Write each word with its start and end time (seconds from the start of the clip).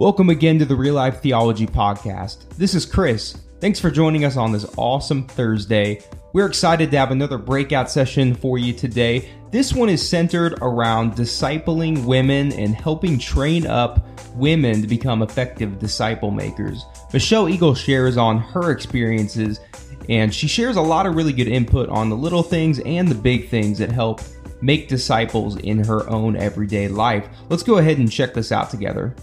Welcome 0.00 0.30
again 0.30 0.58
to 0.60 0.64
the 0.64 0.74
Real 0.74 0.94
Life 0.94 1.20
Theology 1.20 1.66
Podcast. 1.66 2.48
This 2.56 2.74
is 2.74 2.86
Chris. 2.86 3.36
Thanks 3.60 3.78
for 3.78 3.90
joining 3.90 4.24
us 4.24 4.38
on 4.38 4.50
this 4.50 4.64
awesome 4.78 5.26
Thursday. 5.26 6.02
We're 6.32 6.46
excited 6.46 6.90
to 6.90 6.96
have 6.96 7.10
another 7.10 7.36
breakout 7.36 7.90
session 7.90 8.34
for 8.34 8.56
you 8.56 8.72
today. 8.72 9.28
This 9.50 9.74
one 9.74 9.90
is 9.90 10.08
centered 10.08 10.54
around 10.62 11.16
discipling 11.16 12.06
women 12.06 12.50
and 12.54 12.74
helping 12.74 13.18
train 13.18 13.66
up 13.66 14.08
women 14.34 14.80
to 14.80 14.88
become 14.88 15.20
effective 15.20 15.78
disciple 15.78 16.30
makers. 16.30 16.82
Michelle 17.12 17.50
Eagle 17.50 17.74
shares 17.74 18.16
on 18.16 18.38
her 18.38 18.70
experiences 18.70 19.60
and 20.08 20.34
she 20.34 20.48
shares 20.48 20.76
a 20.76 20.80
lot 20.80 21.04
of 21.04 21.14
really 21.14 21.34
good 21.34 21.46
input 21.46 21.90
on 21.90 22.08
the 22.08 22.16
little 22.16 22.42
things 22.42 22.78
and 22.86 23.06
the 23.06 23.14
big 23.14 23.50
things 23.50 23.76
that 23.76 23.92
help 23.92 24.22
make 24.62 24.88
disciples 24.88 25.58
in 25.58 25.84
her 25.84 26.08
own 26.08 26.36
everyday 26.36 26.88
life. 26.88 27.28
Let's 27.50 27.62
go 27.62 27.76
ahead 27.76 27.98
and 27.98 28.10
check 28.10 28.32
this 28.32 28.50
out 28.50 28.70
together 28.70 29.14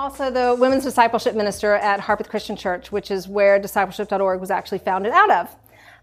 also 0.00 0.30
the 0.30 0.56
women's 0.58 0.84
discipleship 0.84 1.34
minister 1.34 1.74
at 1.74 2.00
Harpeth 2.00 2.30
Christian 2.30 2.56
Church, 2.56 2.90
which 2.90 3.10
is 3.10 3.28
where 3.28 3.60
discipleship.org 3.60 4.40
was 4.40 4.50
actually 4.50 4.78
founded 4.78 5.12
out 5.12 5.30
of. 5.30 5.54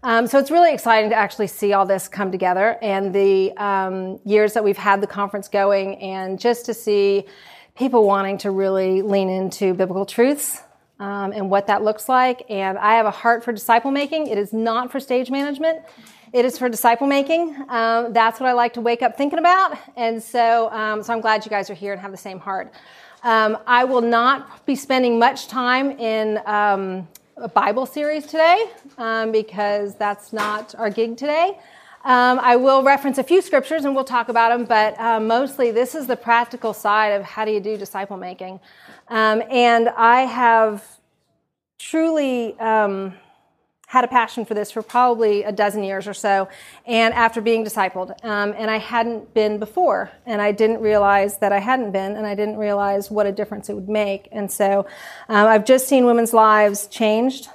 Um, 0.04 0.28
so 0.28 0.38
it's 0.38 0.52
really 0.52 0.72
exciting 0.72 1.10
to 1.10 1.16
actually 1.16 1.48
see 1.48 1.72
all 1.72 1.84
this 1.84 2.06
come 2.06 2.30
together 2.30 2.78
and 2.80 3.12
the 3.12 3.50
um, 3.56 4.20
years 4.24 4.52
that 4.52 4.62
we've 4.62 4.76
had 4.76 5.00
the 5.00 5.08
conference 5.08 5.48
going 5.48 5.96
and 5.96 6.38
just 6.38 6.64
to 6.66 6.74
see 6.74 7.24
people 7.74 8.06
wanting 8.06 8.38
to 8.38 8.52
really 8.52 9.02
lean 9.02 9.28
into 9.28 9.74
biblical 9.74 10.06
truths 10.06 10.62
um, 11.00 11.32
and 11.32 11.50
what 11.50 11.66
that 11.66 11.82
looks 11.82 12.08
like. 12.08 12.44
And 12.48 12.78
I 12.78 12.94
have 12.94 13.06
a 13.06 13.10
heart 13.10 13.42
for 13.42 13.50
disciple 13.50 13.90
making. 13.90 14.28
It 14.28 14.38
is 14.38 14.52
not 14.52 14.92
for 14.92 15.00
stage 15.00 15.28
management. 15.28 15.80
It 16.32 16.44
is 16.44 16.56
for 16.56 16.68
disciple 16.68 17.08
making. 17.08 17.56
Um, 17.68 18.12
that's 18.12 18.38
what 18.38 18.48
I 18.48 18.52
like 18.52 18.74
to 18.74 18.80
wake 18.80 19.02
up 19.02 19.16
thinking 19.16 19.40
about. 19.40 19.76
And 19.96 20.22
so, 20.22 20.70
um, 20.70 21.02
so 21.02 21.12
I'm 21.12 21.20
glad 21.20 21.44
you 21.44 21.50
guys 21.50 21.68
are 21.68 21.74
here 21.74 21.92
and 21.92 22.00
have 22.00 22.12
the 22.12 22.16
same 22.16 22.38
heart. 22.38 22.72
Um, 23.28 23.58
I 23.66 23.84
will 23.84 24.00
not 24.00 24.64
be 24.64 24.74
spending 24.74 25.18
much 25.18 25.48
time 25.48 25.90
in 25.90 26.40
um, 26.46 27.06
a 27.36 27.46
Bible 27.46 27.84
series 27.84 28.24
today 28.24 28.70
um, 28.96 29.32
because 29.32 29.94
that's 29.96 30.32
not 30.32 30.74
our 30.76 30.88
gig 30.88 31.18
today. 31.18 31.58
Um, 32.06 32.40
I 32.40 32.56
will 32.56 32.82
reference 32.82 33.18
a 33.18 33.22
few 33.22 33.42
scriptures 33.42 33.84
and 33.84 33.94
we'll 33.94 34.04
talk 34.04 34.30
about 34.30 34.56
them, 34.56 34.64
but 34.64 34.98
uh, 34.98 35.20
mostly 35.20 35.70
this 35.70 35.94
is 35.94 36.06
the 36.06 36.16
practical 36.16 36.72
side 36.72 37.08
of 37.08 37.22
how 37.22 37.44
do 37.44 37.50
you 37.50 37.60
do 37.60 37.76
disciple 37.76 38.16
making. 38.16 38.60
Um, 39.08 39.42
and 39.50 39.90
I 39.90 40.22
have 40.22 40.82
truly 41.78 42.58
had 43.88 44.04
a 44.04 44.08
passion 44.08 44.44
for 44.44 44.52
this 44.52 44.70
for 44.70 44.82
probably 44.82 45.44
a 45.44 45.50
dozen 45.50 45.82
years 45.82 46.06
or 46.06 46.12
so, 46.12 46.46
and 46.84 47.14
after 47.14 47.40
being 47.40 47.64
discipled. 47.64 48.12
Um, 48.22 48.54
and 48.56 48.70
I 48.70 48.76
hadn't 48.76 49.32
been 49.32 49.58
before, 49.58 50.10
and 50.26 50.42
I 50.42 50.52
didn't 50.52 50.80
realize 50.82 51.38
that 51.38 51.52
I 51.52 51.58
hadn't 51.58 51.92
been, 51.92 52.14
and 52.14 52.26
I 52.26 52.34
didn't 52.34 52.58
realize 52.58 53.10
what 53.10 53.24
a 53.24 53.32
difference 53.32 53.70
it 53.70 53.74
would 53.74 53.88
make. 53.88 54.28
And 54.30 54.52
so 54.52 54.86
um, 55.30 55.46
I've 55.46 55.64
just 55.64 55.88
seen 55.88 56.04
women's 56.04 56.34
lives 56.34 56.86
changed 56.86 57.48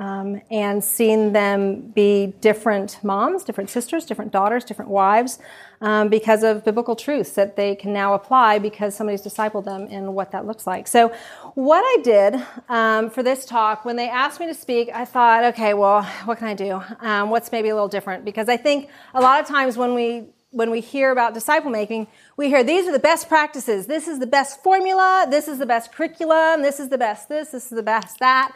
um, 0.00 0.40
and 0.50 0.82
seen 0.82 1.34
them 1.34 1.90
be 1.90 2.32
different 2.40 2.98
moms, 3.04 3.44
different 3.44 3.68
sisters, 3.68 4.06
different 4.06 4.32
daughters, 4.32 4.64
different 4.64 4.90
wives 4.90 5.38
um, 5.82 6.08
because 6.08 6.42
of 6.42 6.64
biblical 6.64 6.96
truths 6.96 7.32
that 7.32 7.54
they 7.54 7.74
can 7.74 7.92
now 7.92 8.14
apply 8.14 8.58
because 8.58 8.96
somebody's 8.96 9.20
discipled 9.20 9.66
them 9.66 9.86
in 9.88 10.14
what 10.14 10.32
that 10.32 10.46
looks 10.46 10.66
like. 10.66 10.88
So, 10.88 11.12
what 11.54 11.82
I 11.82 12.02
did 12.02 12.42
um, 12.70 13.10
for 13.10 13.22
this 13.22 13.44
talk, 13.44 13.84
when 13.84 13.96
they 13.96 14.08
asked 14.08 14.40
me 14.40 14.46
to 14.46 14.54
speak, 14.54 14.88
I 14.88 15.04
thought, 15.04 15.44
okay, 15.52 15.74
well, 15.74 16.02
what 16.24 16.38
can 16.38 16.48
I 16.48 16.54
do? 16.54 16.82
Um, 17.00 17.28
what's 17.28 17.52
maybe 17.52 17.68
a 17.68 17.74
little 17.74 17.88
different? 17.88 18.24
Because 18.24 18.48
I 18.48 18.56
think 18.56 18.88
a 19.12 19.20
lot 19.20 19.38
of 19.38 19.46
times 19.46 19.76
when 19.76 19.94
we 19.94 20.24
when 20.52 20.70
we 20.70 20.80
hear 20.80 21.12
about 21.12 21.32
disciple 21.32 21.70
making, 21.70 22.08
we 22.36 22.48
hear 22.48 22.64
these 22.64 22.88
are 22.88 22.92
the 22.92 22.98
best 22.98 23.28
practices. 23.28 23.86
This 23.86 24.08
is 24.08 24.18
the 24.18 24.26
best 24.26 24.60
formula. 24.64 25.26
This 25.30 25.46
is 25.46 25.58
the 25.58 25.66
best 25.66 25.92
curriculum. 25.92 26.62
This 26.62 26.80
is 26.80 26.88
the 26.88 26.98
best 26.98 27.28
this. 27.28 27.50
This 27.50 27.64
is 27.64 27.70
the 27.70 27.84
best 27.84 28.18
that. 28.18 28.52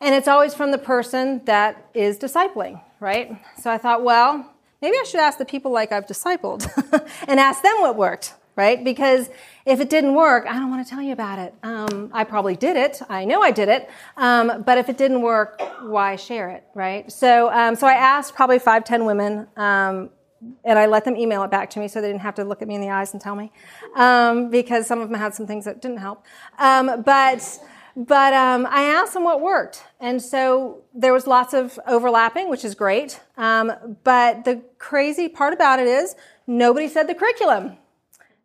And 0.00 0.14
it's 0.14 0.28
always 0.28 0.54
from 0.54 0.70
the 0.70 0.78
person 0.78 1.42
that 1.44 1.90
is 1.92 2.18
discipling, 2.18 2.80
right? 3.00 3.36
So 3.58 3.70
I 3.70 3.76
thought, 3.76 4.02
well, 4.02 4.50
maybe 4.80 4.96
I 4.98 5.04
should 5.04 5.20
ask 5.20 5.36
the 5.36 5.44
people 5.44 5.70
like 5.70 5.92
I've 5.92 6.06
discipled 6.06 6.66
and 7.28 7.38
ask 7.38 7.62
them 7.62 7.80
what 7.80 7.96
worked, 7.96 8.34
right? 8.56 8.82
Because 8.82 9.28
if 9.66 9.78
it 9.78 9.90
didn't 9.90 10.14
work, 10.14 10.46
I 10.48 10.54
don't 10.54 10.70
want 10.70 10.86
to 10.86 10.90
tell 10.90 11.02
you 11.02 11.12
about 11.12 11.38
it. 11.38 11.54
Um, 11.62 12.10
I 12.14 12.24
probably 12.24 12.56
did 12.56 12.76
it. 12.76 13.02
I 13.10 13.26
know 13.26 13.42
I 13.42 13.50
did 13.50 13.68
it. 13.68 13.90
Um, 14.16 14.62
but 14.64 14.78
if 14.78 14.88
it 14.88 14.96
didn't 14.96 15.20
work, 15.20 15.60
why 15.82 16.16
share 16.16 16.48
it, 16.48 16.64
right? 16.74 17.12
So, 17.12 17.52
um, 17.52 17.74
so 17.74 17.86
I 17.86 17.94
asked 17.94 18.34
probably 18.34 18.58
five, 18.58 18.84
ten 18.84 19.04
women, 19.04 19.48
um, 19.56 20.08
and 20.64 20.78
I 20.78 20.86
let 20.86 21.04
them 21.04 21.16
email 21.16 21.42
it 21.42 21.50
back 21.50 21.68
to 21.70 21.78
me 21.78 21.88
so 21.88 22.00
they 22.00 22.06
didn't 22.08 22.22
have 22.22 22.36
to 22.36 22.44
look 22.44 22.62
at 22.62 22.68
me 22.68 22.74
in 22.74 22.80
the 22.80 22.88
eyes 22.88 23.12
and 23.12 23.20
tell 23.20 23.36
me, 23.36 23.52
um, 23.94 24.48
because 24.48 24.86
some 24.86 25.02
of 25.02 25.10
them 25.10 25.18
had 25.18 25.34
some 25.34 25.46
things 25.46 25.66
that 25.66 25.82
didn't 25.82 25.98
help. 25.98 26.24
Um, 26.58 27.02
but 27.02 27.60
but 28.06 28.32
um, 28.32 28.66
I 28.70 28.84
asked 28.84 29.12
them 29.12 29.24
what 29.24 29.42
worked. 29.42 29.84
And 30.00 30.22
so 30.22 30.84
there 30.94 31.12
was 31.12 31.26
lots 31.26 31.52
of 31.52 31.78
overlapping, 31.86 32.48
which 32.48 32.64
is 32.64 32.74
great. 32.74 33.20
Um, 33.36 33.98
but 34.04 34.46
the 34.46 34.62
crazy 34.78 35.28
part 35.28 35.52
about 35.52 35.78
it 35.80 35.86
is 35.86 36.14
nobody 36.46 36.88
said 36.88 37.08
the 37.08 37.14
curriculum. 37.14 37.76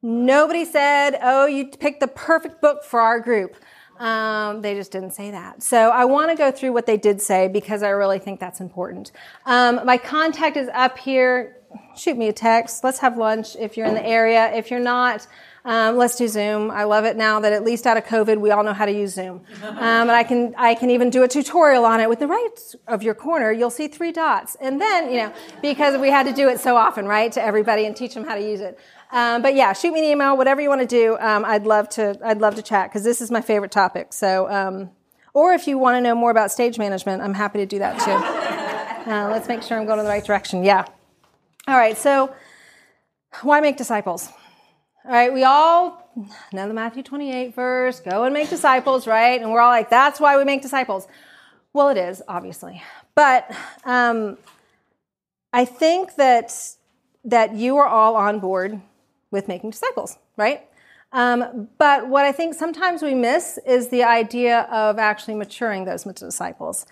Nobody 0.01 0.65
said, 0.65 1.17
oh, 1.23 1.45
you 1.45 1.67
picked 1.67 2.01
the 2.01 2.07
perfect 2.07 2.61
book 2.61 2.83
for 2.83 2.99
our 2.99 3.21
group. 3.21 3.55
Um, 3.97 4.61
they 4.61 4.75
just 4.75 4.91
didn't 4.91 5.11
say 5.11 5.31
that. 5.31 5.63
So 5.63 5.89
I 5.89 6.03
want 6.03 6.31
to 6.31 6.35
go 6.35 6.51
through 6.51 6.73
what 6.73 6.85
they 6.85 6.97
did 6.97 7.21
say 7.21 7.47
because 7.47 7.81
I 7.81 7.89
really 7.89 8.19
think 8.19 8.41
that's 8.41 8.59
important. 8.59 9.13
Um, 9.45 9.79
my 9.85 9.97
contact 9.97 10.57
is 10.57 10.67
up 10.73 10.97
here. 10.97 11.55
Shoot 11.95 12.17
me 12.17 12.27
a 12.27 12.33
text. 12.33 12.83
Let's 12.83 12.99
have 12.99 13.17
lunch 13.17 13.55
if 13.55 13.77
you're 13.77 13.87
in 13.87 13.93
the 13.93 14.05
area. 14.05 14.51
If 14.53 14.69
you're 14.69 14.81
not, 14.81 15.25
um, 15.65 15.97
let's 15.97 16.15
do 16.15 16.27
Zoom. 16.27 16.69
I 16.69 16.83
love 16.83 17.05
it 17.05 17.17
now 17.17 17.39
that 17.39 17.51
at 17.51 17.63
least 17.63 17.87
out 17.87 17.97
of 17.97 18.05
COVID, 18.05 18.39
we 18.39 18.51
all 18.51 18.63
know 18.63 18.71
how 18.71 18.85
to 18.85 18.91
use 18.91 19.15
Zoom. 19.15 19.41
Um, 19.63 19.77
and 19.79 20.11
I 20.11 20.23
can, 20.23 20.53
I 20.57 20.75
can 20.75 20.91
even 20.91 21.09
do 21.09 21.23
a 21.23 21.27
tutorial 21.27 21.85
on 21.85 21.99
it 21.99 22.07
with 22.07 22.19
the 22.19 22.27
right 22.27 22.55
of 22.87 23.01
your 23.01 23.15
corner. 23.15 23.51
You'll 23.51 23.71
see 23.71 23.87
three 23.87 24.11
dots. 24.11 24.55
And 24.61 24.79
then, 24.79 25.11
you 25.11 25.17
know, 25.17 25.33
because 25.63 25.99
we 25.99 26.11
had 26.11 26.27
to 26.27 26.33
do 26.33 26.49
it 26.49 26.59
so 26.59 26.75
often, 26.75 27.07
right, 27.07 27.31
to 27.31 27.43
everybody 27.43 27.85
and 27.85 27.95
teach 27.95 28.13
them 28.13 28.25
how 28.25 28.35
to 28.35 28.41
use 28.41 28.61
it. 28.61 28.77
Um, 29.11 29.41
but 29.41 29.55
yeah, 29.55 29.73
shoot 29.73 29.91
me 29.91 29.99
an 29.99 30.05
email, 30.05 30.37
whatever 30.37 30.61
you 30.61 30.69
want 30.69 30.81
to 30.81 30.87
do. 30.87 31.17
Um, 31.19 31.43
I'd 31.43 31.65
love 31.65 31.89
to, 31.89 32.15
I'd 32.23 32.41
love 32.41 32.55
to 32.55 32.61
chat 32.61 32.91
because 32.91 33.03
this 33.03 33.19
is 33.19 33.31
my 33.31 33.41
favorite 33.41 33.71
topic. 33.71 34.13
So, 34.13 34.47
um, 34.51 34.91
or 35.33 35.53
if 35.53 35.67
you 35.67 35.79
want 35.79 35.97
to 35.97 36.01
know 36.01 36.13
more 36.13 36.29
about 36.29 36.51
stage 36.51 36.77
management, 36.77 37.23
I'm 37.23 37.33
happy 37.33 37.57
to 37.59 37.65
do 37.65 37.79
that 37.79 37.99
too. 37.99 38.51
Uh, 39.05 39.29
let's 39.29 39.47
make 39.47 39.61
sure 39.61 39.77
I'm 39.77 39.85
going 39.85 39.99
in 39.99 40.05
the 40.05 40.09
right 40.09 40.25
direction. 40.25 40.63
Yeah. 40.63 40.83
All 41.67 41.77
right. 41.77 41.95
So, 41.95 42.33
why 43.43 43.59
make 43.59 43.77
disciples? 43.77 44.31
All 45.07 45.11
right, 45.11 45.31
we 45.31 45.43
all 45.43 46.09
know 46.51 46.67
the 46.67 46.73
Matthew 46.73 47.03
28 47.03 47.53
verse, 47.53 47.99
go 47.99 48.23
and 48.23 48.33
make 48.33 48.49
disciples, 48.49 49.05
right? 49.05 49.39
And 49.39 49.51
we're 49.51 49.59
all 49.59 49.69
like, 49.69 49.91
that's 49.91 50.19
why 50.19 50.35
we 50.35 50.43
make 50.45 50.63
disciples. 50.63 51.07
Well, 51.73 51.89
it 51.89 51.97
is, 51.97 52.23
obviously. 52.27 52.81
But 53.13 53.55
um, 53.83 54.39
I 55.53 55.63
think 55.63 56.15
that, 56.15 56.51
that 57.23 57.53
you 57.53 57.77
are 57.77 57.85
all 57.85 58.15
on 58.15 58.39
board 58.39 58.81
with 59.29 59.47
making 59.47 59.69
disciples, 59.69 60.17
right? 60.37 60.63
Um, 61.11 61.69
but 61.77 62.07
what 62.07 62.25
I 62.25 62.31
think 62.31 62.55
sometimes 62.55 63.03
we 63.03 63.13
miss 63.13 63.59
is 63.67 63.89
the 63.89 64.03
idea 64.03 64.61
of 64.71 64.97
actually 64.97 65.35
maturing 65.35 65.85
those 65.85 66.03
disciples, 66.03 66.87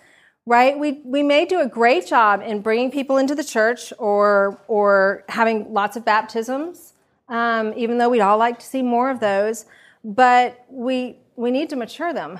right? 0.46 0.78
We, 0.78 1.00
we 1.04 1.24
may 1.24 1.46
do 1.46 1.60
a 1.60 1.66
great 1.66 2.06
job 2.06 2.42
in 2.46 2.60
bringing 2.60 2.92
people 2.92 3.16
into 3.16 3.34
the 3.34 3.42
church 3.42 3.92
or, 3.98 4.60
or 4.68 5.24
having 5.28 5.72
lots 5.72 5.96
of 5.96 6.04
baptisms 6.04 6.93
um, 7.28 7.72
even 7.76 7.98
though 7.98 8.08
we'd 8.08 8.20
all 8.20 8.38
like 8.38 8.58
to 8.58 8.66
see 8.66 8.82
more 8.82 9.10
of 9.10 9.20
those. 9.20 9.66
But 10.04 10.64
we, 10.68 11.16
we 11.36 11.50
need 11.50 11.70
to 11.70 11.76
mature 11.76 12.12
them, 12.12 12.38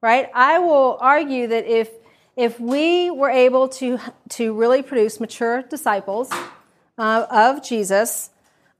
right? 0.00 0.30
I 0.34 0.58
will 0.58 0.98
argue 1.00 1.46
that 1.48 1.66
if, 1.66 1.90
if 2.36 2.58
we 2.58 3.10
were 3.10 3.30
able 3.30 3.68
to, 3.68 3.98
to 4.30 4.54
really 4.54 4.82
produce 4.82 5.20
mature 5.20 5.62
disciples 5.62 6.30
uh, 6.98 7.26
of 7.30 7.62
Jesus, 7.62 8.30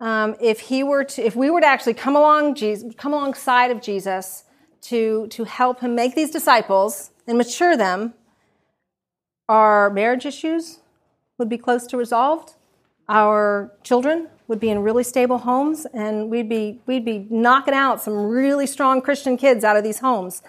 um, 0.01 0.35
if 0.41 0.61
he 0.61 0.82
were 0.82 1.05
to, 1.05 1.23
if 1.23 1.37
we 1.37 1.50
were 1.50 1.61
to 1.61 1.67
actually 1.67 1.94
come 1.94 2.17
along 2.17 2.55
Jesus, 2.55 2.94
come 2.97 3.12
alongside 3.12 3.71
of 3.71 3.81
Jesus 3.81 4.44
to, 4.82 5.26
to 5.29 5.44
help 5.44 5.81
him 5.81 5.94
make 5.94 6.15
these 6.15 6.31
disciples 6.31 7.11
and 7.26 7.38
mature 7.38 7.76
them, 7.76 8.15
our 9.49 9.91
marriage 9.91 10.25
issues 10.25 10.81
would 11.38 11.49
be 11.49 11.59
close 11.59 11.87
to 11.88 11.97
resolved. 11.97 12.55
Our 13.09 13.73
children 13.82 14.29
would 14.52 14.60
be 14.60 14.69
in 14.69 14.81
really 14.81 15.02
stable 15.02 15.38
homes 15.38 15.87
and 15.94 16.28
we'd 16.28 16.46
be, 16.46 16.78
we'd 16.84 17.06
be 17.06 17.26
knocking 17.31 17.72
out 17.72 18.02
some 18.02 18.12
really 18.12 18.66
strong 18.66 19.00
Christian 19.00 19.38
kids 19.38 19.64
out 19.64 19.78
of 19.78 19.82
these 19.82 20.00
homes. 20.00 20.43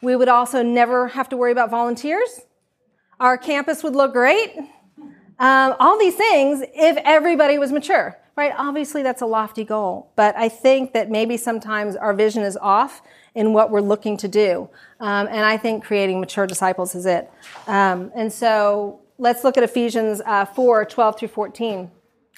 We 0.00 0.16
would 0.16 0.28
also 0.28 0.62
never 0.62 1.08
have 1.08 1.28
to 1.28 1.36
worry 1.36 1.52
about 1.52 1.68
volunteers. 1.68 2.40
Our 3.20 3.36
campus 3.36 3.84
would 3.84 3.94
look 3.94 4.14
great. 4.14 4.56
Um, 5.38 5.76
all 5.78 5.98
these 5.98 6.14
things 6.14 6.64
if 6.74 6.96
everybody 7.04 7.58
was 7.58 7.70
mature, 7.70 8.18
right? 8.34 8.54
Obviously, 8.56 9.02
that's 9.02 9.20
a 9.20 9.26
lofty 9.26 9.64
goal, 9.64 10.10
but 10.16 10.34
I 10.38 10.48
think 10.48 10.94
that 10.94 11.10
maybe 11.10 11.36
sometimes 11.36 11.96
our 11.96 12.14
vision 12.14 12.42
is 12.42 12.56
off 12.56 13.02
in 13.34 13.52
what 13.52 13.70
we're 13.70 13.82
looking 13.82 14.16
to 14.16 14.28
do. 14.28 14.70
Um, 15.00 15.26
and 15.26 15.44
I 15.44 15.58
think 15.58 15.84
creating 15.84 16.18
mature 16.18 16.46
disciples 16.46 16.94
is 16.94 17.04
it. 17.04 17.30
Um, 17.66 18.10
and 18.14 18.32
so 18.32 19.00
let's 19.18 19.44
look 19.44 19.58
at 19.58 19.64
Ephesians 19.64 20.22
uh, 20.24 20.46
4 20.46 20.86
12 20.86 21.18
through 21.18 21.28
14. 21.28 21.90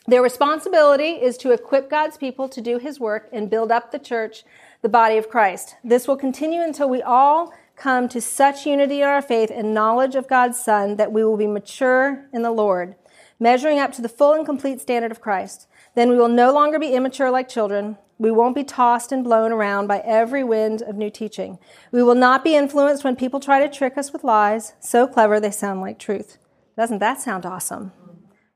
Their 0.06 0.22
responsibility 0.22 1.10
is 1.10 1.37
to 1.38 1.52
equip 1.52 1.88
God's 1.88 2.16
people 2.16 2.49
to 2.49 2.60
do 2.60 2.78
his 2.78 2.99
work 2.99 3.28
and 3.32 3.49
build 3.49 3.70
up 3.70 3.93
the 3.93 3.99
church 4.00 4.44
the 4.82 4.88
body 4.88 5.16
of 5.16 5.28
Christ. 5.28 5.76
This 5.84 6.08
will 6.08 6.16
continue 6.16 6.60
until 6.60 6.90
we 6.90 7.00
all 7.02 7.52
come 7.76 8.08
to 8.08 8.20
such 8.20 8.66
unity 8.66 9.00
in 9.00 9.06
our 9.06 9.22
faith 9.22 9.50
and 9.54 9.72
knowledge 9.72 10.16
of 10.16 10.28
God's 10.28 10.58
Son 10.58 10.96
that 10.96 11.12
we 11.12 11.22
will 11.22 11.37
be 11.37 11.46
mature 11.46 12.28
in 12.32 12.43
the 12.43 12.50
Lord, 12.50 12.96
measuring 13.38 13.78
up 13.78 13.93
to 13.93 14.02
the 14.02 14.08
full 14.08 14.32
and 14.32 14.44
complete 14.44 14.81
standard 14.81 15.12
of 15.12 15.20
Christ. 15.20 15.69
Then 15.94 16.10
we 16.10 16.16
will 16.16 16.28
no 16.28 16.52
longer 16.52 16.81
be 16.81 16.94
immature 16.94 17.31
like 17.31 17.48
children. 17.48 17.96
We 18.19 18.32
won't 18.32 18.56
be 18.56 18.64
tossed 18.64 19.12
and 19.12 19.22
blown 19.22 19.52
around 19.52 19.87
by 19.87 19.98
every 20.00 20.43
wind 20.43 20.82
of 20.82 20.96
new 20.96 21.10
teaching. 21.10 21.58
We 21.93 22.02
will 22.02 22.14
not 22.16 22.43
be 22.43 22.56
influenced 22.56 23.05
when 23.05 23.16
people 23.16 23.40
try 23.40 23.64
to 23.64 23.72
trick 23.72 23.96
us 23.96 24.12
with 24.12 24.25
lies, 24.25 24.75
so 24.81 25.06
clever 25.06 25.38
they 25.38 25.50
sound 25.52 25.81
like 25.81 25.98
truth. 25.98 26.38
Doesn't 26.76 26.98
that 26.98 27.20
sound 27.20 27.46
awesome? 27.46 27.93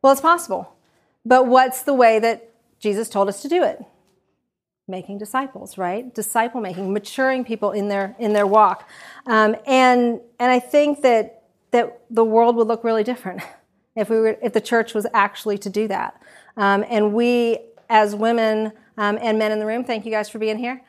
Well, 0.02 0.12
it's 0.12 0.20
possible. 0.20 0.75
But 1.26 1.48
what's 1.48 1.82
the 1.82 1.92
way 1.92 2.20
that 2.20 2.50
Jesus 2.78 3.08
told 3.08 3.28
us 3.28 3.42
to 3.42 3.48
do 3.48 3.64
it? 3.64 3.84
Making 4.86 5.18
disciples, 5.18 5.76
right? 5.76 6.14
Disciple 6.14 6.60
making, 6.60 6.92
maturing 6.92 7.44
people 7.44 7.72
in 7.72 7.88
their 7.88 8.14
in 8.20 8.32
their 8.32 8.46
walk, 8.46 8.88
um, 9.26 9.56
and 9.66 10.20
and 10.38 10.52
I 10.52 10.60
think 10.60 11.02
that 11.02 11.42
that 11.72 12.02
the 12.08 12.24
world 12.24 12.54
would 12.54 12.68
look 12.68 12.84
really 12.84 13.02
different 13.02 13.42
if 13.96 14.08
we 14.08 14.20
were 14.20 14.36
if 14.40 14.52
the 14.52 14.60
church 14.60 14.94
was 14.94 15.04
actually 15.12 15.58
to 15.58 15.70
do 15.70 15.88
that. 15.88 16.22
Um, 16.56 16.84
and 16.88 17.12
we 17.12 17.58
as 17.90 18.14
women 18.14 18.72
um, 18.96 19.18
and 19.20 19.36
men 19.40 19.50
in 19.50 19.58
the 19.58 19.66
room, 19.66 19.82
thank 19.82 20.04
you 20.04 20.12
guys 20.12 20.28
for 20.28 20.38
being 20.38 20.58
here. 20.58 20.80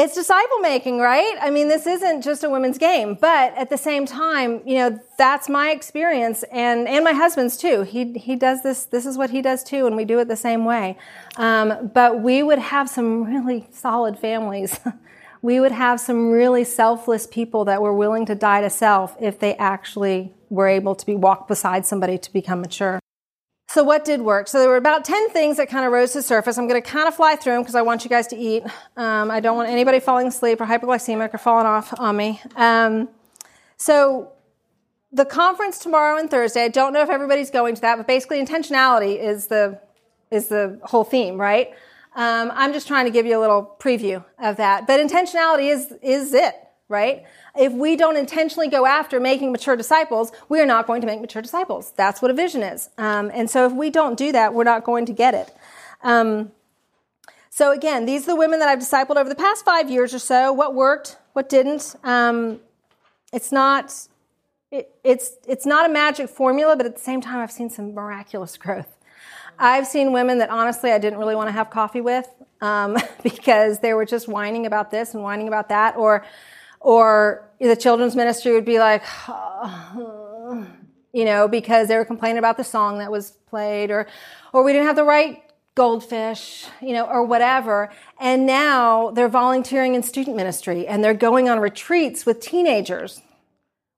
It's 0.00 0.14
disciple 0.14 0.58
making, 0.60 1.00
right? 1.00 1.34
I 1.40 1.50
mean, 1.50 1.66
this 1.66 1.84
isn't 1.84 2.22
just 2.22 2.44
a 2.44 2.48
women's 2.48 2.78
game, 2.78 3.18
but 3.20 3.52
at 3.56 3.68
the 3.68 3.76
same 3.76 4.06
time, 4.06 4.62
you 4.64 4.78
know, 4.78 5.00
that's 5.16 5.48
my 5.48 5.72
experience 5.72 6.44
and, 6.52 6.86
and 6.86 7.02
my 7.02 7.12
husband's 7.12 7.56
too. 7.56 7.82
He, 7.82 8.12
he 8.12 8.36
does 8.36 8.62
this, 8.62 8.84
this 8.84 9.04
is 9.04 9.18
what 9.18 9.30
he 9.30 9.42
does 9.42 9.64
too, 9.64 9.88
and 9.88 9.96
we 9.96 10.04
do 10.04 10.20
it 10.20 10.28
the 10.28 10.36
same 10.36 10.64
way. 10.64 10.96
Um, 11.36 11.90
but 11.92 12.22
we 12.22 12.44
would 12.44 12.60
have 12.60 12.88
some 12.88 13.24
really 13.24 13.66
solid 13.72 14.16
families. 14.16 14.78
we 15.42 15.58
would 15.58 15.72
have 15.72 15.98
some 15.98 16.30
really 16.30 16.62
selfless 16.62 17.26
people 17.26 17.64
that 17.64 17.82
were 17.82 17.92
willing 17.92 18.24
to 18.26 18.36
die 18.36 18.60
to 18.60 18.70
self 18.70 19.16
if 19.20 19.40
they 19.40 19.56
actually 19.56 20.32
were 20.48 20.68
able 20.68 20.94
to 20.94 21.04
be 21.04 21.16
walked 21.16 21.48
beside 21.48 21.84
somebody 21.84 22.18
to 22.18 22.32
become 22.32 22.60
mature. 22.60 23.00
So 23.70 23.84
what 23.84 24.06
did 24.06 24.22
work? 24.22 24.48
So 24.48 24.60
there 24.60 24.68
were 24.70 24.78
about 24.78 25.04
10 25.04 25.28
things 25.28 25.58
that 25.58 25.68
kind 25.68 25.84
of 25.84 25.92
rose 25.92 26.12
to 26.12 26.18
the 26.18 26.22
surface. 26.22 26.56
I'm 26.56 26.66
going 26.66 26.82
to 26.82 26.88
kind 26.88 27.06
of 27.06 27.14
fly 27.14 27.36
through 27.36 27.52
them 27.52 27.62
because 27.62 27.74
I 27.74 27.82
want 27.82 28.02
you 28.02 28.08
guys 28.08 28.26
to 28.28 28.36
eat. 28.36 28.62
Um, 28.96 29.30
I 29.30 29.40
don't 29.40 29.56
want 29.56 29.68
anybody 29.68 30.00
falling 30.00 30.28
asleep 30.28 30.62
or 30.62 30.64
hypoglycemic 30.64 31.34
or 31.34 31.38
falling 31.38 31.66
off 31.66 31.92
on 32.00 32.16
me. 32.16 32.40
Um, 32.56 33.10
so 33.76 34.32
the 35.12 35.26
conference 35.26 35.78
tomorrow 35.78 36.18
and 36.18 36.30
Thursday, 36.30 36.64
I 36.64 36.68
don't 36.68 36.94
know 36.94 37.02
if 37.02 37.10
everybody's 37.10 37.50
going 37.50 37.74
to 37.74 37.80
that, 37.82 37.96
but 37.96 38.06
basically 38.06 38.42
intentionality 38.42 39.18
is 39.18 39.48
the, 39.48 39.78
is 40.30 40.48
the 40.48 40.80
whole 40.84 41.04
theme, 41.04 41.38
right? 41.38 41.68
Um, 42.16 42.50
I'm 42.54 42.72
just 42.72 42.88
trying 42.88 43.04
to 43.04 43.10
give 43.10 43.26
you 43.26 43.38
a 43.38 43.40
little 43.40 43.76
preview 43.78 44.24
of 44.38 44.56
that. 44.56 44.86
But 44.86 44.98
intentionality 44.98 45.70
is, 45.70 45.92
is 46.00 46.32
it, 46.32 46.54
right? 46.88 47.24
If 47.58 47.72
we 47.72 47.96
don't 47.96 48.16
intentionally 48.16 48.68
go 48.68 48.86
after 48.86 49.18
making 49.18 49.50
mature 49.52 49.76
disciples, 49.76 50.30
we 50.48 50.60
are 50.60 50.66
not 50.66 50.86
going 50.86 51.00
to 51.00 51.06
make 51.06 51.20
mature 51.20 51.42
disciples. 51.42 51.92
That's 51.96 52.22
what 52.22 52.30
a 52.30 52.34
vision 52.34 52.62
is. 52.62 52.88
Um, 52.96 53.30
and 53.34 53.50
so 53.50 53.66
if 53.66 53.72
we 53.72 53.90
don't 53.90 54.16
do 54.16 54.30
that, 54.32 54.54
we're 54.54 54.64
not 54.64 54.84
going 54.84 55.06
to 55.06 55.12
get 55.12 55.34
it. 55.34 55.52
Um, 56.02 56.52
so 57.50 57.72
again, 57.72 58.06
these 58.06 58.22
are 58.22 58.32
the 58.32 58.36
women 58.36 58.60
that 58.60 58.68
I've 58.68 58.78
discipled 58.78 59.16
over 59.16 59.28
the 59.28 59.34
past 59.34 59.64
five 59.64 59.90
years 59.90 60.14
or 60.14 60.20
so. 60.20 60.52
What 60.52 60.74
worked, 60.74 61.16
what 61.32 61.48
didn't. 61.48 61.96
Um, 62.04 62.60
it's 63.32 63.50
not. 63.50 63.92
It, 64.70 64.94
it's 65.02 65.32
it's 65.48 65.66
not 65.66 65.88
a 65.88 65.92
magic 65.92 66.28
formula, 66.28 66.76
but 66.76 66.86
at 66.86 66.94
the 66.94 67.00
same 67.00 67.20
time, 67.20 67.40
I've 67.40 67.50
seen 67.50 67.70
some 67.70 67.94
miraculous 67.94 68.56
growth. 68.56 68.96
I've 69.58 69.86
seen 69.88 70.12
women 70.12 70.38
that 70.38 70.50
honestly 70.50 70.92
I 70.92 70.98
didn't 70.98 71.18
really 71.18 71.34
want 71.34 71.48
to 71.48 71.52
have 71.52 71.70
coffee 71.70 72.00
with 72.00 72.28
um, 72.60 72.96
because 73.24 73.80
they 73.80 73.92
were 73.92 74.04
just 74.04 74.28
whining 74.28 74.66
about 74.66 74.92
this 74.92 75.14
and 75.14 75.22
whining 75.24 75.48
about 75.48 75.70
that, 75.70 75.96
or 75.96 76.24
or 76.88 77.46
the 77.60 77.76
children's 77.76 78.16
ministry 78.16 78.54
would 78.54 78.64
be 78.64 78.78
like, 78.78 79.02
oh, 79.28 80.66
you 81.12 81.26
know, 81.26 81.46
because 81.46 81.86
they 81.86 81.96
were 81.96 82.04
complaining 82.06 82.38
about 82.38 82.56
the 82.56 82.64
song 82.64 82.98
that 82.98 83.12
was 83.12 83.32
played, 83.50 83.90
or, 83.90 84.06
or 84.54 84.64
we 84.64 84.72
didn't 84.72 84.86
have 84.86 84.96
the 84.96 85.04
right 85.04 85.42
goldfish, 85.74 86.64
you 86.80 86.94
know, 86.94 87.04
or 87.04 87.26
whatever. 87.26 87.90
And 88.18 88.46
now 88.46 89.10
they're 89.10 89.28
volunteering 89.28 89.96
in 89.96 90.02
student 90.02 90.34
ministry 90.34 90.86
and 90.86 91.04
they're 91.04 91.12
going 91.12 91.46
on 91.46 91.60
retreats 91.60 92.24
with 92.24 92.40
teenagers. 92.40 93.20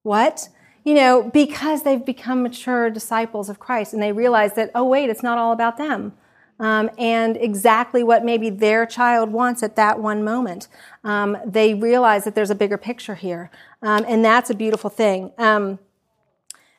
What? 0.03 0.49
You 0.83 0.95
know, 0.95 1.31
because 1.33 1.85
they've 1.85 2.05
become 2.05 2.43
mature 2.43 2.91
disciples 2.91 3.49
of 3.49 3.61
Christ 3.61 3.93
and 3.93 4.03
they 4.03 4.11
realize 4.11 4.55
that, 4.55 4.73
oh, 4.75 4.85
wait, 4.85 5.11
it's 5.11 5.23
not 5.23 5.39
all 5.39 5.53
about 5.53 5.77
them 5.77 6.13
um, 6.61 6.91
and 6.99 7.39
exactly 7.39 8.05
what 8.05 8.23
maybe 8.25 8.51
their 8.51 8.85
child 8.85 9.33
wants 9.33 9.63
at 9.63 9.77
that 9.77 9.99
one 9.99 10.23
moment. 10.23 10.69
Um, 11.03 11.37
they 11.45 11.75
realize 11.75 12.25
that 12.25 12.35
there's 12.35 12.51
a 12.51 12.55
bigger 12.55 12.77
picture 12.77 13.15
here, 13.15 13.51
um, 13.83 14.05
and 14.07 14.25
that's 14.25 14.51
a 14.51 14.55
beautiful 14.55 14.91
thing. 14.91 15.33
Um, 15.39 15.79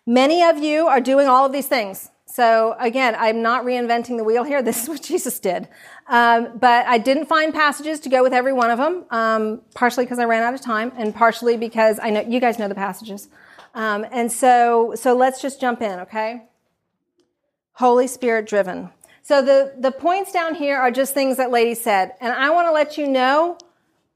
many 0.05 0.43
of 0.43 0.59
you 0.59 0.87
are 0.87 1.01
doing 1.01 1.27
all 1.27 1.45
of 1.45 1.51
these 1.51 1.67
things. 1.67 2.11
So 2.27 2.77
again, 2.79 3.15
I'm 3.17 3.41
not 3.41 3.65
reinventing 3.65 4.17
the 4.17 4.23
wheel 4.23 4.43
here. 4.43 4.61
This 4.71 4.83
is 4.83 4.87
what 4.87 5.01
Jesus 5.01 5.39
did. 5.39 5.67
Um, 6.07 6.57
but 6.59 6.85
I 6.85 6.97
didn't 6.97 7.25
find 7.25 7.53
passages 7.53 7.99
to 8.01 8.09
go 8.09 8.21
with 8.23 8.33
every 8.33 8.53
one 8.53 8.69
of 8.69 8.77
them, 8.77 9.05
um, 9.09 9.61
partially 9.73 10.05
because 10.05 10.19
I 10.19 10.25
ran 10.25 10.43
out 10.43 10.53
of 10.53 10.61
time, 10.61 10.93
and 10.95 11.13
partially 11.13 11.57
because 11.57 11.99
I 12.01 12.11
know 12.11 12.21
you 12.21 12.39
guys 12.39 12.59
know 12.59 12.67
the 12.67 12.75
passages. 12.75 13.29
and 13.73 14.31
so, 14.31 14.93
so 14.95 15.15
let's 15.15 15.41
just 15.41 15.59
jump 15.59 15.81
in, 15.81 15.99
okay? 16.01 16.43
Holy 17.73 18.05
Spirit 18.05 18.45
driven. 18.45 18.91
So 19.23 19.41
the, 19.41 19.73
the 19.77 19.91
points 19.91 20.31
down 20.31 20.55
here 20.55 20.77
are 20.77 20.91
just 20.91 21.13
things 21.13 21.37
that 21.37 21.51
lady 21.51 21.75
said. 21.75 22.13
And 22.19 22.33
I 22.33 22.49
want 22.49 22.67
to 22.67 22.71
let 22.71 22.97
you 22.97 23.07
know 23.07 23.57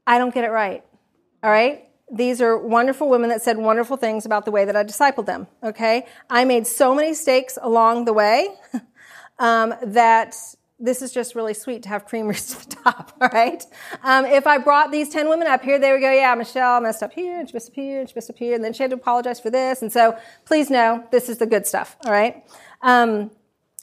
I 0.06 0.18
don't 0.18 0.34
get 0.34 0.44
it 0.44 0.50
right. 0.50 0.84
All 1.42 1.50
right? 1.50 1.84
These 2.12 2.40
are 2.40 2.56
wonderful 2.56 3.08
women 3.08 3.30
that 3.30 3.42
said 3.42 3.58
wonderful 3.58 3.96
things 3.96 4.26
about 4.26 4.44
the 4.44 4.50
way 4.50 4.64
that 4.64 4.76
I 4.76 4.84
discipled 4.84 5.26
them. 5.26 5.46
Okay? 5.62 6.06
I 6.30 6.44
made 6.44 6.66
so 6.66 6.94
many 6.94 7.10
mistakes 7.10 7.58
along 7.60 8.04
the 8.04 8.12
way 8.12 8.48
um, 9.38 9.74
that 9.82 10.36
this 10.78 11.00
is 11.00 11.12
just 11.12 11.34
really 11.34 11.54
sweet 11.54 11.82
to 11.84 11.88
have 11.88 12.06
creamers 12.06 12.50
to 12.60 12.68
the 12.68 12.76
top, 12.76 13.12
all 13.20 13.28
right? 13.32 13.64
Um, 14.02 14.24
if 14.26 14.46
I 14.46 14.58
brought 14.58 14.92
these 14.92 15.08
10 15.08 15.28
women 15.28 15.48
up 15.48 15.62
here, 15.62 15.78
they 15.78 15.90
would 15.92 16.00
go, 16.00 16.12
yeah, 16.12 16.34
Michelle 16.34 16.80
messed 16.80 17.02
up 17.02 17.12
here, 17.12 17.38
and 17.38 17.48
she 17.48 17.54
messed 17.54 17.70
up 17.70 17.74
here, 17.74 18.00
and 18.00 18.08
she 18.08 18.14
messed 18.14 18.30
up 18.30 18.36
here, 18.36 18.54
and 18.54 18.62
then 18.62 18.72
she 18.72 18.82
had 18.82 18.90
to 18.90 18.96
apologize 18.96 19.40
for 19.40 19.50
this. 19.50 19.80
And 19.80 19.90
so 19.90 20.18
please 20.44 20.68
know 20.68 21.04
this 21.10 21.28
is 21.28 21.38
the 21.38 21.46
good 21.46 21.66
stuff, 21.66 21.96
all 22.04 22.12
right? 22.12 22.44
Um, 22.82 23.30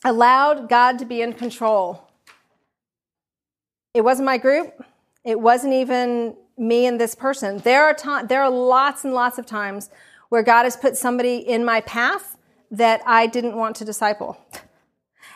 allowed 0.04 0.70
God 0.70 1.00
to 1.00 1.06
be 1.06 1.22
in 1.22 1.34
control. 1.34 2.10
It 3.94 4.01
wasn't 4.01 4.25
my 4.25 4.38
group. 4.38 4.84
It 5.24 5.39
wasn't 5.39 5.74
even 5.74 6.36
me 6.58 6.86
and 6.86 7.00
this 7.00 7.16
person. 7.16 7.60
There 7.60 7.86
are 7.86 8.25
there 8.25 8.42
are 8.42 8.50
lots 8.50 9.04
and 9.04 9.13
lots 9.13 9.38
of 9.38 9.46
times 9.46 9.89
where 10.30 10.44
God 10.44 10.63
has 10.63 10.75
put 10.75 10.98
somebody 10.98 11.38
in 11.38 11.63
my 11.63 11.82
path 11.82 12.38
that 12.72 13.01
I 13.06 13.27
didn't 13.27 13.56
want 13.56 13.75
to 13.77 13.86
disciple. 13.86 14.38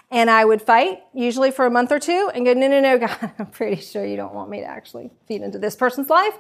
And 0.10 0.30
I 0.30 0.46
would 0.46 0.62
fight, 0.62 1.04
usually 1.14 1.52
for 1.52 1.66
a 1.66 1.70
month 1.70 1.92
or 1.92 2.00
two, 2.00 2.32
and 2.34 2.46
go, 2.46 2.54
no, 2.54 2.68
no, 2.68 2.80
no, 2.80 2.98
God, 3.08 3.32
I'm 3.38 3.48
pretty 3.48 3.82
sure 3.82 4.06
you 4.06 4.16
don't 4.16 4.34
want 4.34 4.50
me 4.50 4.62
to 4.62 4.66
actually 4.66 5.12
feed 5.28 5.42
into 5.42 5.60
this 5.60 5.76
person's 5.76 6.10
life. 6.10 6.34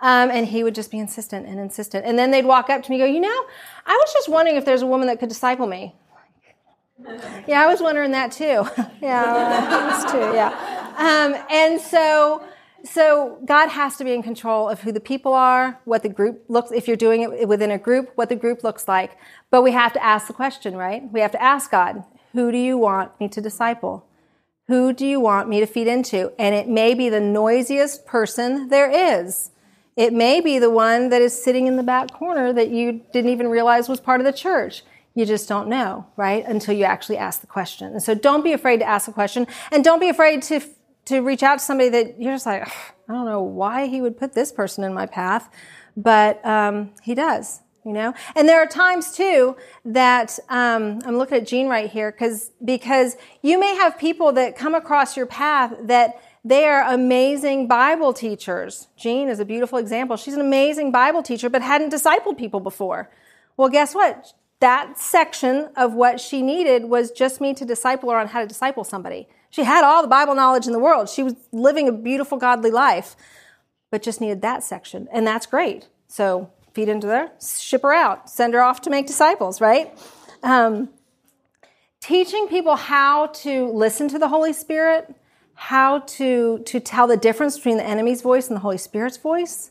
Um, 0.00 0.30
and 0.30 0.46
he 0.46 0.64
would 0.64 0.74
just 0.74 0.90
be 0.90 0.98
insistent 0.98 1.46
and 1.46 1.60
insistent. 1.60 2.06
And 2.06 2.18
then 2.18 2.30
they'd 2.30 2.46
walk 2.46 2.70
up 2.70 2.82
to 2.82 2.90
me 2.90 3.00
and 3.00 3.08
go, 3.08 3.12
you 3.12 3.20
know, 3.20 3.46
I 3.86 3.92
was 3.92 4.12
just 4.12 4.28
wondering 4.28 4.56
if 4.56 4.64
there's 4.64 4.82
a 4.82 4.86
woman 4.86 5.06
that 5.08 5.20
could 5.20 5.28
disciple 5.28 5.66
me. 5.66 5.94
Yeah, 7.46 7.62
I 7.62 7.66
was 7.66 7.80
wondering 7.80 8.12
that 8.12 8.32
too. 8.32 8.66
yeah, 9.02 10.06
too. 10.10 10.18
Yeah, 10.18 10.50
um, 10.96 11.44
and 11.50 11.80
so 11.80 12.44
so 12.84 13.38
God 13.44 13.68
has 13.68 13.96
to 13.96 14.04
be 14.04 14.12
in 14.12 14.22
control 14.22 14.68
of 14.68 14.80
who 14.80 14.92
the 14.92 15.00
people 15.00 15.34
are, 15.34 15.78
what 15.84 16.02
the 16.02 16.08
group 16.08 16.44
looks. 16.48 16.70
If 16.72 16.88
you're 16.88 16.96
doing 16.96 17.22
it 17.22 17.48
within 17.48 17.70
a 17.70 17.78
group, 17.78 18.12
what 18.14 18.28
the 18.28 18.36
group 18.36 18.64
looks 18.64 18.88
like. 18.88 19.16
But 19.50 19.62
we 19.62 19.72
have 19.72 19.92
to 19.94 20.02
ask 20.02 20.26
the 20.26 20.32
question, 20.32 20.76
right? 20.76 21.02
We 21.12 21.20
have 21.20 21.32
to 21.32 21.42
ask 21.42 21.70
God, 21.70 22.04
who 22.32 22.50
do 22.50 22.58
you 22.58 22.78
want 22.78 23.18
me 23.20 23.28
to 23.28 23.40
disciple? 23.40 24.06
Who 24.68 24.92
do 24.92 25.06
you 25.06 25.20
want 25.20 25.48
me 25.48 25.60
to 25.60 25.66
feed 25.66 25.88
into? 25.88 26.32
And 26.38 26.54
it 26.54 26.68
may 26.68 26.94
be 26.94 27.08
the 27.08 27.20
noisiest 27.20 28.06
person 28.06 28.68
there 28.68 29.18
is. 29.18 29.50
It 29.96 30.12
may 30.12 30.40
be 30.40 30.58
the 30.58 30.70
one 30.70 31.08
that 31.10 31.20
is 31.20 31.42
sitting 31.42 31.66
in 31.66 31.76
the 31.76 31.82
back 31.82 32.12
corner 32.12 32.52
that 32.52 32.70
you 32.70 33.02
didn't 33.12 33.30
even 33.30 33.48
realize 33.48 33.88
was 33.88 34.00
part 34.00 34.20
of 34.20 34.24
the 34.24 34.32
church. 34.32 34.82
You 35.14 35.26
just 35.26 35.48
don't 35.48 35.68
know, 35.68 36.06
right? 36.16 36.44
Until 36.46 36.74
you 36.74 36.84
actually 36.84 37.18
ask 37.18 37.40
the 37.40 37.46
question. 37.46 37.92
And 37.92 38.02
so 38.02 38.14
don't 38.14 38.44
be 38.44 38.52
afraid 38.52 38.78
to 38.78 38.86
ask 38.86 39.08
a 39.08 39.12
question 39.12 39.46
and 39.72 39.82
don't 39.82 40.00
be 40.00 40.08
afraid 40.08 40.42
to, 40.44 40.60
to 41.06 41.20
reach 41.20 41.42
out 41.42 41.58
to 41.58 41.64
somebody 41.64 41.88
that 41.90 42.20
you're 42.20 42.32
just 42.32 42.46
like, 42.46 42.66
I 43.08 43.12
don't 43.12 43.26
know 43.26 43.42
why 43.42 43.86
he 43.86 44.00
would 44.00 44.16
put 44.16 44.34
this 44.34 44.52
person 44.52 44.84
in 44.84 44.94
my 44.94 45.06
path, 45.06 45.50
but 45.96 46.44
um, 46.46 46.90
he 47.02 47.16
does, 47.16 47.60
you 47.84 47.92
know? 47.92 48.14
And 48.36 48.48
there 48.48 48.62
are 48.62 48.66
times 48.66 49.16
too 49.16 49.56
that 49.84 50.38
um, 50.48 51.00
I'm 51.04 51.18
looking 51.18 51.38
at 51.38 51.46
Jean 51.46 51.66
right 51.66 51.90
here 51.90 52.12
because 52.12 52.52
because 52.64 53.16
you 53.42 53.58
may 53.58 53.74
have 53.74 53.98
people 53.98 54.32
that 54.32 54.56
come 54.56 54.76
across 54.76 55.16
your 55.16 55.26
path 55.26 55.74
that 55.82 56.20
they 56.44 56.66
are 56.66 56.82
amazing 56.92 57.68
Bible 57.68 58.12
teachers. 58.12 58.88
Jean 58.96 59.28
is 59.28 59.40
a 59.40 59.44
beautiful 59.44 59.78
example. 59.78 60.16
She's 60.16 60.34
an 60.34 60.40
amazing 60.40 60.90
Bible 60.92 61.22
teacher, 61.22 61.50
but 61.50 61.62
hadn't 61.62 61.92
discipled 61.92 62.38
people 62.38 62.60
before. 62.60 63.10
Well, 63.56 63.68
guess 63.68 63.94
what? 63.94 64.32
That 64.60 64.98
section 64.98 65.70
of 65.76 65.94
what 65.94 66.20
she 66.20 66.42
needed 66.42 66.84
was 66.84 67.10
just 67.10 67.40
me 67.40 67.54
to 67.54 67.64
disciple 67.64 68.10
her 68.10 68.18
on 68.18 68.28
how 68.28 68.40
to 68.40 68.46
disciple 68.46 68.84
somebody. 68.84 69.26
She 69.48 69.64
had 69.64 69.84
all 69.84 70.02
the 70.02 70.08
Bible 70.08 70.34
knowledge 70.34 70.66
in 70.66 70.72
the 70.72 70.78
world. 70.78 71.08
She 71.08 71.22
was 71.22 71.34
living 71.50 71.88
a 71.88 71.92
beautiful, 71.92 72.38
godly 72.38 72.70
life, 72.70 73.16
but 73.90 74.02
just 74.02 74.20
needed 74.20 74.42
that 74.42 74.62
section. 74.62 75.08
And 75.12 75.26
that's 75.26 75.46
great. 75.46 75.88
So 76.08 76.50
feed 76.72 76.88
into 76.88 77.06
there, 77.06 77.32
ship 77.40 77.82
her 77.82 77.92
out, 77.92 78.30
send 78.30 78.54
her 78.54 78.62
off 78.62 78.80
to 78.82 78.90
make 78.90 79.06
disciples, 79.06 79.60
right? 79.60 79.98
Um, 80.42 80.90
teaching 82.00 82.46
people 82.48 82.76
how 82.76 83.26
to 83.26 83.66
listen 83.72 84.08
to 84.08 84.18
the 84.18 84.28
Holy 84.28 84.52
Spirit, 84.52 85.14
how 85.54 86.00
to, 86.00 86.60
to 86.60 86.80
tell 86.80 87.06
the 87.06 87.16
difference 87.16 87.56
between 87.56 87.76
the 87.76 87.84
enemy's 87.84 88.22
voice 88.22 88.48
and 88.48 88.56
the 88.56 88.60
Holy 88.60 88.78
Spirit's 88.78 89.16
voice. 89.16 89.70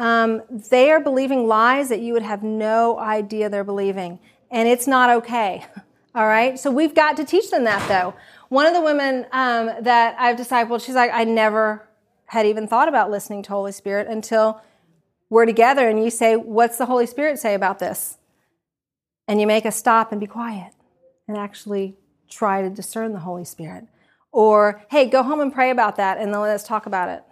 Um, 0.00 0.42
they 0.48 0.90
are 0.90 0.98
believing 0.98 1.46
lies 1.46 1.90
that 1.90 2.00
you 2.00 2.14
would 2.14 2.22
have 2.22 2.42
no 2.42 2.98
idea 2.98 3.50
they're 3.50 3.62
believing. 3.62 4.18
And 4.50 4.66
it's 4.66 4.86
not 4.86 5.10
okay. 5.10 5.66
All 6.14 6.26
right? 6.26 6.58
So 6.58 6.70
we've 6.70 6.94
got 6.94 7.18
to 7.18 7.24
teach 7.24 7.50
them 7.50 7.64
that, 7.64 7.86
though. 7.86 8.14
One 8.48 8.66
of 8.66 8.72
the 8.72 8.80
women 8.80 9.26
um, 9.30 9.70
that 9.82 10.16
I've 10.18 10.36
discipled, 10.36 10.82
she's 10.82 10.94
like, 10.94 11.10
I 11.12 11.24
never 11.24 11.86
had 12.26 12.46
even 12.46 12.66
thought 12.66 12.88
about 12.88 13.10
listening 13.10 13.42
to 13.42 13.50
Holy 13.50 13.72
Spirit 13.72 14.08
until 14.08 14.62
we're 15.28 15.44
together 15.44 15.86
and 15.86 16.02
you 16.02 16.10
say, 16.10 16.34
What's 16.34 16.78
the 16.78 16.86
Holy 16.86 17.06
Spirit 17.06 17.38
say 17.38 17.54
about 17.54 17.78
this? 17.78 18.16
And 19.28 19.38
you 19.38 19.46
make 19.46 19.66
us 19.66 19.76
stop 19.76 20.12
and 20.12 20.20
be 20.20 20.26
quiet 20.26 20.72
and 21.28 21.36
actually 21.36 21.98
try 22.28 22.62
to 22.62 22.70
discern 22.70 23.12
the 23.12 23.20
Holy 23.20 23.44
Spirit. 23.44 23.84
Or, 24.32 24.82
hey, 24.90 25.10
go 25.10 25.22
home 25.22 25.40
and 25.40 25.52
pray 25.52 25.70
about 25.70 25.96
that 25.96 26.16
and 26.18 26.32
then 26.32 26.40
let 26.40 26.54
us 26.54 26.66
talk 26.66 26.86
about 26.86 27.10
it. 27.10 27.22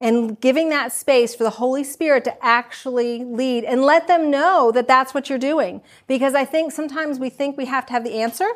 And 0.00 0.40
giving 0.40 0.70
that 0.70 0.92
space 0.92 1.34
for 1.34 1.44
the 1.44 1.50
Holy 1.50 1.84
Spirit 1.84 2.24
to 2.24 2.44
actually 2.44 3.22
lead 3.22 3.64
and 3.64 3.82
let 3.82 4.08
them 4.08 4.30
know 4.30 4.72
that 4.72 4.88
that's 4.88 5.12
what 5.12 5.28
you're 5.28 5.38
doing. 5.38 5.82
Because 6.06 6.34
I 6.34 6.46
think 6.46 6.72
sometimes 6.72 7.18
we 7.18 7.28
think 7.28 7.58
we 7.58 7.66
have 7.66 7.84
to 7.86 7.92
have 7.92 8.04
the 8.04 8.14
answer. 8.14 8.48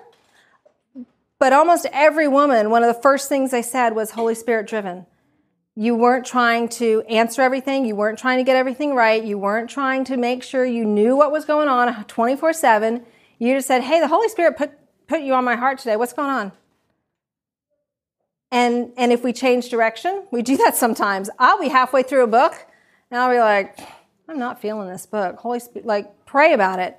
But 1.39 1.53
almost 1.53 1.87
every 1.93 2.29
woman, 2.29 2.71
one 2.71 2.83
of 2.83 2.95
the 2.95 3.03
first 3.03 3.29
things 3.29 3.51
they 3.51 3.61
said 3.61 3.95
was 3.95 4.13
Holy 4.13 4.35
Spirit 4.35 4.67
driven. 4.67 5.05
You 5.77 5.97
weren't 5.97 6.25
trying 6.25 6.69
to 6.71 7.03
answer 7.09 7.43
everything. 7.43 7.85
You 7.85 7.97
weren't 7.97 8.19
trying 8.19 8.39
to 8.39 8.45
get 8.45 8.57
everything 8.57 8.95
right. 8.95 9.23
You 9.23 9.39
weren't 9.39 9.69
trying 9.69 10.05
to 10.05 10.17
make 10.17 10.43
sure 10.43 10.65
you 10.65 10.85
knew 10.85 11.17
what 11.17 11.33
was 11.33 11.45
going 11.45 11.69
on 11.69 12.05
24 12.05 12.53
7. 12.53 13.05
You 13.39 13.57
just 13.57 13.67
said, 13.67 13.83
Hey, 13.83 13.99
the 13.99 14.09
Holy 14.09 14.29
Spirit 14.29 14.57
put, 14.57 14.71
put 15.09 15.21
you 15.23 15.35
on 15.35 15.45
my 15.45 15.57
heart 15.57 15.79
today. 15.79 15.97
What's 15.97 16.13
going 16.13 16.31
on? 16.31 16.53
And, 18.55 18.93
and 18.97 19.13
if 19.13 19.25
we 19.25 19.33
change 19.33 19.69
direction, 19.69 20.29
we 20.31 20.41
do 20.41 20.57
that 20.59 20.77
sometimes. 20.77 21.29
I'll 21.41 21.59
be 21.59 21.67
halfway 21.67 22.05
through 22.05 22.23
a 22.23 22.29
book 22.29 22.55
and 23.11 23.19
I'll 23.19 23.29
be 23.29 23.41
like, 23.41 23.81
I'm 24.29 24.39
not 24.39 24.63
feeling 24.63 24.89
this 24.89 25.07
book. 25.07 25.39
Holy 25.39 25.59
Spirit, 25.59 25.85
like, 25.85 26.25
pray 26.25 26.53
about 26.53 26.79
it. 26.79 26.97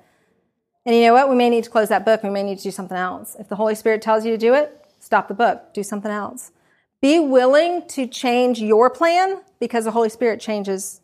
And 0.84 0.94
you 0.94 1.00
know 1.00 1.14
what? 1.14 1.30
We 1.30 1.34
may 1.34 1.48
need 1.48 1.64
to 1.64 1.70
close 1.70 1.88
that 1.88 2.04
book. 2.04 2.22
We 2.22 2.28
may 2.28 2.42
need 2.42 2.58
to 2.58 2.64
do 2.64 2.70
something 2.70 2.96
else. 2.96 3.36
If 3.40 3.48
the 3.48 3.56
Holy 3.56 3.74
Spirit 3.74 4.02
tells 4.02 4.26
you 4.26 4.32
to 4.32 4.36
do 4.36 4.52
it, 4.52 4.84
stop 5.00 5.28
the 5.28 5.34
book, 5.34 5.72
do 5.72 5.82
something 5.82 6.10
else. 6.10 6.52
Be 7.00 7.18
willing 7.18 7.88
to 7.88 8.06
change 8.06 8.60
your 8.60 8.90
plan 8.90 9.40
because 9.58 9.84
the 9.84 9.92
Holy 9.92 10.10
Spirit 10.10 10.42
changes, 10.42 11.00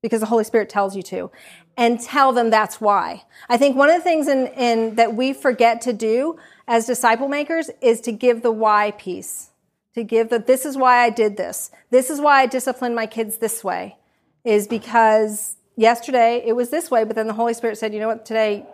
because 0.00 0.20
the 0.20 0.26
Holy 0.26 0.44
Spirit 0.44 0.70
tells 0.70 0.96
you 0.96 1.02
to, 1.02 1.30
and 1.76 2.00
tell 2.00 2.32
them 2.32 2.48
that's 2.48 2.80
why. 2.80 3.24
I 3.50 3.58
think 3.58 3.76
one 3.76 3.90
of 3.90 3.96
the 3.96 4.02
things 4.02 4.28
in, 4.28 4.46
in 4.46 4.94
that 4.94 5.14
we 5.14 5.34
forget 5.34 5.82
to 5.82 5.92
do 5.92 6.38
as 6.66 6.86
disciple 6.86 7.28
makers 7.28 7.68
is 7.82 8.00
to 8.00 8.12
give 8.12 8.40
the 8.40 8.50
why 8.50 8.92
piece. 8.92 9.50
To 9.94 10.02
give 10.02 10.30
that 10.30 10.46
this 10.46 10.64
is 10.66 10.76
why 10.76 11.04
I 11.04 11.10
did 11.10 11.36
this. 11.36 11.70
This 11.90 12.10
is 12.10 12.20
why 12.20 12.42
I 12.42 12.46
disciplined 12.46 12.94
my 12.94 13.06
kids 13.06 13.36
this 13.36 13.62
way. 13.62 13.96
Is 14.44 14.66
because 14.66 15.56
yesterday 15.76 16.42
it 16.44 16.54
was 16.54 16.70
this 16.70 16.90
way, 16.90 17.04
but 17.04 17.16
then 17.16 17.26
the 17.26 17.34
Holy 17.34 17.54
Spirit 17.54 17.78
said, 17.78 17.94
you 17.94 18.00
know 18.00 18.08
what, 18.08 18.26
today 18.26 18.66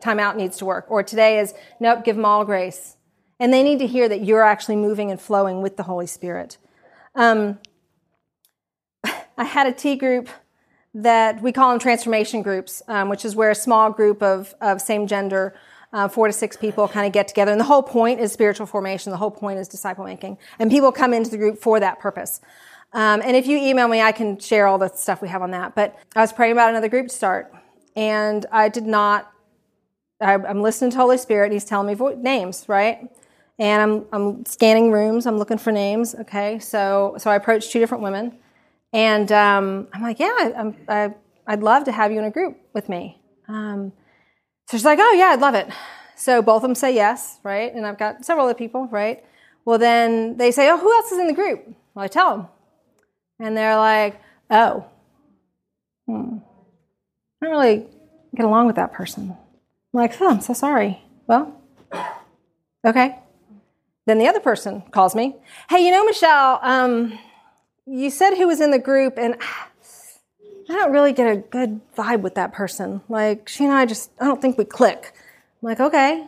timeout 0.00 0.36
needs 0.36 0.56
to 0.58 0.64
work. 0.64 0.86
Or 0.88 1.02
today 1.02 1.38
is, 1.38 1.54
nope, 1.80 2.04
give 2.04 2.16
them 2.16 2.24
all 2.24 2.44
grace. 2.44 2.96
And 3.40 3.52
they 3.52 3.62
need 3.62 3.78
to 3.80 3.86
hear 3.86 4.08
that 4.08 4.24
you're 4.24 4.42
actually 4.42 4.76
moving 4.76 5.10
and 5.10 5.20
flowing 5.20 5.62
with 5.62 5.76
the 5.76 5.82
Holy 5.82 6.06
Spirit. 6.06 6.58
Um, 7.14 7.58
I 9.36 9.44
had 9.44 9.66
a 9.66 9.72
T 9.72 9.96
group 9.96 10.28
that 10.94 11.42
we 11.42 11.50
call 11.50 11.70
them 11.70 11.80
transformation 11.80 12.42
groups, 12.42 12.82
um, 12.86 13.08
which 13.08 13.24
is 13.24 13.34
where 13.34 13.50
a 13.50 13.54
small 13.54 13.90
group 13.90 14.22
of, 14.22 14.54
of 14.60 14.80
same 14.80 15.06
gender, 15.06 15.54
uh, 15.94 16.08
four 16.08 16.26
to 16.26 16.32
six 16.32 16.56
people 16.56 16.86
kind 16.88 17.06
of 17.06 17.12
get 17.12 17.26
together. 17.28 17.52
And 17.52 17.60
the 17.60 17.64
whole 17.64 17.82
point 17.82 18.20
is 18.20 18.32
spiritual 18.32 18.66
formation. 18.66 19.10
The 19.10 19.16
whole 19.16 19.30
point 19.30 19.58
is 19.58 19.68
disciple 19.68 20.04
making. 20.04 20.36
And 20.58 20.70
people 20.70 20.92
come 20.92 21.14
into 21.14 21.30
the 21.30 21.38
group 21.38 21.58
for 21.58 21.80
that 21.80 22.00
purpose. 22.00 22.42
Um, 22.92 23.22
and 23.24 23.36
if 23.36 23.46
you 23.46 23.56
email 23.56 23.88
me, 23.88 24.02
I 24.02 24.12
can 24.12 24.38
share 24.38 24.66
all 24.66 24.76
the 24.76 24.88
stuff 24.88 25.22
we 25.22 25.28
have 25.28 25.40
on 25.40 25.52
that. 25.52 25.74
But 25.74 25.96
I 26.14 26.20
was 26.20 26.32
praying 26.32 26.52
about 26.52 26.70
another 26.70 26.88
group 26.88 27.08
to 27.08 27.14
start. 27.14 27.52
And 27.96 28.44
I 28.52 28.68
did 28.68 28.84
not 28.84 29.30
I, 30.20 30.34
am 30.34 30.62
listening 30.62 30.90
to 30.92 30.96
Holy 30.96 31.18
Spirit. 31.18 31.52
He's 31.52 31.64
telling 31.64 31.86
me 31.86 31.94
vo- 31.94 32.14
names, 32.14 32.64
right? 32.68 33.08
And 33.58 33.82
I'm, 33.82 34.06
I'm 34.12 34.46
scanning 34.46 34.90
rooms. 34.90 35.26
I'm 35.26 35.38
looking 35.38 35.58
for 35.58 35.72
names. 35.72 36.14
Okay, 36.14 36.58
so 36.58 37.14
so 37.18 37.30
I 37.30 37.36
approached 37.36 37.70
two 37.70 37.78
different 37.78 38.02
women, 38.02 38.36
and 38.92 39.30
um, 39.30 39.88
I'm 39.92 40.02
like, 40.02 40.18
yeah, 40.18 40.52
I'm, 40.56 40.76
I, 40.88 41.14
I'd 41.46 41.62
love 41.62 41.84
to 41.84 41.92
have 41.92 42.10
you 42.10 42.18
in 42.18 42.24
a 42.24 42.30
group 42.30 42.56
with 42.72 42.88
me. 42.88 43.20
Um, 43.48 43.92
so 44.66 44.76
she's 44.76 44.84
like, 44.84 44.98
oh 45.00 45.12
yeah, 45.12 45.26
I'd 45.26 45.40
love 45.40 45.54
it. 45.54 45.68
So 46.16 46.42
both 46.42 46.56
of 46.56 46.62
them 46.62 46.74
say 46.74 46.94
yes, 46.94 47.38
right? 47.42 47.74
And 47.74 47.86
I've 47.86 47.98
got 47.98 48.24
several 48.24 48.46
other 48.46 48.54
people, 48.54 48.88
right? 48.90 49.24
Well, 49.64 49.78
then 49.78 50.36
they 50.36 50.50
say, 50.50 50.70
oh, 50.70 50.78
who 50.78 50.92
else 50.92 51.10
is 51.12 51.18
in 51.18 51.26
the 51.26 51.32
group? 51.32 51.66
Well, 51.94 52.04
I 52.04 52.08
tell 52.08 52.36
them, 52.36 52.48
and 53.40 53.56
they're 53.56 53.76
like, 53.76 54.20
oh, 54.50 54.86
hmm. 56.06 56.38
I 57.42 57.46
don't 57.46 57.50
really 57.50 57.86
get 58.34 58.46
along 58.46 58.66
with 58.66 58.76
that 58.76 58.92
person. 58.92 59.30
I'm 59.30 60.00
like, 60.00 60.20
oh, 60.20 60.28
I'm 60.28 60.40
so 60.40 60.52
sorry. 60.54 61.00
Well, 61.26 61.60
okay. 62.86 63.18
Then 64.06 64.18
the 64.18 64.28
other 64.28 64.40
person 64.40 64.82
calls 64.90 65.14
me. 65.14 65.36
Hey, 65.70 65.84
you 65.84 65.90
know, 65.90 66.04
Michelle, 66.04 66.58
um, 66.62 67.18
you 67.86 68.10
said 68.10 68.34
who 68.34 68.46
was 68.46 68.60
in 68.60 68.70
the 68.70 68.78
group, 68.78 69.18
and 69.18 69.36
I 70.68 70.72
don't 70.72 70.92
really 70.92 71.12
get 71.12 71.30
a 71.30 71.36
good 71.36 71.80
vibe 71.94 72.22
with 72.22 72.34
that 72.36 72.52
person. 72.52 73.02
Like, 73.08 73.48
she 73.48 73.64
and 73.64 73.72
I 73.72 73.86
just, 73.86 74.10
I 74.20 74.24
don't 74.24 74.40
think 74.40 74.56
we 74.56 74.64
click. 74.64 75.12
I'm 75.62 75.68
like, 75.68 75.80
okay. 75.80 76.26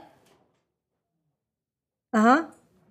Uh 2.12 2.22
huh. 2.22 2.46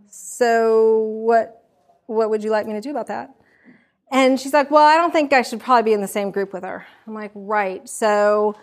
So 0.10 0.98
what, 1.00 1.64
what 2.08 2.30
would 2.30 2.44
you 2.44 2.50
like 2.50 2.66
me 2.66 2.74
to 2.74 2.82
do 2.82 2.92
about 2.92 3.08
that? 3.08 3.36
And 4.12 4.40
she's 4.40 4.54
like, 4.54 4.72
well, 4.72 4.86
I 4.86 4.96
don't 4.96 5.12
think 5.12 5.34
I 5.34 5.42
should 5.42 5.60
probably 5.60 5.84
be 5.84 5.94
in 5.94 6.02
the 6.02 6.08
same 6.08 6.32
group 6.32 6.54
with 6.54 6.64
her. 6.64 6.86
I'm 7.06 7.14
like, 7.14 7.32
right. 7.34 7.88
So 7.90 8.56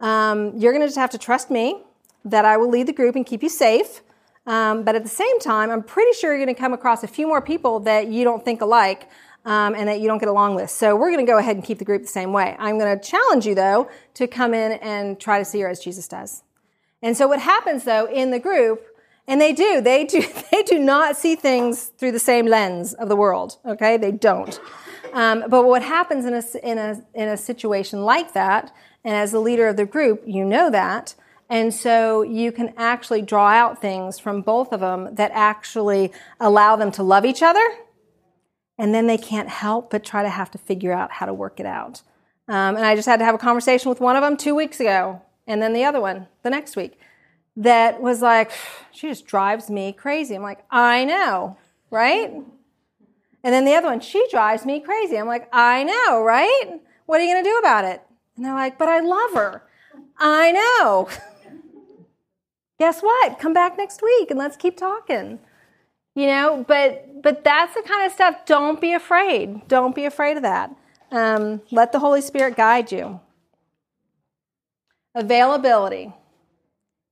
um, 0.00 0.56
you're 0.56 0.72
going 0.72 0.82
to 0.82 0.88
just 0.88 0.98
have 0.98 1.10
to 1.10 1.18
trust 1.18 1.50
me 1.50 1.82
that 2.24 2.44
I 2.44 2.56
will 2.56 2.70
lead 2.70 2.86
the 2.86 2.92
group 2.92 3.14
and 3.14 3.24
keep 3.24 3.42
you 3.42 3.48
safe. 3.48 4.02
Um, 4.46 4.84
but 4.84 4.94
at 4.94 5.02
the 5.02 5.08
same 5.08 5.38
time, 5.40 5.70
I'm 5.70 5.82
pretty 5.82 6.12
sure 6.12 6.30
you're 6.30 6.44
going 6.44 6.54
to 6.54 6.60
come 6.60 6.72
across 6.72 7.02
a 7.02 7.08
few 7.08 7.26
more 7.26 7.40
people 7.40 7.80
that 7.80 8.08
you 8.08 8.24
don't 8.24 8.44
think 8.44 8.60
alike 8.62 9.08
um, 9.46 9.74
and 9.74 9.88
that 9.88 10.00
you 10.00 10.08
don't 10.08 10.18
get 10.18 10.28
along 10.28 10.56
with. 10.56 10.68
So 10.70 10.94
we're 10.94 11.10
going 11.10 11.24
to 11.24 11.30
go 11.30 11.38
ahead 11.38 11.56
and 11.56 11.64
keep 11.64 11.78
the 11.78 11.84
group 11.84 12.02
the 12.02 12.08
same 12.08 12.32
way. 12.32 12.54
I'm 12.58 12.78
going 12.78 12.98
to 12.98 13.02
challenge 13.02 13.46
you, 13.46 13.54
though, 13.54 13.88
to 14.14 14.26
come 14.26 14.52
in 14.52 14.72
and 14.72 15.18
try 15.18 15.38
to 15.38 15.44
see 15.44 15.60
her 15.60 15.68
as 15.68 15.80
Jesus 15.80 16.06
does. 16.06 16.42
And 17.00 17.16
so 17.16 17.26
what 17.26 17.40
happens, 17.40 17.84
though, 17.84 18.06
in 18.06 18.30
the 18.30 18.38
group, 18.38 18.84
and 19.26 19.40
they 19.40 19.54
do, 19.54 19.80
they 19.80 20.04
do, 20.04 20.22
they 20.52 20.62
do 20.64 20.78
not 20.78 21.16
see 21.16 21.36
things 21.36 21.84
through 21.96 22.12
the 22.12 22.18
same 22.18 22.46
lens 22.46 22.92
of 22.92 23.08
the 23.08 23.16
world. 23.16 23.56
Okay, 23.64 23.96
they 23.96 24.12
don't. 24.12 24.60
Um, 25.12 25.44
but 25.48 25.64
what 25.64 25.82
happens 25.82 26.26
in 26.26 26.34
a, 26.34 26.42
in 26.62 26.78
a 26.78 27.02
in 27.14 27.28
a 27.28 27.36
situation 27.38 28.02
like 28.02 28.34
that 28.34 28.74
and 29.06 29.14
as 29.14 29.30
the 29.30 29.38
leader 29.38 29.68
of 29.68 29.76
the 29.76 29.86
group, 29.86 30.24
you 30.26 30.44
know 30.44 30.68
that. 30.68 31.14
And 31.48 31.72
so 31.72 32.22
you 32.22 32.50
can 32.50 32.74
actually 32.76 33.22
draw 33.22 33.50
out 33.50 33.80
things 33.80 34.18
from 34.18 34.42
both 34.42 34.72
of 34.72 34.80
them 34.80 35.14
that 35.14 35.30
actually 35.32 36.12
allow 36.40 36.74
them 36.74 36.90
to 36.90 37.04
love 37.04 37.24
each 37.24 37.40
other. 37.40 37.64
And 38.78 38.94
then 38.94 39.06
they 39.06 39.18
can't 39.18 39.48
help 39.48 39.90
but 39.90 40.04
try 40.04 40.22
to 40.22 40.28
have 40.28 40.50
to 40.50 40.58
figure 40.58 40.92
out 40.92 41.12
how 41.12 41.26
to 41.26 41.32
work 41.32 41.60
it 41.60 41.66
out. 41.66 42.02
Um, 42.48 42.76
and 42.76 42.84
I 42.84 42.94
just 42.94 43.08
had 43.08 43.18
to 43.18 43.24
have 43.24 43.34
a 43.34 43.38
conversation 43.38 43.88
with 43.88 44.00
one 44.00 44.16
of 44.16 44.22
them 44.22 44.36
two 44.36 44.54
weeks 44.54 44.78
ago, 44.78 45.22
and 45.46 45.60
then 45.60 45.72
the 45.72 45.84
other 45.84 46.00
one 46.00 46.28
the 46.42 46.50
next 46.50 46.76
week, 46.76 46.98
that 47.56 48.00
was 48.00 48.22
like, 48.22 48.52
she 48.92 49.08
just 49.08 49.26
drives 49.26 49.70
me 49.70 49.92
crazy. 49.92 50.34
I'm 50.34 50.42
like, 50.42 50.64
I 50.70 51.04
know, 51.04 51.56
right? 51.90 52.30
And 52.30 53.54
then 53.54 53.64
the 53.64 53.74
other 53.74 53.88
one, 53.88 54.00
she 54.00 54.26
drives 54.30 54.66
me 54.66 54.80
crazy. 54.80 55.16
I'm 55.16 55.26
like, 55.26 55.48
I 55.52 55.84
know, 55.84 56.22
right? 56.22 56.80
What 57.06 57.20
are 57.20 57.24
you 57.24 57.32
going 57.32 57.44
to 57.44 57.50
do 57.50 57.56
about 57.58 57.84
it? 57.84 58.02
And 58.36 58.44
they're 58.44 58.52
like, 58.52 58.76
but 58.78 58.88
I 58.88 59.00
love 59.00 59.32
her. 59.34 59.62
I 60.18 60.52
know. 60.52 61.08
Guess 62.78 63.00
what? 63.00 63.38
Come 63.38 63.52
back 63.54 63.78
next 63.78 64.02
week 64.02 64.30
and 64.30 64.38
let's 64.38 64.56
keep 64.56 64.76
talking. 64.76 65.38
You 66.16 66.26
know, 66.26 66.64
but 66.66 67.22
but 67.22 67.44
that's 67.44 67.74
the 67.74 67.82
kind 67.82 68.06
of 68.06 68.12
stuff. 68.12 68.46
Don't 68.46 68.80
be 68.80 68.94
afraid. 68.94 69.68
Don't 69.68 69.94
be 69.94 70.06
afraid 70.06 70.36
of 70.36 70.42
that. 70.42 70.74
Um, 71.12 71.60
let 71.70 71.92
the 71.92 71.98
Holy 71.98 72.22
Spirit 72.22 72.56
guide 72.56 72.90
you. 72.90 73.20
Availability. 75.14 76.12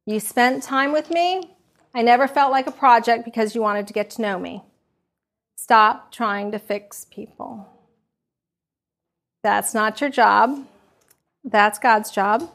You 0.06 0.20
spent 0.20 0.62
time 0.62 0.92
with 0.92 1.10
me. 1.10 1.54
I 1.94 2.02
never 2.02 2.26
felt 2.26 2.50
like 2.50 2.66
a 2.66 2.72
project 2.72 3.24
because 3.24 3.54
you 3.54 3.60
wanted 3.60 3.86
to 3.86 3.92
get 3.92 4.10
to 4.10 4.22
know 4.22 4.38
me. 4.38 4.62
Stop 5.56 6.10
trying 6.10 6.50
to 6.52 6.58
fix 6.58 7.06
people. 7.10 7.68
That's 9.42 9.74
not 9.74 10.00
your 10.00 10.10
job. 10.10 10.66
That's 11.44 11.78
God's 11.78 12.10
job. 12.10 12.50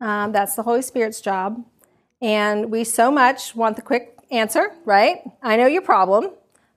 Um, 0.00 0.32
that's 0.32 0.54
the 0.54 0.62
Holy 0.62 0.82
Spirit's 0.82 1.20
job. 1.20 1.64
And 2.20 2.70
we 2.70 2.84
so 2.84 3.10
much 3.10 3.56
want 3.56 3.76
the 3.76 3.82
quick 3.82 4.11
answer, 4.32 4.72
right? 4.84 5.18
I 5.42 5.56
know 5.56 5.66
your 5.66 5.82
problem. 5.82 6.30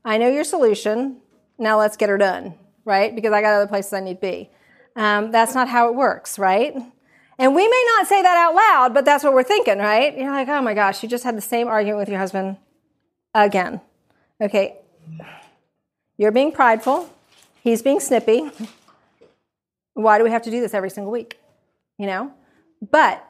I 0.03 0.17
know 0.17 0.27
your 0.27 0.43
solution. 0.43 1.17
Now 1.57 1.79
let's 1.79 1.97
get 1.97 2.09
her 2.09 2.17
done, 2.17 2.53
right? 2.83 3.15
Because 3.15 3.33
I 3.33 3.41
got 3.41 3.53
other 3.53 3.67
places 3.67 3.93
I 3.93 4.01
need 4.01 4.15
to 4.15 4.21
be. 4.21 4.49
Um, 4.95 5.31
that's 5.31 5.55
not 5.55 5.67
how 5.67 5.89
it 5.89 5.95
works, 5.95 6.37
right? 6.37 6.75
And 7.37 7.55
we 7.55 7.67
may 7.67 7.85
not 7.97 8.07
say 8.07 8.21
that 8.21 8.37
out 8.37 8.55
loud, 8.55 8.93
but 8.93 9.03
that's 9.03 9.23
what 9.23 9.33
we're 9.33 9.43
thinking, 9.43 9.79
right? 9.79 10.17
You're 10.17 10.31
like, 10.31 10.47
oh 10.47 10.61
my 10.61 10.73
gosh, 10.73 11.01
you 11.01 11.09
just 11.09 11.23
had 11.23 11.35
the 11.35 11.41
same 11.41 11.67
argument 11.67 11.99
with 11.99 12.09
your 12.09 12.19
husband 12.19 12.57
again. 13.33 13.81
Okay, 14.39 14.77
you're 16.17 16.31
being 16.31 16.51
prideful. 16.51 17.09
He's 17.61 17.81
being 17.81 17.99
snippy. 17.99 18.49
Why 19.93 20.17
do 20.17 20.23
we 20.23 20.29
have 20.29 20.43
to 20.43 20.51
do 20.51 20.61
this 20.61 20.73
every 20.73 20.89
single 20.89 21.11
week? 21.11 21.39
You 21.97 22.05
know? 22.05 22.33
But 22.91 23.25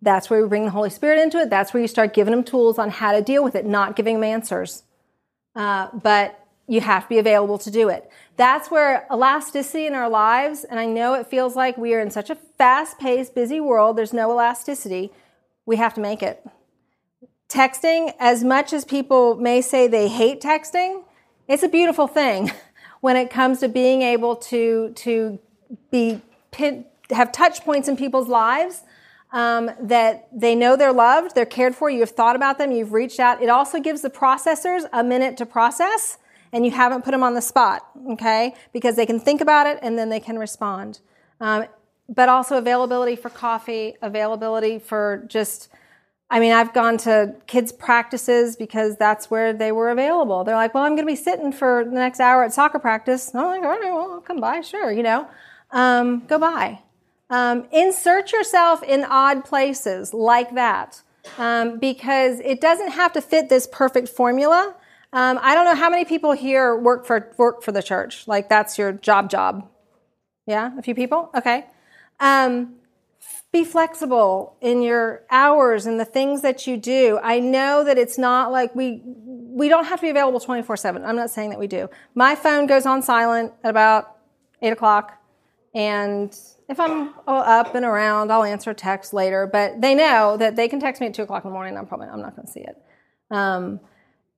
that's 0.00 0.30
where 0.30 0.42
we 0.42 0.48
bring 0.48 0.64
the 0.64 0.70
Holy 0.70 0.90
Spirit 0.90 1.20
into 1.20 1.38
it. 1.38 1.50
That's 1.50 1.74
where 1.74 1.80
you 1.80 1.88
start 1.88 2.14
giving 2.14 2.32
them 2.32 2.44
tools 2.44 2.78
on 2.78 2.90
how 2.90 3.12
to 3.12 3.22
deal 3.22 3.42
with 3.42 3.54
it, 3.54 3.66
not 3.66 3.96
giving 3.96 4.16
them 4.16 4.24
answers. 4.24 4.84
Uh, 5.56 5.88
but 5.92 6.46
you 6.68 6.80
have 6.80 7.04
to 7.04 7.08
be 7.08 7.18
available 7.18 7.58
to 7.58 7.70
do 7.70 7.88
it. 7.88 8.08
That's 8.36 8.70
where 8.70 9.06
elasticity 9.10 9.86
in 9.86 9.94
our 9.94 10.08
lives, 10.08 10.64
and 10.64 10.78
I 10.78 10.86
know 10.86 11.14
it 11.14 11.26
feels 11.26 11.56
like 11.56 11.76
we 11.76 11.94
are 11.94 12.00
in 12.00 12.10
such 12.10 12.30
a 12.30 12.36
fast 12.36 12.98
paced, 12.98 13.34
busy 13.34 13.58
world, 13.58 13.96
there's 13.96 14.12
no 14.12 14.30
elasticity. 14.30 15.10
We 15.66 15.76
have 15.76 15.94
to 15.94 16.00
make 16.00 16.22
it. 16.22 16.46
Texting, 17.48 18.12
as 18.20 18.44
much 18.44 18.72
as 18.72 18.84
people 18.84 19.36
may 19.36 19.62
say 19.62 19.88
they 19.88 20.08
hate 20.08 20.40
texting, 20.40 21.02
it's 21.48 21.62
a 21.62 21.68
beautiful 21.68 22.06
thing 22.06 22.52
when 23.00 23.16
it 23.16 23.30
comes 23.30 23.60
to 23.60 23.68
being 23.68 24.02
able 24.02 24.36
to, 24.36 24.92
to 24.94 25.38
be 25.90 26.20
have 27.10 27.32
touch 27.32 27.62
points 27.62 27.88
in 27.88 27.96
people's 27.96 28.28
lives 28.28 28.82
um, 29.32 29.70
that 29.80 30.28
they 30.32 30.54
know 30.54 30.76
they're 30.76 30.92
loved, 30.92 31.34
they're 31.34 31.46
cared 31.46 31.74
for, 31.74 31.90
you've 31.90 32.10
thought 32.10 32.36
about 32.36 32.58
them, 32.58 32.72
you've 32.72 32.92
reached 32.92 33.20
out. 33.20 33.42
It 33.42 33.48
also 33.48 33.80
gives 33.80 34.02
the 34.02 34.10
processors 34.10 34.88
a 34.92 35.04
minute 35.04 35.36
to 35.38 35.46
process, 35.46 36.18
and 36.52 36.64
you 36.64 36.72
haven't 36.72 37.04
put 37.04 37.10
them 37.10 37.22
on 37.22 37.34
the 37.34 37.42
spot, 37.42 37.86
okay? 38.10 38.54
Because 38.72 38.96
they 38.96 39.04
can 39.04 39.20
think 39.20 39.40
about 39.40 39.66
it 39.66 39.78
and 39.82 39.98
then 39.98 40.08
they 40.08 40.20
can 40.20 40.38
respond. 40.38 41.00
Um, 41.40 41.66
but 42.08 42.30
also 42.30 42.56
availability 42.56 43.16
for 43.16 43.28
coffee, 43.28 43.96
availability 44.00 44.78
for 44.78 45.24
just, 45.28 45.68
I 46.30 46.40
mean, 46.40 46.52
I've 46.52 46.72
gone 46.72 46.96
to 46.98 47.34
kids' 47.46 47.70
practices 47.70 48.56
because 48.56 48.96
that's 48.96 49.30
where 49.30 49.52
they 49.52 49.72
were 49.72 49.90
available. 49.90 50.42
They're 50.42 50.56
like, 50.56 50.72
well, 50.72 50.84
I'm 50.84 50.92
going 50.92 51.06
to 51.06 51.12
be 51.12 51.16
sitting 51.16 51.52
for 51.52 51.84
the 51.84 51.90
next 51.90 52.18
hour 52.18 52.44
at 52.44 52.54
soccer 52.54 52.78
practice. 52.78 53.34
I'm 53.34 53.44
like, 53.44 53.62
all 53.62 53.68
right, 53.68 53.80
well, 53.84 54.12
I'll 54.12 54.20
come 54.22 54.40
by, 54.40 54.62
sure, 54.62 54.90
you 54.90 55.02
know. 55.02 55.28
Um, 55.70 56.20
go 56.26 56.38
by. 56.38 56.80
Um, 57.30 57.66
insert 57.72 58.32
yourself 58.32 58.82
in 58.82 59.04
odd 59.04 59.44
places 59.44 60.14
like 60.14 60.54
that 60.54 61.02
um, 61.36 61.78
because 61.78 62.40
it 62.40 62.60
doesn't 62.60 62.92
have 62.92 63.12
to 63.12 63.20
fit 63.20 63.48
this 63.48 63.66
perfect 63.70 64.08
formula. 64.08 64.74
Um, 65.12 65.38
I 65.42 65.54
don't 65.54 65.64
know 65.64 65.74
how 65.74 65.90
many 65.90 66.04
people 66.04 66.32
here 66.32 66.76
work 66.76 67.06
for 67.06 67.32
work 67.36 67.62
for 67.62 67.72
the 67.72 67.82
church. 67.82 68.26
Like 68.26 68.48
that's 68.48 68.78
your 68.78 68.92
job 68.92 69.30
job. 69.30 69.68
Yeah, 70.46 70.70
a 70.78 70.82
few 70.82 70.94
people. 70.94 71.30
Okay. 71.34 71.66
Um, 72.20 72.74
be 73.52 73.64
flexible 73.64 74.56
in 74.60 74.82
your 74.82 75.22
hours 75.30 75.86
and 75.86 75.98
the 75.98 76.04
things 76.04 76.42
that 76.42 76.66
you 76.66 76.76
do. 76.76 77.18
I 77.22 77.40
know 77.40 77.84
that 77.84 77.96
it's 77.96 78.18
not 78.18 78.52
like 78.52 78.74
we 78.74 79.02
we 79.04 79.68
don't 79.68 79.86
have 79.86 80.00
to 80.00 80.06
be 80.06 80.10
available 80.10 80.40
twenty 80.40 80.62
four 80.62 80.76
seven. 80.76 81.04
I'm 81.04 81.16
not 81.16 81.30
saying 81.30 81.50
that 81.50 81.58
we 81.58 81.66
do. 81.66 81.88
My 82.14 82.34
phone 82.34 82.66
goes 82.66 82.84
on 82.86 83.02
silent 83.02 83.52
at 83.64 83.70
about 83.70 84.16
eight 84.60 84.72
o'clock, 84.72 85.18
and 85.74 86.36
if 86.68 86.78
I'm 86.78 87.14
up 87.26 87.74
and 87.74 87.84
around, 87.84 88.30
I'll 88.30 88.44
answer 88.44 88.74
text 88.74 89.12
later. 89.12 89.46
But 89.46 89.80
they 89.80 89.94
know 89.94 90.36
that 90.36 90.56
they 90.56 90.68
can 90.68 90.80
text 90.80 91.00
me 91.00 91.06
at 91.06 91.14
two 91.14 91.22
o'clock 91.22 91.44
in 91.44 91.50
the 91.50 91.54
morning. 91.54 91.76
I'm 91.76 91.86
probably 91.86 92.08
I'm 92.08 92.20
not 92.20 92.36
going 92.36 92.46
to 92.46 92.52
see 92.52 92.60
it, 92.60 92.76
um, 93.30 93.80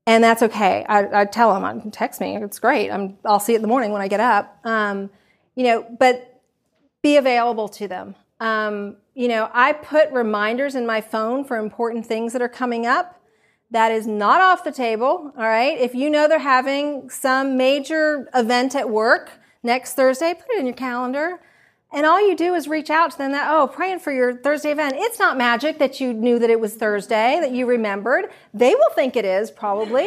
and 0.06 0.22
that's 0.22 0.42
okay. 0.42 0.84
I, 0.88 1.22
I 1.22 1.24
tell 1.24 1.52
them, 1.52 1.64
I 1.64 1.88
text 1.90 2.20
me. 2.20 2.36
It's 2.36 2.58
great. 2.58 2.90
I'm 2.90 3.18
I'll 3.24 3.40
see 3.40 3.52
it 3.52 3.56
in 3.56 3.62
the 3.62 3.68
morning 3.68 3.92
when 3.92 4.02
I 4.02 4.08
get 4.08 4.20
up. 4.20 4.58
Um, 4.64 5.10
you 5.56 5.64
know, 5.64 5.84
but 5.98 6.40
be 7.02 7.16
available 7.16 7.68
to 7.68 7.88
them. 7.88 8.14
Um, 8.38 8.96
you 9.14 9.28
know, 9.28 9.50
I 9.52 9.72
put 9.72 10.10
reminders 10.12 10.74
in 10.74 10.86
my 10.86 11.00
phone 11.00 11.44
for 11.44 11.58
important 11.58 12.06
things 12.06 12.32
that 12.32 12.42
are 12.42 12.48
coming 12.48 12.86
up. 12.86 13.20
That 13.70 13.92
is 13.92 14.06
not 14.06 14.40
off 14.40 14.64
the 14.64 14.72
table. 14.72 15.32
All 15.36 15.44
right. 15.44 15.78
If 15.78 15.94
you 15.94 16.10
know 16.10 16.26
they're 16.26 16.38
having 16.38 17.10
some 17.10 17.56
major 17.56 18.28
event 18.34 18.74
at 18.74 18.88
work 18.88 19.32
next 19.62 19.94
Thursday, 19.94 20.34
put 20.34 20.50
it 20.56 20.58
in 20.58 20.66
your 20.66 20.74
calendar. 20.74 21.40
And 21.92 22.06
all 22.06 22.24
you 22.24 22.36
do 22.36 22.54
is 22.54 22.68
reach 22.68 22.88
out 22.88 23.10
to 23.12 23.18
them 23.18 23.32
that, 23.32 23.50
oh, 23.52 23.66
praying 23.66 23.98
for 23.98 24.12
your 24.12 24.36
Thursday 24.36 24.70
event. 24.70 24.94
It's 24.96 25.18
not 25.18 25.36
magic 25.36 25.78
that 25.78 26.00
you 26.00 26.12
knew 26.12 26.38
that 26.38 26.48
it 26.48 26.60
was 26.60 26.74
Thursday, 26.74 27.38
that 27.40 27.50
you 27.50 27.66
remembered. 27.66 28.30
They 28.54 28.74
will 28.76 28.90
think 28.94 29.16
it 29.16 29.24
is, 29.24 29.50
probably. 29.50 30.04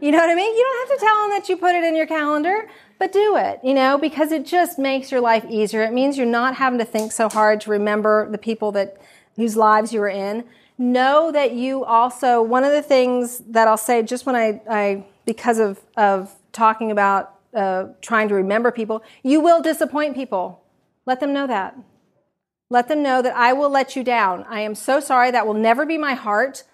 You 0.00 0.10
know 0.10 0.18
what 0.18 0.28
I 0.28 0.34
mean? 0.34 0.54
You 0.54 0.62
don't 0.62 0.88
have 0.88 0.98
to 0.98 1.04
tell 1.04 1.22
them 1.22 1.30
that 1.30 1.48
you 1.48 1.56
put 1.56 1.74
it 1.74 1.84
in 1.84 1.96
your 1.96 2.06
calendar, 2.06 2.68
but 2.98 3.12
do 3.12 3.36
it, 3.36 3.60
you 3.64 3.72
know, 3.72 3.96
because 3.96 4.30
it 4.30 4.44
just 4.44 4.78
makes 4.78 5.10
your 5.10 5.22
life 5.22 5.46
easier. 5.48 5.82
It 5.82 5.92
means 5.92 6.18
you're 6.18 6.26
not 6.26 6.56
having 6.56 6.78
to 6.80 6.84
think 6.84 7.12
so 7.12 7.30
hard 7.30 7.62
to 7.62 7.70
remember 7.70 8.30
the 8.30 8.36
people 8.36 8.72
that, 8.72 9.00
whose 9.36 9.56
lives 9.56 9.92
you 9.92 10.00
were 10.00 10.08
in. 10.08 10.44
Know 10.76 11.32
that 11.32 11.52
you 11.52 11.84
also, 11.84 12.42
one 12.42 12.64
of 12.64 12.72
the 12.72 12.82
things 12.82 13.38
that 13.48 13.68
I'll 13.68 13.76
say 13.78 14.02
just 14.02 14.26
when 14.26 14.36
I, 14.36 14.60
I 14.68 15.06
because 15.24 15.58
of, 15.58 15.80
of 15.96 16.34
talking 16.52 16.90
about 16.90 17.38
uh, 17.54 17.86
trying 18.00 18.28
to 18.28 18.34
remember 18.34 18.70
people, 18.70 19.02
you 19.22 19.40
will 19.40 19.62
disappoint 19.62 20.14
people 20.14 20.61
let 21.06 21.20
them 21.20 21.32
know 21.32 21.46
that. 21.46 21.76
Let 22.70 22.88
them 22.88 23.02
know 23.02 23.20
that 23.22 23.36
I 23.36 23.52
will 23.52 23.70
let 23.70 23.96
you 23.96 24.02
down. 24.02 24.44
I 24.48 24.60
am 24.60 24.74
so 24.74 24.98
sorry. 25.00 25.30
That 25.30 25.46
will 25.46 25.54
never 25.54 25.84
be 25.84 25.98
my 25.98 26.14
heart, 26.14 26.64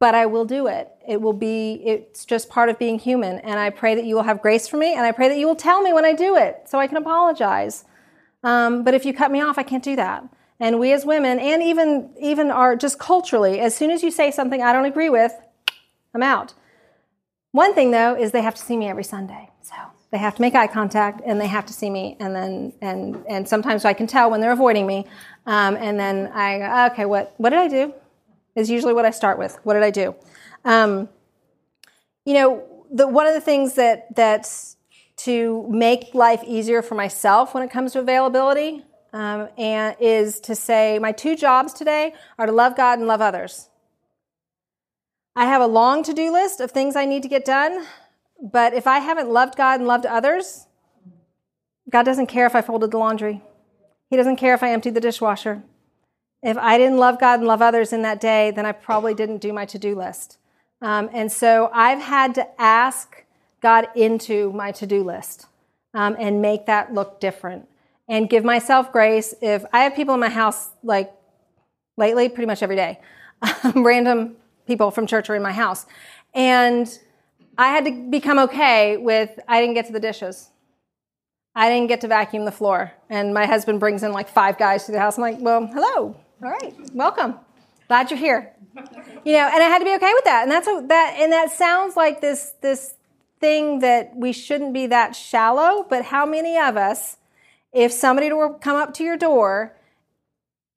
but 0.00 0.14
I 0.14 0.26
will 0.26 0.44
do 0.44 0.66
it. 0.66 0.90
It 1.06 1.20
will 1.20 1.32
be, 1.32 1.74
it's 1.84 2.24
just 2.24 2.48
part 2.48 2.68
of 2.68 2.78
being 2.78 2.98
human. 2.98 3.38
And 3.38 3.60
I 3.60 3.70
pray 3.70 3.94
that 3.94 4.04
you 4.04 4.16
will 4.16 4.24
have 4.24 4.42
grace 4.42 4.66
for 4.66 4.76
me, 4.76 4.94
and 4.94 5.06
I 5.06 5.12
pray 5.12 5.28
that 5.28 5.38
you 5.38 5.46
will 5.46 5.56
tell 5.56 5.80
me 5.82 5.92
when 5.92 6.04
I 6.04 6.12
do 6.12 6.36
it 6.36 6.62
so 6.66 6.78
I 6.78 6.86
can 6.86 6.96
apologize. 6.96 7.84
Um, 8.42 8.84
but 8.84 8.94
if 8.94 9.04
you 9.04 9.12
cut 9.14 9.30
me 9.30 9.40
off, 9.40 9.58
I 9.58 9.62
can't 9.62 9.84
do 9.84 9.96
that. 9.96 10.24
And 10.60 10.80
we 10.80 10.92
as 10.92 11.04
women, 11.04 11.38
and 11.38 11.62
even, 11.62 12.10
even 12.20 12.50
are 12.50 12.74
just 12.74 12.98
culturally, 12.98 13.60
as 13.60 13.76
soon 13.76 13.92
as 13.92 14.02
you 14.02 14.10
say 14.10 14.32
something 14.32 14.60
I 14.60 14.72
don't 14.72 14.86
agree 14.86 15.08
with, 15.08 15.32
I'm 16.12 16.22
out. 16.22 16.54
One 17.52 17.74
thing 17.74 17.92
though 17.92 18.16
is 18.16 18.32
they 18.32 18.42
have 18.42 18.54
to 18.56 18.62
see 18.62 18.76
me 18.76 18.88
every 18.88 19.04
Sunday. 19.04 19.50
So 19.62 19.74
they 20.10 20.18
have 20.18 20.34
to 20.36 20.40
make 20.40 20.54
eye 20.54 20.66
contact 20.66 21.20
and 21.24 21.40
they 21.40 21.46
have 21.46 21.66
to 21.66 21.72
see 21.72 21.90
me, 21.90 22.16
and 22.20 22.34
then 22.34 22.72
and 22.80 23.24
and 23.28 23.48
sometimes 23.48 23.84
I 23.84 23.92
can 23.92 24.06
tell 24.06 24.30
when 24.30 24.40
they're 24.40 24.52
avoiding 24.52 24.86
me, 24.86 25.06
um, 25.46 25.76
and 25.76 25.98
then 25.98 26.30
I 26.32 26.86
okay, 26.90 27.04
what 27.04 27.34
what 27.36 27.50
did 27.50 27.58
I 27.58 27.68
do? 27.68 27.94
Is 28.54 28.70
usually 28.70 28.94
what 28.94 29.04
I 29.04 29.10
start 29.10 29.38
with. 29.38 29.58
What 29.62 29.74
did 29.74 29.82
I 29.82 29.90
do? 29.90 30.14
Um, 30.64 31.08
you 32.24 32.34
know, 32.34 32.64
the 32.90 33.06
one 33.06 33.26
of 33.26 33.34
the 33.34 33.40
things 33.40 33.74
that 33.74 34.14
that's 34.14 34.76
to 35.18 35.66
make 35.68 36.14
life 36.14 36.42
easier 36.46 36.80
for 36.80 36.94
myself 36.94 37.52
when 37.52 37.62
it 37.62 37.70
comes 37.70 37.92
to 37.92 37.98
availability 37.98 38.84
um, 39.12 39.48
and 39.58 39.96
is 40.00 40.40
to 40.40 40.54
say 40.54 40.98
my 40.98 41.12
two 41.12 41.34
jobs 41.34 41.72
today 41.72 42.14
are 42.38 42.46
to 42.46 42.52
love 42.52 42.76
God 42.76 42.98
and 42.98 43.08
love 43.08 43.20
others. 43.20 43.68
I 45.34 45.46
have 45.46 45.60
a 45.60 45.66
long 45.66 46.02
to 46.04 46.12
do 46.12 46.32
list 46.32 46.60
of 46.60 46.70
things 46.70 46.96
I 46.96 47.04
need 47.04 47.22
to 47.22 47.28
get 47.28 47.44
done. 47.44 47.84
But 48.40 48.74
if 48.74 48.86
I 48.86 48.98
haven't 48.98 49.30
loved 49.30 49.56
God 49.56 49.80
and 49.80 49.88
loved 49.88 50.06
others, 50.06 50.66
God 51.90 52.04
doesn't 52.04 52.26
care 52.26 52.46
if 52.46 52.54
I 52.54 52.62
folded 52.62 52.90
the 52.90 52.98
laundry. 52.98 53.42
He 54.10 54.16
doesn't 54.16 54.36
care 54.36 54.54
if 54.54 54.62
I 54.62 54.72
emptied 54.72 54.94
the 54.94 55.00
dishwasher. 55.00 55.62
If 56.42 56.56
I 56.56 56.78
didn't 56.78 56.98
love 56.98 57.18
God 57.18 57.40
and 57.40 57.48
love 57.48 57.62
others 57.62 57.92
in 57.92 58.02
that 58.02 58.20
day, 58.20 58.50
then 58.50 58.64
I 58.64 58.72
probably 58.72 59.14
didn't 59.14 59.38
do 59.38 59.52
my 59.52 59.64
to 59.66 59.78
do 59.78 59.96
list. 59.96 60.38
Um, 60.80 61.10
and 61.12 61.32
so 61.32 61.70
I've 61.72 62.00
had 62.00 62.34
to 62.36 62.60
ask 62.60 63.24
God 63.60 63.88
into 63.96 64.52
my 64.52 64.70
to 64.72 64.86
do 64.86 65.02
list 65.02 65.46
um, 65.94 66.16
and 66.18 66.40
make 66.40 66.66
that 66.66 66.94
look 66.94 67.20
different 67.20 67.68
and 68.08 68.30
give 68.30 68.44
myself 68.44 68.92
grace. 68.92 69.34
If 69.42 69.64
I 69.72 69.80
have 69.80 69.96
people 69.96 70.14
in 70.14 70.20
my 70.20 70.28
house, 70.28 70.70
like 70.84 71.12
lately, 71.96 72.28
pretty 72.28 72.46
much 72.46 72.62
every 72.62 72.76
day, 72.76 73.00
random 73.74 74.36
people 74.66 74.90
from 74.92 75.06
church 75.06 75.28
are 75.28 75.34
in 75.34 75.42
my 75.42 75.52
house. 75.52 75.86
And 76.34 76.88
I 77.58 77.68
had 77.68 77.84
to 77.86 77.90
become 78.08 78.38
okay 78.38 78.96
with 78.96 79.38
I 79.48 79.60
didn't 79.60 79.74
get 79.74 79.86
to 79.86 79.92
the 79.92 80.00
dishes. 80.00 80.50
I 81.56 81.68
didn't 81.68 81.88
get 81.88 82.00
to 82.02 82.08
vacuum 82.08 82.44
the 82.44 82.52
floor. 82.52 82.92
And 83.10 83.34
my 83.34 83.46
husband 83.46 83.80
brings 83.80 84.04
in 84.04 84.12
like 84.12 84.28
five 84.28 84.56
guys 84.56 84.86
to 84.86 84.92
the 84.92 85.00
house. 85.00 85.18
I'm 85.18 85.22
like, 85.22 85.38
well, 85.40 85.66
hello. 85.66 86.14
All 86.40 86.50
right. 86.50 86.72
Welcome. 86.94 87.34
Glad 87.88 88.12
you're 88.12 88.18
here. 88.18 88.52
You 89.24 89.32
know, 89.32 89.50
and 89.52 89.60
I 89.60 89.66
had 89.66 89.80
to 89.80 89.84
be 89.84 89.94
okay 89.96 90.12
with 90.14 90.24
that. 90.24 90.44
And 90.44 90.52
that's 90.52 90.68
a, 90.68 90.84
that 90.86 91.16
and 91.18 91.32
that 91.32 91.50
sounds 91.50 91.96
like 91.96 92.20
this 92.20 92.52
this 92.60 92.94
thing 93.40 93.80
that 93.80 94.14
we 94.14 94.32
shouldn't 94.32 94.72
be 94.72 94.86
that 94.86 95.16
shallow, 95.16 95.84
but 95.88 96.04
how 96.06 96.24
many 96.24 96.56
of 96.56 96.76
us 96.76 97.16
if 97.72 97.92
somebody 97.92 98.32
were 98.32 98.54
come 98.54 98.76
up 98.76 98.94
to 98.94 99.02
your 99.04 99.16
door 99.16 99.74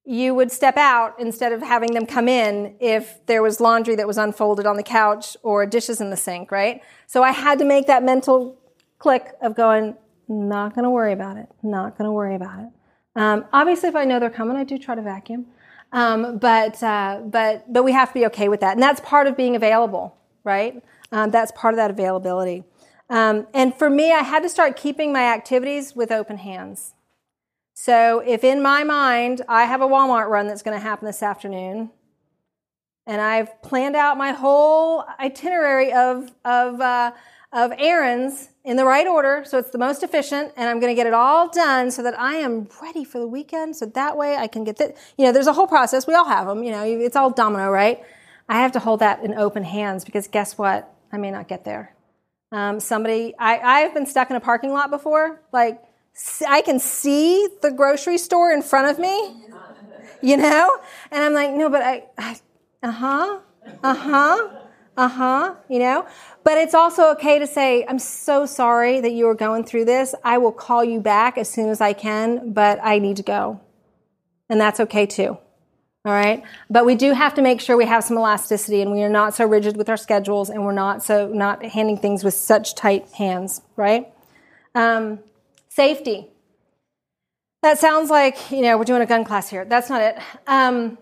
you 0.05 0.33
would 0.33 0.51
step 0.51 0.77
out 0.77 1.19
instead 1.19 1.51
of 1.51 1.61
having 1.61 1.93
them 1.93 2.05
come 2.05 2.27
in 2.27 2.75
if 2.79 3.23
there 3.27 3.43
was 3.43 3.61
laundry 3.61 3.95
that 3.95 4.07
was 4.07 4.17
unfolded 4.17 4.65
on 4.65 4.75
the 4.75 4.83
couch 4.83 5.37
or 5.43 5.65
dishes 5.65 6.01
in 6.01 6.09
the 6.09 6.17
sink, 6.17 6.51
right? 6.51 6.81
So 7.05 7.21
I 7.21 7.31
had 7.31 7.59
to 7.59 7.65
make 7.65 7.87
that 7.87 8.03
mental 8.03 8.57
click 8.97 9.33
of 9.41 9.55
going, 9.55 9.95
not 10.27 10.73
going 10.73 10.83
to 10.83 10.89
worry 10.89 11.13
about 11.13 11.37
it, 11.37 11.47
not 11.61 11.97
going 11.97 12.07
to 12.07 12.11
worry 12.11 12.35
about 12.35 12.59
it. 12.59 12.69
Um, 13.15 13.45
obviously, 13.53 13.89
if 13.89 13.95
I 13.95 14.05
know 14.05 14.19
they're 14.19 14.29
coming, 14.29 14.57
I 14.57 14.63
do 14.63 14.77
try 14.77 14.95
to 14.95 15.01
vacuum. 15.01 15.45
Um, 15.91 16.37
but, 16.37 16.81
uh, 16.81 17.21
but, 17.25 17.71
but 17.71 17.83
we 17.83 17.91
have 17.91 18.09
to 18.09 18.13
be 18.13 18.25
okay 18.27 18.47
with 18.49 18.61
that. 18.61 18.73
And 18.73 18.81
that's 18.81 19.01
part 19.01 19.27
of 19.27 19.35
being 19.35 19.55
available, 19.55 20.15
right? 20.43 20.81
Um, 21.11 21.29
that's 21.29 21.51
part 21.51 21.73
of 21.73 21.77
that 21.77 21.91
availability. 21.91 22.63
Um, 23.09 23.47
and 23.53 23.75
for 23.75 23.89
me, 23.89 24.13
I 24.13 24.19
had 24.19 24.41
to 24.43 24.49
start 24.49 24.77
keeping 24.77 25.11
my 25.11 25.23
activities 25.23 25.95
with 25.95 26.11
open 26.11 26.37
hands. 26.37 26.93
So 27.83 28.19
if 28.19 28.43
in 28.43 28.61
my 28.61 28.83
mind 28.83 29.41
I 29.49 29.63
have 29.63 29.81
a 29.81 29.87
Walmart 29.87 30.29
run 30.29 30.45
that's 30.45 30.61
going 30.61 30.77
to 30.77 30.83
happen 30.83 31.07
this 31.07 31.23
afternoon, 31.23 31.89
and 33.07 33.19
I've 33.19 33.59
planned 33.63 33.95
out 33.95 34.19
my 34.19 34.33
whole 34.33 35.03
itinerary 35.19 35.91
of, 35.91 36.29
of, 36.45 36.79
uh, 36.79 37.11
of 37.51 37.73
errands 37.79 38.49
in 38.63 38.77
the 38.77 38.85
right 38.85 39.07
order 39.07 39.43
so 39.47 39.57
it's 39.57 39.71
the 39.71 39.79
most 39.79 40.03
efficient 40.03 40.53
and 40.55 40.69
I'm 40.69 40.79
going 40.79 40.91
to 40.91 40.95
get 40.95 41.07
it 41.07 41.15
all 41.15 41.49
done 41.49 41.89
so 41.89 42.03
that 42.03 42.19
I 42.19 42.35
am 42.35 42.69
ready 42.83 43.03
for 43.03 43.17
the 43.17 43.25
weekend 43.25 43.75
so 43.75 43.87
that 43.87 44.15
way 44.15 44.35
I 44.35 44.45
can 44.45 44.63
get 44.63 44.77
that. 44.77 44.95
You 45.17 45.25
know, 45.25 45.31
there's 45.31 45.47
a 45.47 45.53
whole 45.53 45.65
process. 45.65 46.05
We 46.05 46.13
all 46.13 46.25
have 46.25 46.45
them. 46.45 46.63
You 46.63 46.69
know, 46.69 46.83
it's 46.83 47.15
all 47.15 47.31
domino, 47.31 47.71
right? 47.71 48.03
I 48.47 48.59
have 48.59 48.73
to 48.73 48.79
hold 48.79 48.99
that 48.99 49.23
in 49.23 49.33
open 49.33 49.63
hands 49.63 50.05
because 50.05 50.27
guess 50.27 50.55
what? 50.55 50.87
I 51.11 51.17
may 51.17 51.31
not 51.31 51.47
get 51.47 51.65
there. 51.65 51.95
Um, 52.51 52.79
somebody, 52.79 53.33
I, 53.39 53.57
I've 53.57 53.95
been 53.95 54.05
stuck 54.05 54.29
in 54.29 54.35
a 54.35 54.39
parking 54.39 54.71
lot 54.71 54.91
before. 54.91 55.41
Like, 55.51 55.81
I 56.47 56.61
can 56.61 56.79
see 56.79 57.47
the 57.61 57.71
grocery 57.71 58.17
store 58.17 58.51
in 58.51 58.61
front 58.61 58.89
of 58.89 58.99
me, 58.99 59.35
you 60.21 60.37
know? 60.37 60.77
And 61.11 61.23
I'm 61.23 61.33
like, 61.33 61.51
no, 61.51 61.69
but 61.69 61.81
I, 61.81 62.03
I 62.17 62.37
uh 62.83 62.91
huh, 62.91 63.39
uh 63.83 63.93
huh, 63.93 64.49
uh 64.97 65.07
huh, 65.07 65.55
you 65.69 65.79
know? 65.79 66.05
But 66.43 66.57
it's 66.57 66.73
also 66.73 67.11
okay 67.11 67.39
to 67.39 67.47
say, 67.47 67.85
I'm 67.87 67.99
so 67.99 68.45
sorry 68.45 69.01
that 69.01 69.11
you 69.11 69.27
are 69.27 69.35
going 69.35 69.63
through 69.63 69.85
this. 69.85 70.15
I 70.23 70.37
will 70.37 70.51
call 70.51 70.83
you 70.83 70.99
back 70.99 71.37
as 71.37 71.49
soon 71.49 71.69
as 71.69 71.81
I 71.81 71.93
can, 71.93 72.53
but 72.53 72.79
I 72.83 72.99
need 72.99 73.17
to 73.17 73.23
go. 73.23 73.61
And 74.49 74.59
that's 74.59 74.79
okay 74.79 75.05
too. 75.05 75.37
All 76.03 76.13
right. 76.13 76.43
But 76.69 76.85
we 76.87 76.95
do 76.95 77.13
have 77.13 77.35
to 77.35 77.43
make 77.43 77.61
sure 77.61 77.77
we 77.77 77.85
have 77.85 78.03
some 78.03 78.17
elasticity 78.17 78.81
and 78.81 78.91
we 78.91 79.03
are 79.03 79.09
not 79.09 79.35
so 79.35 79.45
rigid 79.45 79.77
with 79.77 79.87
our 79.87 79.97
schedules 79.97 80.49
and 80.49 80.65
we're 80.65 80.71
not 80.71 81.03
so, 81.03 81.27
not 81.27 81.63
handing 81.63 81.97
things 81.97 82.23
with 82.23 82.33
such 82.33 82.73
tight 82.73 83.07
hands, 83.09 83.61
right? 83.75 84.11
Um, 84.73 85.19
safety. 85.71 86.27
That 87.61 87.79
sounds 87.79 88.09
like, 88.09 88.51
you 88.51 88.61
know, 88.61 88.77
we're 88.77 88.83
doing 88.83 89.01
a 89.01 89.05
gun 89.05 89.23
class 89.23 89.49
here. 89.49 89.65
That's 89.65 89.89
not 89.89 90.01
it. 90.01 90.17
Um, 90.47 90.97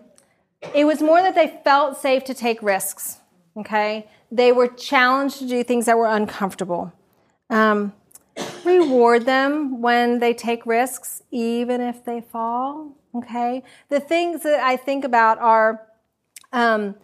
it 0.74 0.84
was 0.84 1.02
more 1.02 1.20
that 1.20 1.34
they 1.34 1.60
felt 1.64 1.98
safe 1.98 2.24
to 2.24 2.34
take 2.34 2.62
risks. 2.62 3.18
Okay. 3.56 4.06
They 4.30 4.52
were 4.52 4.68
challenged 4.68 5.38
to 5.38 5.48
do 5.48 5.64
things 5.64 5.86
that 5.86 5.98
were 5.98 6.06
uncomfortable. 6.06 6.92
Um, 7.48 7.94
reward 8.64 9.26
them 9.26 9.82
when 9.82 10.20
they 10.20 10.34
take 10.34 10.64
risks, 10.66 11.22
even 11.30 11.80
if 11.80 12.04
they 12.04 12.20
fall. 12.20 12.96
Okay. 13.14 13.64
The 13.88 13.98
things 13.98 14.42
that 14.44 14.60
I 14.60 14.76
think 14.76 15.04
about 15.04 15.38
are, 15.38 15.82
um, 16.52 16.94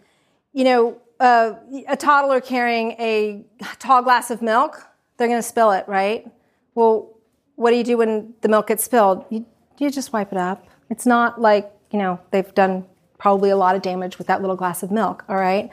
you 0.53 0.63
know, 0.63 1.01
uh, 1.19 1.53
a 1.87 1.97
toddler 1.97 2.39
carrying 2.39 2.91
a 2.91 3.43
tall 3.79 4.03
glass 4.03 4.29
of 4.31 4.41
milk, 4.41 4.87
they're 5.17 5.27
going 5.27 5.39
to 5.39 5.47
spill 5.47 5.71
it, 5.71 5.85
right? 5.87 6.31
Well, 6.75 7.16
what 7.57 7.71
do 7.71 7.77
you 7.77 7.83
do 7.83 7.97
when 7.97 8.33
the 8.41 8.47
milk 8.47 8.67
gets 8.67 8.83
spilled? 8.83 9.25
You, 9.29 9.45
you 9.79 9.89
just 9.89 10.13
wipe 10.13 10.31
it 10.31 10.37
up. 10.37 10.65
It's 10.89 11.05
not 11.05 11.41
like, 11.41 11.69
you 11.91 11.99
know, 11.99 12.19
they've 12.31 12.53
done 12.53 12.85
probably 13.17 13.49
a 13.49 13.57
lot 13.57 13.75
of 13.75 13.81
damage 13.81 14.17
with 14.19 14.27
that 14.27 14.41
little 14.41 14.55
glass 14.55 14.83
of 14.83 14.91
milk, 14.91 15.25
all 15.27 15.35
right? 15.35 15.69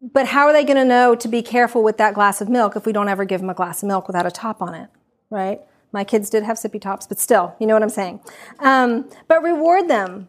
But 0.00 0.26
how 0.26 0.46
are 0.46 0.52
they 0.52 0.64
going 0.64 0.76
to 0.76 0.84
know 0.84 1.14
to 1.16 1.26
be 1.26 1.42
careful 1.42 1.82
with 1.82 1.96
that 1.96 2.14
glass 2.14 2.40
of 2.40 2.48
milk 2.48 2.76
if 2.76 2.84
we 2.84 2.92
don't 2.92 3.08
ever 3.08 3.24
give 3.24 3.40
them 3.40 3.50
a 3.50 3.54
glass 3.54 3.82
of 3.82 3.88
milk 3.88 4.06
without 4.06 4.26
a 4.26 4.30
top 4.30 4.60
on 4.60 4.74
it, 4.74 4.90
right? 5.30 5.60
My 5.92 6.04
kids 6.04 6.28
did 6.28 6.42
have 6.44 6.58
sippy 6.58 6.80
tops, 6.80 7.06
but 7.06 7.18
still, 7.18 7.56
you 7.58 7.66
know 7.66 7.74
what 7.74 7.82
I'm 7.82 7.88
saying. 7.88 8.20
Um, 8.58 9.08
but 9.26 9.42
reward 9.42 9.88
them. 9.88 10.28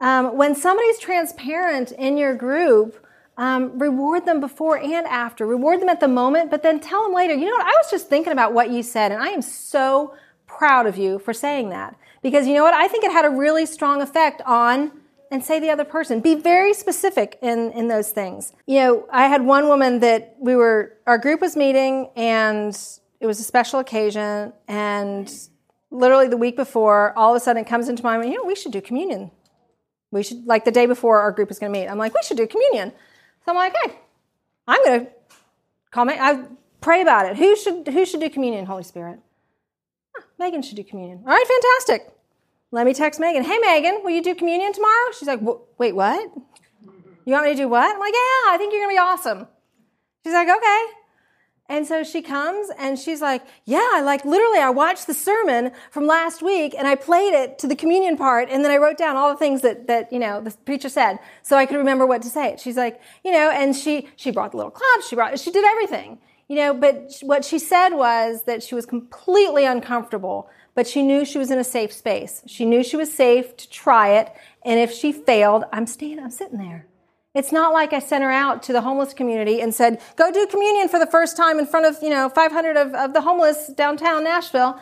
Um, 0.00 0.36
when 0.36 0.54
somebody's 0.54 0.98
transparent 1.00 1.90
in 1.92 2.16
your 2.16 2.34
group, 2.34 3.04
um, 3.40 3.78
reward 3.78 4.26
them 4.26 4.38
before 4.38 4.76
and 4.76 5.06
after. 5.06 5.46
Reward 5.46 5.80
them 5.80 5.88
at 5.88 5.98
the 5.98 6.08
moment, 6.08 6.50
but 6.50 6.62
then 6.62 6.78
tell 6.78 7.02
them 7.04 7.14
later, 7.14 7.32
you 7.32 7.46
know 7.46 7.56
what, 7.56 7.66
I 7.66 7.70
was 7.70 7.90
just 7.90 8.08
thinking 8.08 8.34
about 8.34 8.52
what 8.52 8.70
you 8.70 8.82
said, 8.82 9.12
and 9.12 9.22
I 9.22 9.28
am 9.28 9.40
so 9.40 10.14
proud 10.46 10.86
of 10.86 10.98
you 10.98 11.18
for 11.18 11.32
saying 11.32 11.70
that. 11.70 11.96
Because 12.22 12.46
you 12.46 12.52
know 12.52 12.62
what, 12.62 12.74
I 12.74 12.86
think 12.86 13.02
it 13.02 13.10
had 13.10 13.24
a 13.24 13.30
really 13.30 13.64
strong 13.64 14.02
effect 14.02 14.42
on 14.44 14.92
and 15.30 15.42
say 15.42 15.58
the 15.58 15.70
other 15.70 15.84
person. 15.84 16.20
Be 16.20 16.34
very 16.34 16.74
specific 16.74 17.38
in, 17.40 17.72
in 17.72 17.88
those 17.88 18.10
things. 18.10 18.52
You 18.66 18.80
know, 18.80 19.08
I 19.10 19.26
had 19.26 19.42
one 19.42 19.68
woman 19.68 20.00
that 20.00 20.36
we 20.38 20.54
were, 20.54 20.98
our 21.06 21.16
group 21.16 21.40
was 21.40 21.56
meeting 21.56 22.10
and 22.16 22.76
it 23.20 23.26
was 23.26 23.40
a 23.40 23.44
special 23.44 23.80
occasion 23.80 24.52
and 24.68 25.32
literally 25.90 26.28
the 26.28 26.36
week 26.36 26.56
before, 26.56 27.16
all 27.16 27.34
of 27.34 27.36
a 27.36 27.40
sudden 27.40 27.62
it 27.62 27.68
comes 27.68 27.88
into 27.88 28.02
my 28.02 28.18
mind, 28.18 28.32
you 28.32 28.36
know, 28.36 28.44
we 28.44 28.54
should 28.54 28.72
do 28.72 28.82
communion. 28.82 29.30
We 30.10 30.24
should, 30.24 30.44
like 30.46 30.66
the 30.66 30.72
day 30.72 30.84
before 30.84 31.20
our 31.20 31.32
group 31.32 31.50
is 31.50 31.58
going 31.58 31.72
to 31.72 31.78
meet, 31.78 31.86
I'm 31.86 31.96
like, 31.96 32.12
we 32.12 32.20
should 32.22 32.36
do 32.36 32.46
communion. 32.46 32.92
So 33.50 33.56
I'm 33.58 33.72
like, 33.72 33.74
hey, 33.82 33.98
I'm 34.68 34.84
going 34.84 35.06
to 35.06 35.12
comment, 35.90 36.20
I 36.20 36.44
pray 36.80 37.02
about 37.02 37.26
it. 37.26 37.36
Who 37.36 37.56
should, 37.56 37.88
who 37.88 38.06
should 38.06 38.20
do 38.20 38.30
communion, 38.30 38.64
Holy 38.64 38.84
Spirit? 38.84 39.18
Huh, 40.14 40.22
Megan 40.38 40.62
should 40.62 40.76
do 40.76 40.84
communion. 40.84 41.24
All 41.26 41.34
right, 41.34 41.44
fantastic. 41.44 42.12
Let 42.70 42.86
me 42.86 42.94
text 42.94 43.18
Megan. 43.18 43.42
Hey, 43.42 43.58
Megan, 43.58 44.02
will 44.04 44.12
you 44.12 44.22
do 44.22 44.36
communion 44.36 44.72
tomorrow? 44.72 45.10
She's 45.18 45.26
like, 45.26 45.40
wait, 45.78 45.96
what? 45.96 46.30
You 47.24 47.32
want 47.32 47.46
me 47.46 47.50
to 47.50 47.56
do 47.56 47.68
what? 47.68 47.92
I'm 47.92 47.98
like, 47.98 48.14
yeah, 48.14 48.52
I 48.52 48.56
think 48.56 48.72
you're 48.72 48.82
going 48.82 48.94
to 48.94 49.00
be 49.02 49.04
awesome. 49.04 49.48
She's 50.22 50.32
like, 50.32 50.46
okay. 50.48 50.84
And 51.70 51.86
so 51.86 52.02
she 52.02 52.20
comes 52.20 52.68
and 52.80 52.98
she's 52.98 53.20
like, 53.20 53.42
yeah, 53.64 54.02
like 54.04 54.24
literally 54.24 54.58
I 54.58 54.70
watched 54.70 55.06
the 55.06 55.14
sermon 55.14 55.70
from 55.92 56.04
last 56.04 56.42
week 56.42 56.74
and 56.76 56.88
I 56.88 56.96
played 56.96 57.32
it 57.32 57.60
to 57.60 57.68
the 57.68 57.76
communion 57.76 58.16
part 58.16 58.48
and 58.50 58.64
then 58.64 58.72
I 58.72 58.76
wrote 58.76 58.98
down 58.98 59.16
all 59.16 59.30
the 59.30 59.36
things 59.36 59.62
that, 59.62 59.86
that, 59.86 60.12
you 60.12 60.18
know, 60.18 60.40
the 60.40 60.50
preacher 60.50 60.88
said 60.88 61.20
so 61.44 61.56
I 61.56 61.66
could 61.66 61.76
remember 61.76 62.06
what 62.06 62.22
to 62.22 62.28
say. 62.28 62.56
She's 62.58 62.76
like, 62.76 63.00
you 63.24 63.30
know, 63.30 63.52
and 63.52 63.76
she, 63.76 64.08
she 64.16 64.32
brought 64.32 64.50
the 64.50 64.56
little 64.56 64.72
claps, 64.72 65.08
she 65.08 65.14
brought, 65.14 65.38
she 65.38 65.52
did 65.52 65.64
everything, 65.64 66.18
you 66.48 66.56
know, 66.56 66.74
but 66.74 67.12
what 67.22 67.44
she 67.44 67.60
said 67.60 67.90
was 67.90 68.42
that 68.46 68.64
she 68.64 68.74
was 68.74 68.84
completely 68.84 69.64
uncomfortable 69.64 70.50
but 70.74 70.86
she 70.86 71.02
knew 71.02 71.24
she 71.24 71.36
was 71.36 71.50
in 71.50 71.58
a 71.58 71.64
safe 71.64 71.92
space. 71.92 72.42
She 72.46 72.64
knew 72.64 72.82
she 72.84 72.96
was 72.96 73.12
safe 73.12 73.56
to 73.56 73.68
try 73.68 74.10
it. 74.10 74.32
And 74.64 74.78
if 74.78 74.92
she 74.92 75.12
failed, 75.12 75.64
I'm 75.72 75.84
staying, 75.86 76.20
I'm 76.20 76.30
sitting 76.30 76.58
there. 76.58 76.86
It's 77.34 77.52
not 77.52 77.72
like 77.72 77.92
I 77.92 78.00
sent 78.00 78.24
her 78.24 78.30
out 78.30 78.62
to 78.64 78.72
the 78.72 78.80
homeless 78.80 79.14
community 79.14 79.60
and 79.60 79.72
said, 79.72 80.00
go 80.16 80.32
do 80.32 80.46
communion 80.46 80.88
for 80.88 80.98
the 80.98 81.06
first 81.06 81.36
time 81.36 81.58
in 81.60 81.66
front 81.66 81.86
of, 81.86 82.02
you 82.02 82.10
know, 82.10 82.28
500 82.28 82.76
of, 82.76 82.94
of 82.94 83.12
the 83.12 83.20
homeless 83.20 83.68
downtown 83.68 84.24
Nashville. 84.24 84.80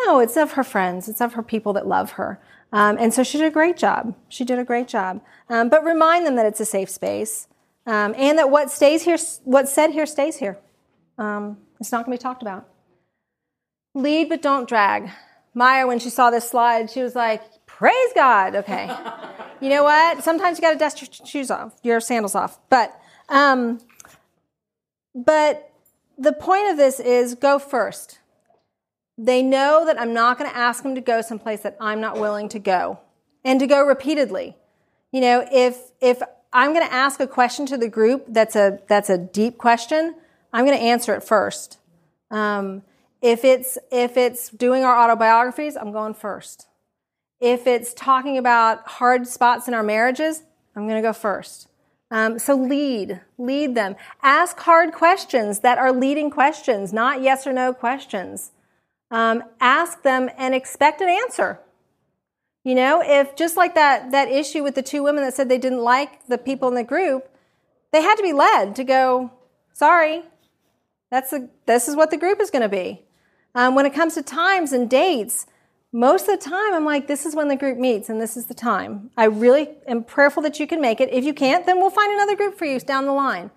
No, 0.00 0.18
it's 0.18 0.36
of 0.36 0.52
her 0.52 0.64
friends. 0.64 1.08
It's 1.08 1.20
of 1.20 1.34
her 1.34 1.42
people 1.42 1.74
that 1.74 1.86
love 1.86 2.12
her. 2.12 2.40
Um, 2.72 2.96
and 2.98 3.12
so 3.12 3.22
she 3.22 3.38
did 3.38 3.46
a 3.46 3.50
great 3.50 3.76
job. 3.76 4.14
She 4.28 4.44
did 4.44 4.58
a 4.58 4.64
great 4.64 4.88
job. 4.88 5.20
Um, 5.48 5.68
but 5.68 5.84
remind 5.84 6.26
them 6.26 6.36
that 6.36 6.46
it's 6.46 6.58
a 6.58 6.64
safe 6.64 6.88
space 6.88 7.48
um, 7.86 8.14
and 8.16 8.38
that 8.38 8.50
what 8.50 8.70
stays 8.70 9.02
here, 9.02 9.18
what's 9.44 9.72
said 9.72 9.90
here 9.90 10.06
stays 10.06 10.38
here. 10.38 10.58
Um, 11.18 11.58
it's 11.78 11.92
not 11.92 12.06
going 12.06 12.16
to 12.16 12.20
be 12.20 12.22
talked 12.22 12.42
about. 12.42 12.66
Lead 13.94 14.30
but 14.30 14.40
don't 14.40 14.68
drag. 14.68 15.10
Maya, 15.52 15.86
when 15.86 15.98
she 15.98 16.10
saw 16.10 16.30
this 16.30 16.48
slide, 16.48 16.90
she 16.90 17.02
was 17.02 17.14
like, 17.14 17.42
Praise 17.66 18.12
God. 18.14 18.56
Okay. 18.56 18.90
you 19.64 19.70
know 19.70 19.82
what? 19.82 20.22
Sometimes 20.22 20.58
you 20.58 20.62
got 20.62 20.72
to 20.72 20.78
dust 20.78 21.00
your 21.00 21.26
shoes 21.26 21.50
off, 21.50 21.72
your 21.82 21.98
sandals 21.98 22.34
off. 22.34 22.58
But, 22.68 23.00
um, 23.30 23.80
but 25.14 25.72
the 26.18 26.34
point 26.34 26.70
of 26.70 26.76
this 26.76 27.00
is 27.00 27.34
go 27.34 27.58
first. 27.58 28.18
They 29.16 29.42
know 29.42 29.86
that 29.86 29.98
I'm 29.98 30.12
not 30.12 30.36
going 30.36 30.50
to 30.50 30.56
ask 30.56 30.82
them 30.82 30.94
to 30.96 31.00
go 31.00 31.22
someplace 31.22 31.62
that 31.62 31.78
I'm 31.80 31.98
not 31.98 32.20
willing 32.20 32.50
to 32.50 32.58
go 32.58 33.00
and 33.42 33.58
to 33.58 33.66
go 33.66 33.82
repeatedly. 33.82 34.54
You 35.12 35.22
know, 35.22 35.48
if, 35.50 35.78
if 35.98 36.20
I'm 36.52 36.74
going 36.74 36.86
to 36.86 36.92
ask 36.92 37.18
a 37.20 37.26
question 37.26 37.64
to 37.64 37.78
the 37.78 37.88
group 37.88 38.26
that's 38.28 38.56
a, 38.56 38.80
that's 38.86 39.08
a 39.08 39.16
deep 39.16 39.56
question, 39.56 40.14
I'm 40.52 40.66
going 40.66 40.76
to 40.76 40.84
answer 40.84 41.14
it 41.14 41.24
first. 41.24 41.78
Um, 42.30 42.82
if 43.22 43.46
it's, 43.46 43.78
if 43.90 44.18
it's 44.18 44.50
doing 44.50 44.84
our 44.84 44.94
autobiographies, 44.94 45.74
I'm 45.74 45.90
going 45.90 46.12
first. 46.12 46.66
If 47.40 47.66
it's 47.66 47.92
talking 47.94 48.38
about 48.38 48.86
hard 48.86 49.26
spots 49.26 49.68
in 49.68 49.74
our 49.74 49.82
marriages, 49.82 50.42
I'm 50.74 50.88
going 50.88 51.02
to 51.02 51.06
go 51.06 51.12
first. 51.12 51.68
Um, 52.10 52.38
so 52.38 52.54
lead, 52.54 53.20
lead 53.38 53.74
them. 53.74 53.96
Ask 54.22 54.58
hard 54.60 54.92
questions 54.92 55.60
that 55.60 55.78
are 55.78 55.92
leading 55.92 56.30
questions, 56.30 56.92
not 56.92 57.22
yes 57.22 57.46
or 57.46 57.52
no 57.52 57.72
questions. 57.72 58.52
Um, 59.10 59.42
ask 59.60 60.02
them 60.02 60.30
and 60.38 60.54
expect 60.54 61.00
an 61.00 61.08
answer. 61.08 61.60
You 62.62 62.74
know, 62.74 63.02
if 63.04 63.36
just 63.36 63.56
like 63.56 63.74
that, 63.74 64.10
that 64.12 64.28
issue 64.28 64.62
with 64.62 64.74
the 64.74 64.82
two 64.82 65.02
women 65.02 65.24
that 65.24 65.34
said 65.34 65.48
they 65.48 65.58
didn't 65.58 65.82
like 65.82 66.26
the 66.26 66.38
people 66.38 66.68
in 66.68 66.74
the 66.74 66.84
group, 66.84 67.28
they 67.92 68.02
had 68.02 68.14
to 68.16 68.22
be 68.22 68.32
led 68.32 68.74
to 68.76 68.84
go, 68.84 69.30
sorry, 69.72 70.22
that's 71.10 71.32
a, 71.32 71.48
this 71.66 71.88
is 71.88 71.94
what 71.96 72.10
the 72.10 72.16
group 72.16 72.40
is 72.40 72.50
going 72.50 72.62
to 72.62 72.68
be. 72.68 73.02
Um, 73.54 73.74
when 73.74 73.86
it 73.86 73.94
comes 73.94 74.14
to 74.14 74.22
times 74.22 74.72
and 74.72 74.88
dates, 74.88 75.46
most 75.94 76.28
of 76.28 76.38
the 76.38 76.44
time 76.44 76.74
I'm 76.74 76.84
like, 76.84 77.06
this 77.06 77.24
is 77.24 77.36
when 77.36 77.46
the 77.46 77.54
group 77.54 77.78
meets 77.78 78.08
and 78.10 78.20
this 78.20 78.36
is 78.36 78.46
the 78.46 78.54
time. 78.54 79.10
I 79.16 79.26
really 79.26 79.68
am 79.86 80.02
prayerful 80.02 80.42
that 80.42 80.58
you 80.58 80.66
can 80.66 80.80
make 80.80 81.00
it. 81.00 81.08
If 81.12 81.24
you 81.24 81.32
can't, 81.32 81.64
then 81.66 81.78
we'll 81.78 81.88
find 81.90 82.12
another 82.12 82.34
group 82.34 82.58
for 82.58 82.64
you 82.64 82.80
down 82.80 83.06
the 83.06 83.12
line. 83.12 83.50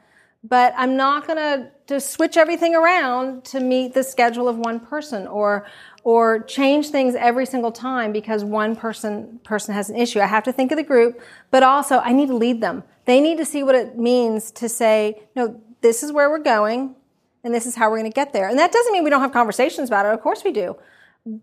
but 0.43 0.73
I'm 0.78 0.95
not 0.95 1.28
going 1.28 1.38
to 1.38 1.71
to 1.88 2.02
switch 2.02 2.36
everything 2.36 2.76
around 2.76 3.45
to 3.45 3.60
meet 3.62 3.93
the 3.93 4.04
schedule 4.04 4.47
of 4.47 4.58
one 4.58 4.80
person 4.80 5.26
or 5.28 5.65
or 6.04 6.41
change 6.43 6.89
things 6.89 7.15
every 7.15 7.45
single 7.45 7.71
time 7.71 8.12
because 8.12 8.43
one 8.43 8.76
person 8.76 9.39
person 9.43 9.73
has 9.73 9.89
an 9.89 9.95
issue. 9.95 10.19
I 10.19 10.26
have 10.26 10.43
to 10.43 10.52
think 10.52 10.71
of 10.71 10.78
the 10.78 10.84
group, 10.84 11.21
but 11.52 11.63
also 11.63 12.00
I 12.00 12.13
need 12.13 12.28
to 12.28 12.36
lead 12.36 12.62
them. 12.62 12.84
They 13.06 13.21
need 13.21 13.38
to 13.38 13.45
see 13.45 13.63
what 13.63 13.76
it 13.76 13.97
means 13.97 14.52
to 14.52 14.67
say, 14.69 15.23
no, 15.36 15.62
this 15.82 16.04
is 16.04 16.12
where 16.12 16.30
we're 16.30 16.39
going 16.39 16.95
and 17.43 17.54
this 17.54 17.65
is 17.65 17.76
how 17.76 17.89
we're 17.89 18.00
going 18.00 18.12
to 18.12 18.15
get 18.15 18.34
there. 18.34 18.50
And 18.50 18.60
that 18.60 18.71
doesn't 18.71 18.91
mean 18.91 19.04
we 19.04 19.10
don't 19.10 19.21
have 19.21 19.32
conversations 19.32 19.89
about 19.89 20.06
it. 20.06 20.13
Of 20.13 20.21
course 20.21 20.43
we 20.43 20.52
do. 20.52 20.76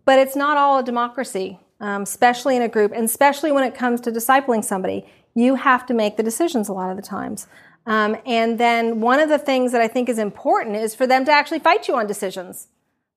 But 0.05 0.18
it's 0.18 0.35
not 0.35 0.57
all 0.57 0.79
a 0.79 0.83
democracy, 0.83 1.61
um, 1.81 2.03
especially 2.03 2.57
in 2.57 2.62
a 2.62 2.68
group, 2.68 2.92
and 2.92 3.05
especially 3.05 3.53
when 3.53 3.64
it 3.64 3.75
comes 3.75 4.01
to 4.03 4.11
discipling 4.11 4.64
somebody. 4.64 5.07
You 5.35 5.57
have 5.57 5.85
to 5.87 5.94
make 5.94 6.16
the 6.16 6.23
decisions 6.23 6.68
a 6.68 6.73
lot 6.73 6.90
of 6.90 6.97
the 6.97 7.03
times. 7.03 7.47
Um, 7.87 8.16
and 8.25 8.59
then 8.59 9.01
one 9.01 9.20
of 9.20 9.29
the 9.29 9.38
things 9.38 9.73
that 9.73 9.83
I 9.83 9.88
think 9.88 10.09
is 10.09 10.18
important 10.18 10.77
is 10.77 10.94
for 10.94 11.07
them 11.07 11.25
to 11.27 11.33
actually 11.33 11.59
fight 11.59 11.87
you 11.87 11.97
on 11.97 12.07
decisions. 12.07 12.68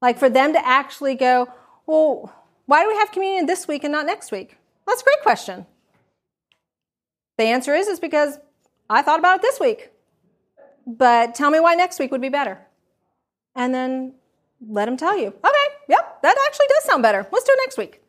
Like 0.02 0.20
for 0.20 0.30
them 0.30 0.52
to 0.54 0.68
actually 0.68 1.16
go, 1.16 1.48
well, 1.86 2.34
why 2.66 2.84
do 2.84 2.90
we 2.90 2.96
have 2.96 3.12
communion 3.12 3.46
this 3.46 3.68
week 3.68 3.84
and 3.84 3.94
not 3.94 4.06
next 4.06 4.32
week? 4.32 4.58
That's 4.86 5.02
a 5.02 5.06
great 5.06 5.22
question. 5.22 5.66
The 7.38 7.46
answer 7.46 7.74
is, 7.76 7.88
is 7.88 8.00
because 8.00 8.40
I 8.90 9.02
thought 9.02 9.20
about 9.20 9.38
it 9.38 9.42
this 9.42 9.60
week. 9.60 9.92
But 10.86 11.36
tell 11.36 11.50
me 11.50 11.60
why 11.60 11.76
next 11.76 12.00
week 12.00 12.12
would 12.12 12.22
be 12.22 12.30
better. 12.30 12.60
And 13.56 13.74
then 13.74 14.14
let 14.68 14.86
them 14.86 14.98
tell 14.98 15.18
you, 15.18 15.28
okay, 15.28 15.57
that 16.28 16.46
actually 16.48 16.68
does 16.68 16.84
sound 16.84 17.04
better. 17.04 17.28
Let's 17.32 17.46
do 17.46 17.52
it 17.54 17.60
next 17.64 17.78
week. 17.78 18.02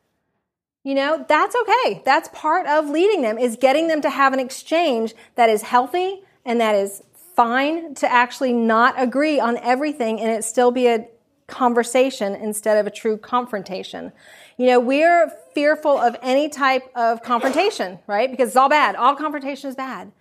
You 0.85 0.95
know, 0.95 1.25
that's 1.29 1.55
okay. 1.55 2.03
That's 2.05 2.29
part 2.33 2.67
of 2.67 2.89
leading 2.89 3.23
them 3.23 3.39
is 3.39 3.57
getting 3.57 3.89
them 3.89 4.01
to 4.03 4.11
have 4.11 4.33
an 4.33 4.41
exchange 4.41 5.15
that 5.35 5.51
is 5.51 5.63
healthy 5.63 6.23
and 6.45 6.61
that 6.61 6.75
is 6.75 7.03
fine 7.37 7.95
to 7.95 8.11
actually 8.11 8.53
not 8.53 8.95
agree 8.97 9.39
on 9.39 9.59
everything 9.59 10.21
and 10.21 10.31
it 10.31 10.45
still 10.45 10.71
be 10.71 10.89
a 10.89 11.07
conversation 11.47 12.35
instead 12.35 12.79
of 12.79 12.87
a 12.87 12.91
true 12.91 13.17
confrontation. 13.17 14.13
You 14.57 14.67
know, 14.67 14.81
we're 14.81 15.31
fearful 15.55 15.99
of 15.99 16.17
any 16.23 16.49
type 16.49 16.91
of 16.95 17.23
confrontation, 17.23 17.99
right? 18.07 18.31
Because 18.31 18.49
it's 18.49 18.57
all 18.57 18.69
bad. 18.69 18.97
All 18.97 19.15
confrontation 19.15 19.69
is 19.69 19.77
bad. 19.77 20.13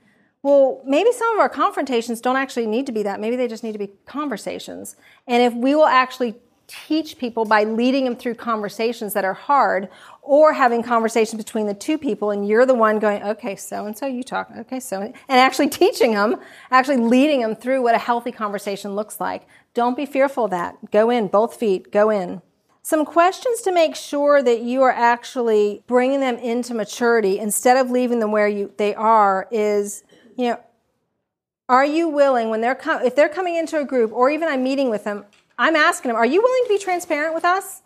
Well, 0.43 0.81
maybe 0.85 1.11
some 1.11 1.33
of 1.33 1.39
our 1.39 1.49
confrontations 1.49 2.21
don't 2.21 2.37
actually 2.37 2.67
need 2.67 2.85
to 2.85 2.91
be 2.91 3.03
that. 3.03 3.19
Maybe 3.19 3.35
they 3.35 3.47
just 3.47 3.63
need 3.63 3.73
to 3.73 3.79
be 3.79 3.89
conversations. 4.05 4.95
And 5.27 5.43
if 5.43 5.53
we 5.53 5.75
will 5.75 5.87
actually 5.87 6.35
teach 6.67 7.17
people 7.17 7.45
by 7.45 7.63
leading 7.63 8.03
them 8.03 8.15
through 8.15 8.35
conversations 8.35 9.13
that 9.13 9.23
are 9.23 9.33
hard 9.33 9.87
or 10.21 10.51
having 10.51 10.83
conversations 10.83 11.41
between 11.41 11.65
the 11.65 11.73
two 11.73 11.97
people 11.97 12.31
and 12.31 12.45
you're 12.45 12.65
the 12.65 12.73
one 12.73 12.99
going 12.99 13.23
okay 13.23 13.55
so 13.55 13.85
and 13.85 13.97
so 13.97 14.05
you 14.05 14.21
talk. 14.21 14.51
Okay 14.57 14.79
so 14.79 15.01
and 15.01 15.15
actually 15.29 15.69
teaching 15.69 16.13
them 16.13 16.35
actually 16.69 16.97
leading 16.97 17.41
them 17.41 17.55
through 17.55 17.81
what 17.81 17.95
a 17.95 17.97
healthy 17.97 18.31
conversation 18.31 18.95
looks 18.95 19.19
like. 19.21 19.47
Don't 19.73 19.95
be 19.95 20.05
fearful 20.05 20.45
of 20.45 20.51
that. 20.51 20.91
Go 20.91 21.09
in 21.09 21.27
both 21.27 21.55
feet 21.55 21.91
go 21.91 22.09
in. 22.09 22.41
Some 22.81 23.05
questions 23.05 23.61
to 23.61 23.71
make 23.71 23.95
sure 23.95 24.41
that 24.43 24.61
you 24.61 24.81
are 24.81 24.91
actually 24.91 25.83
bringing 25.87 26.19
them 26.19 26.37
into 26.37 26.73
maturity 26.73 27.39
instead 27.39 27.77
of 27.77 27.89
leaving 27.91 28.19
them 28.19 28.31
where 28.31 28.47
you 28.47 28.73
they 28.77 28.93
are 28.93 29.47
is 29.51 30.03
you 30.35 30.49
know 30.49 30.59
are 31.69 31.85
you 31.85 32.07
willing 32.09 32.49
when 32.49 32.61
they're 32.61 32.75
com- 32.75 33.03
if 33.03 33.15
they're 33.15 33.29
coming 33.29 33.55
into 33.55 33.79
a 33.79 33.85
group 33.85 34.11
or 34.11 34.29
even 34.29 34.47
i'm 34.47 34.63
meeting 34.63 34.89
with 34.89 35.03
them 35.03 35.25
I'm 35.57 35.75
asking 35.75 36.09
them, 36.09 36.17
are 36.17 36.25
you 36.25 36.41
willing 36.41 36.63
to 36.65 36.69
be 36.69 36.77
transparent 36.77 37.33
with 37.33 37.45
us? 37.45 37.81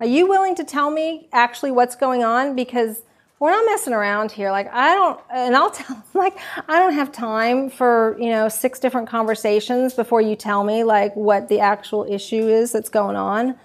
Are 0.00 0.06
you 0.06 0.28
willing 0.28 0.54
to 0.56 0.64
tell 0.64 0.90
me 0.90 1.28
actually 1.32 1.72
what's 1.72 1.96
going 1.96 2.22
on? 2.22 2.54
Because 2.54 3.02
we're 3.38 3.50
not 3.50 3.64
messing 3.66 3.92
around 3.92 4.32
here. 4.32 4.50
Like 4.50 4.72
I 4.72 4.94
don't, 4.94 5.20
and 5.32 5.56
I'll 5.56 5.70
tell 5.82 6.04
like 6.14 6.38
I 6.68 6.78
don't 6.78 6.94
have 6.94 7.12
time 7.12 7.70
for 7.70 8.16
you 8.18 8.30
know 8.30 8.48
six 8.48 8.78
different 8.78 9.08
conversations 9.08 9.94
before 9.94 10.20
you 10.20 10.36
tell 10.36 10.64
me 10.64 10.84
like 10.84 11.14
what 11.16 11.48
the 11.48 11.60
actual 11.60 12.04
issue 12.08 12.48
is 12.48 12.72
that's 12.72 12.88
going 12.88 13.16
on. 13.16 13.56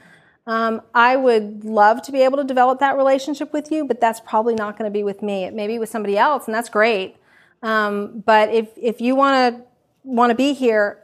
Um, 0.48 0.82
I 0.94 1.16
would 1.16 1.64
love 1.64 2.02
to 2.04 2.12
be 2.12 2.24
able 2.24 2.38
to 2.38 2.44
develop 2.44 2.80
that 2.80 2.98
relationship 2.98 3.54
with 3.54 3.72
you, 3.72 3.86
but 3.86 4.02
that's 4.02 4.20
probably 4.20 4.56
not 4.56 4.78
going 4.78 4.90
to 4.90 4.94
be 4.94 5.04
with 5.04 5.22
me. 5.22 5.44
It 5.44 5.54
may 5.54 5.68
be 5.68 5.78
with 5.78 5.90
somebody 5.90 6.18
else, 6.18 6.48
and 6.48 6.56
that's 6.56 6.68
great. 6.68 7.16
Um, 7.62 8.24
but 8.26 8.50
if 8.50 8.70
if 8.76 9.02
you 9.02 9.16
want 9.16 9.56
to 9.56 9.64
want 10.04 10.32
to 10.32 10.36
be 10.36 10.54
here, 10.54 10.98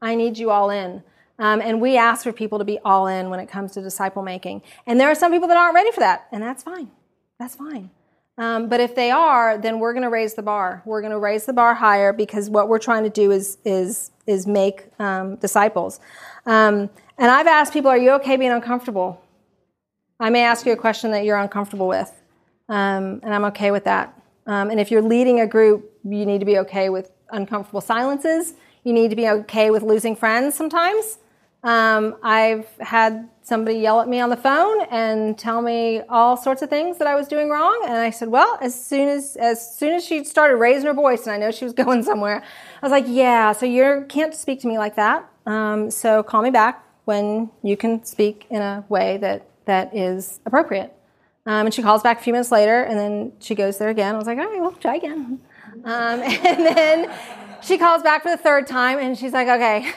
I 0.00 0.14
need 0.14 0.38
you 0.38 0.50
all 0.50 0.70
in. 0.70 1.02
Um, 1.42 1.60
and 1.60 1.80
we 1.80 1.96
ask 1.96 2.22
for 2.22 2.32
people 2.32 2.60
to 2.60 2.64
be 2.64 2.78
all 2.84 3.08
in 3.08 3.28
when 3.28 3.40
it 3.40 3.48
comes 3.48 3.72
to 3.72 3.82
disciple 3.82 4.22
making. 4.22 4.62
And 4.86 5.00
there 5.00 5.10
are 5.10 5.14
some 5.16 5.32
people 5.32 5.48
that 5.48 5.56
aren't 5.56 5.74
ready 5.74 5.90
for 5.90 5.98
that, 5.98 6.28
and 6.30 6.40
that's 6.40 6.62
fine. 6.62 6.88
That's 7.40 7.56
fine. 7.56 7.90
Um, 8.38 8.68
but 8.68 8.78
if 8.78 8.94
they 8.94 9.10
are, 9.10 9.58
then 9.58 9.80
we're 9.80 9.92
going 9.92 10.04
to 10.04 10.08
raise 10.08 10.34
the 10.34 10.42
bar. 10.42 10.82
We're 10.84 11.00
going 11.00 11.10
to 11.10 11.18
raise 11.18 11.44
the 11.44 11.52
bar 11.52 11.74
higher 11.74 12.12
because 12.12 12.48
what 12.48 12.68
we're 12.68 12.78
trying 12.78 13.02
to 13.02 13.10
do 13.10 13.32
is 13.32 13.58
is 13.64 14.12
is 14.24 14.46
make 14.46 14.84
um, 15.00 15.34
disciples. 15.36 15.98
Um, 16.46 16.88
and 17.18 17.28
I've 17.28 17.48
asked 17.48 17.72
people, 17.72 17.90
"Are 17.90 17.98
you 17.98 18.12
okay 18.12 18.36
being 18.36 18.52
uncomfortable?" 18.52 19.20
I 20.20 20.30
may 20.30 20.44
ask 20.44 20.64
you 20.64 20.72
a 20.72 20.76
question 20.76 21.10
that 21.10 21.24
you're 21.24 21.38
uncomfortable 21.38 21.88
with, 21.88 22.12
um, 22.68 23.18
and 23.24 23.34
I'm 23.34 23.46
okay 23.46 23.72
with 23.72 23.82
that. 23.84 24.16
Um, 24.46 24.70
and 24.70 24.78
if 24.78 24.92
you're 24.92 25.02
leading 25.02 25.40
a 25.40 25.46
group, 25.48 25.90
you 26.04 26.24
need 26.24 26.38
to 26.38 26.46
be 26.46 26.58
okay 26.58 26.88
with 26.88 27.10
uncomfortable 27.30 27.80
silences. 27.80 28.54
You 28.84 28.92
need 28.92 29.10
to 29.10 29.16
be 29.16 29.28
okay 29.28 29.72
with 29.72 29.82
losing 29.82 30.14
friends 30.14 30.54
sometimes. 30.54 31.18
Um, 31.64 32.16
I've 32.24 32.66
had 32.80 33.28
somebody 33.42 33.78
yell 33.78 34.00
at 34.00 34.08
me 34.08 34.20
on 34.20 34.30
the 34.30 34.36
phone 34.36 34.84
and 34.90 35.38
tell 35.38 35.62
me 35.62 36.00
all 36.08 36.36
sorts 36.36 36.60
of 36.62 36.68
things 36.68 36.98
that 36.98 37.06
I 37.06 37.14
was 37.14 37.28
doing 37.28 37.48
wrong. 37.50 37.82
And 37.84 37.94
I 37.94 38.10
said, 38.10 38.28
well, 38.28 38.58
as 38.60 38.74
soon 38.74 39.08
as 39.08 39.36
as 39.36 39.76
soon 39.76 39.94
as 39.94 40.04
she 40.04 40.24
started 40.24 40.56
raising 40.56 40.86
her 40.86 40.94
voice, 40.94 41.26
and 41.26 41.32
I 41.32 41.38
know 41.38 41.50
she 41.52 41.64
was 41.64 41.72
going 41.84 42.02
somewhere, 42.02 42.42
I 42.82 42.86
was 42.86 42.90
like, 42.90 43.04
yeah, 43.06 43.52
so 43.52 43.66
you 43.66 44.06
can't 44.08 44.34
speak 44.34 44.60
to 44.62 44.68
me 44.68 44.78
like 44.78 44.96
that. 44.96 45.28
Um, 45.46 45.90
so 45.90 46.22
call 46.22 46.42
me 46.42 46.50
back 46.50 46.84
when 47.04 47.50
you 47.62 47.76
can 47.76 48.04
speak 48.04 48.46
in 48.50 48.60
a 48.62 48.84
way 48.88 49.18
that 49.18 49.46
that 49.66 49.94
is 49.94 50.40
appropriate. 50.46 50.92
Um, 51.46 51.66
and 51.66 51.74
she 51.74 51.82
calls 51.82 52.02
back 52.02 52.20
a 52.20 52.22
few 52.22 52.32
minutes 52.32 52.52
later, 52.52 52.82
and 52.82 52.98
then 52.98 53.32
she 53.40 53.54
goes 53.54 53.78
there 53.78 53.88
again. 53.88 54.14
I 54.14 54.18
was 54.18 54.26
like, 54.26 54.38
all 54.38 54.46
right, 54.46 54.60
well, 54.60 54.72
try 54.72 54.96
again. 54.96 55.40
Um, 55.84 56.20
and 56.22 56.66
then 56.66 57.12
she 57.62 57.78
calls 57.78 58.02
back 58.02 58.22
for 58.22 58.30
the 58.30 58.36
third 58.36 58.66
time, 58.68 58.98
and 58.98 59.18
she's 59.18 59.32
like, 59.32 59.48
okay, 59.48 59.92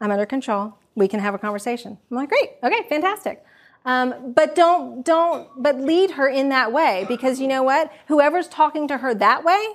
I'm 0.00 0.10
under 0.10 0.26
control 0.26 0.74
we 0.94 1.08
can 1.08 1.20
have 1.20 1.34
a 1.34 1.38
conversation. 1.38 1.98
I'm 2.10 2.16
like, 2.16 2.28
great, 2.28 2.50
okay, 2.62 2.86
fantastic. 2.88 3.44
Um, 3.84 4.32
but 4.34 4.54
don't 4.54 5.04
don't 5.04 5.48
but 5.60 5.80
lead 5.80 6.12
her 6.12 6.28
in 6.28 6.50
that 6.50 6.72
way 6.72 7.04
because 7.08 7.40
you 7.40 7.48
know 7.48 7.62
what? 7.62 7.92
Whoever's 8.06 8.48
talking 8.48 8.86
to 8.88 8.98
her 8.98 9.14
that 9.14 9.42
way, 9.42 9.66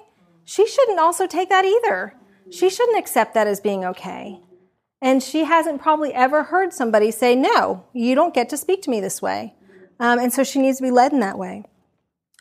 she 0.46 0.66
shouldn't 0.66 1.00
also 1.00 1.28
take 1.28 1.50
that 1.50 1.66
either. 1.66 2.14
She 2.50 2.70
shouldn't 2.70 2.98
accept 2.98 3.34
that 3.34 3.48
as 3.48 3.60
being 3.60 3.84
okay. 3.84 4.40
And 5.02 5.22
she 5.22 5.44
hasn't 5.44 5.82
probably 5.82 6.14
ever 6.14 6.44
heard 6.44 6.74
somebody 6.74 7.12
say, 7.12 7.36
"No, 7.36 7.86
you 7.94 8.16
don't 8.16 8.34
get 8.34 8.48
to 8.50 8.58
speak 8.58 8.82
to 8.84 8.90
me 8.90 9.02
this 9.02 9.22
way." 9.22 9.56
Um, 10.00 10.20
and 10.20 10.32
so 10.32 10.44
she 10.44 10.60
needs 10.60 10.78
to 10.78 10.84
be 10.84 10.92
led 10.92 11.12
in 11.12 11.20
that 11.20 11.38
way. 11.38 11.66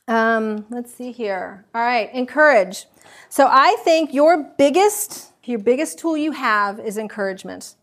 Um, 0.09 0.67
let's 0.71 0.95
see 0.95 1.11
here. 1.11 1.65
All 1.75 1.83
right, 1.83 2.15
encourage. 2.15 2.87
So 3.29 3.49
I 3.51 3.77
think 3.83 4.15
your 4.15 4.55
biggest 4.57 5.33
your 5.45 5.59
biggest 5.59 5.99
tool 5.99 6.17
you 6.17 6.33
have 6.33 6.79
is 6.79 6.97
encouragement 6.97 7.75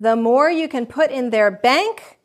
the 0.00 0.16
more 0.16 0.50
you 0.50 0.66
can 0.66 0.86
put 0.86 1.10
in 1.10 1.30
their 1.30 1.50
bank 1.50 2.18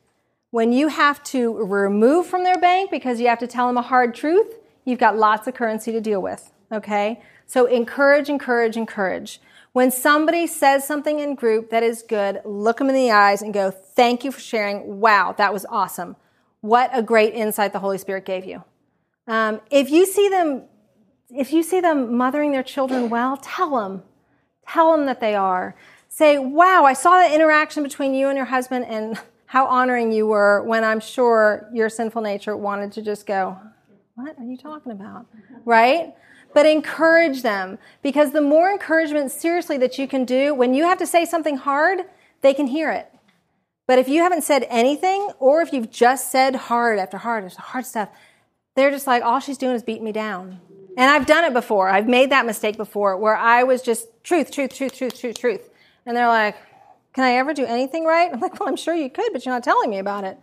when 0.52 0.72
you 0.72 0.88
have 0.88 1.22
to 1.26 1.54
remove 1.66 2.26
from 2.26 2.46
their 2.46 2.58
bank 2.58 2.90
because 2.90 3.20
you 3.20 3.28
have 3.28 3.40
to 3.40 3.48
tell 3.48 3.68
them 3.68 3.78
a 3.78 3.82
hard 3.82 4.16
truth, 4.16 4.56
you've 4.86 5.00
got 5.00 5.18
lots 5.18 5.48
of 5.48 5.54
currency 5.54 5.92
to 5.92 6.00
deal 6.00 6.22
with. 6.22 6.52
Okay? 6.72 7.22
So 7.46 7.66
encourage, 7.66 8.30
encourage, 8.30 8.78
encourage. 8.78 9.42
When 9.74 9.92
somebody 9.92 10.48
says 10.48 10.88
something 10.88 11.20
in 11.20 11.36
group 11.36 11.70
that 11.72 11.84
is 11.84 12.02
good, 12.02 12.40
look 12.46 12.78
them 12.78 12.88
in 12.88 12.96
the 12.96 13.12
eyes 13.12 13.42
and 13.42 13.54
go, 13.54 13.70
thank 13.70 14.24
you 14.24 14.32
for 14.32 14.40
sharing. 14.40 15.02
Wow, 15.02 15.36
that 15.38 15.52
was 15.52 15.66
awesome. 15.66 16.16
What 16.62 16.90
a 16.94 17.04
great 17.04 17.34
insight 17.34 17.74
the 17.74 17.80
Holy 17.80 17.98
Spirit 17.98 18.24
gave 18.24 18.46
you. 18.46 18.64
Um, 19.28 19.60
if 19.70 19.90
you 19.90 20.06
see 20.06 20.30
them, 20.30 20.64
if 21.30 21.52
you 21.52 21.62
see 21.62 21.82
them 21.82 22.16
mothering 22.16 22.54
their 22.54 22.64
children 22.64 23.10
well, 23.10 23.36
tell 23.36 23.76
them. 23.76 24.04
Tell 24.68 24.96
them 24.96 25.06
that 25.08 25.20
they 25.20 25.36
are 25.36 25.76
say, 26.16 26.38
wow, 26.38 26.86
I 26.86 26.94
saw 26.94 27.18
that 27.18 27.34
interaction 27.34 27.84
between 27.84 28.14
you 28.14 28.30
and 28.30 28.38
your 28.38 28.46
husband 28.46 28.86
and 28.86 29.20
how 29.48 29.68
honoring 29.68 30.14
you 30.14 30.26
were 30.26 30.64
when 30.64 30.82
I'm 30.82 31.02
sure 31.02 31.70
your 31.74 31.90
sinful 31.90 32.22
nature 32.22 32.56
wanted 32.56 32.94
to 32.94 33.02
just 33.02 33.26
go, 33.26 33.58
what 34.14 34.40
are 34.40 34.46
you 34.46 34.56
talking 34.56 34.94
about? 34.94 35.26
Right? 35.66 36.14
But 36.54 36.66
encourage 36.66 37.42
them 37.42 37.78
because 38.02 38.32
the 38.32 38.40
more 38.40 38.72
encouragement, 38.72 39.30
seriously, 39.30 39.78
that 39.80 39.98
you 39.98 40.08
can 40.08 40.24
do, 40.24 40.54
when 40.56 40.74
you 40.74 40.86
have 40.86 41.00
to 41.00 41.06
say 41.06 41.26
something 41.26 41.58
hard, 41.58 42.06
they 42.40 42.54
can 42.54 42.68
hear 42.68 42.92
it. 42.92 43.12
But 43.86 44.00
if 44.00 44.08
you 44.08 44.22
haven't 44.22 44.46
said 44.46 44.66
anything, 44.70 45.32
or 45.38 45.62
if 45.62 45.74
you've 45.74 45.92
just 45.92 46.32
said 46.32 46.56
hard 46.56 46.98
after 46.98 47.18
hard 47.18 47.44
after 47.44 47.62
hard 47.62 47.86
stuff, 47.86 48.08
they're 48.78 48.90
just 48.90 49.06
like, 49.06 49.22
all 49.22 49.42
she's 49.42 49.58
doing 49.58 49.76
is 49.76 49.84
beating 49.84 50.06
me 50.06 50.14
down. 50.14 50.62
And 50.96 51.12
I've 51.12 51.26
done 51.26 51.44
it 51.44 51.52
before. 51.52 51.90
I've 51.90 52.08
made 52.08 52.30
that 52.30 52.46
mistake 52.46 52.78
before 52.78 53.18
where 53.18 53.36
I 53.36 53.64
was 53.64 53.82
just 53.82 54.08
truth, 54.24 54.50
truth, 54.50 54.74
truth, 54.74 54.96
truth, 54.96 55.20
truth, 55.20 55.38
truth. 55.38 55.70
And 56.06 56.16
they're 56.16 56.28
like, 56.28 56.56
can 57.14 57.24
I 57.24 57.34
ever 57.34 57.54
do 57.54 57.66
anything 57.66 58.06
right? 58.06 58.32
I'm 58.32 58.40
like, 58.40 58.60
well, 58.60 58.68
I'm 58.68 58.76
sure 58.76 58.94
you 58.94 59.10
could, 59.10 59.32
but 59.32 59.46
you're 59.46 59.56
not 59.56 59.64
telling 59.64 59.90
me 59.90 60.00
about 60.00 60.24
it. 60.26 60.38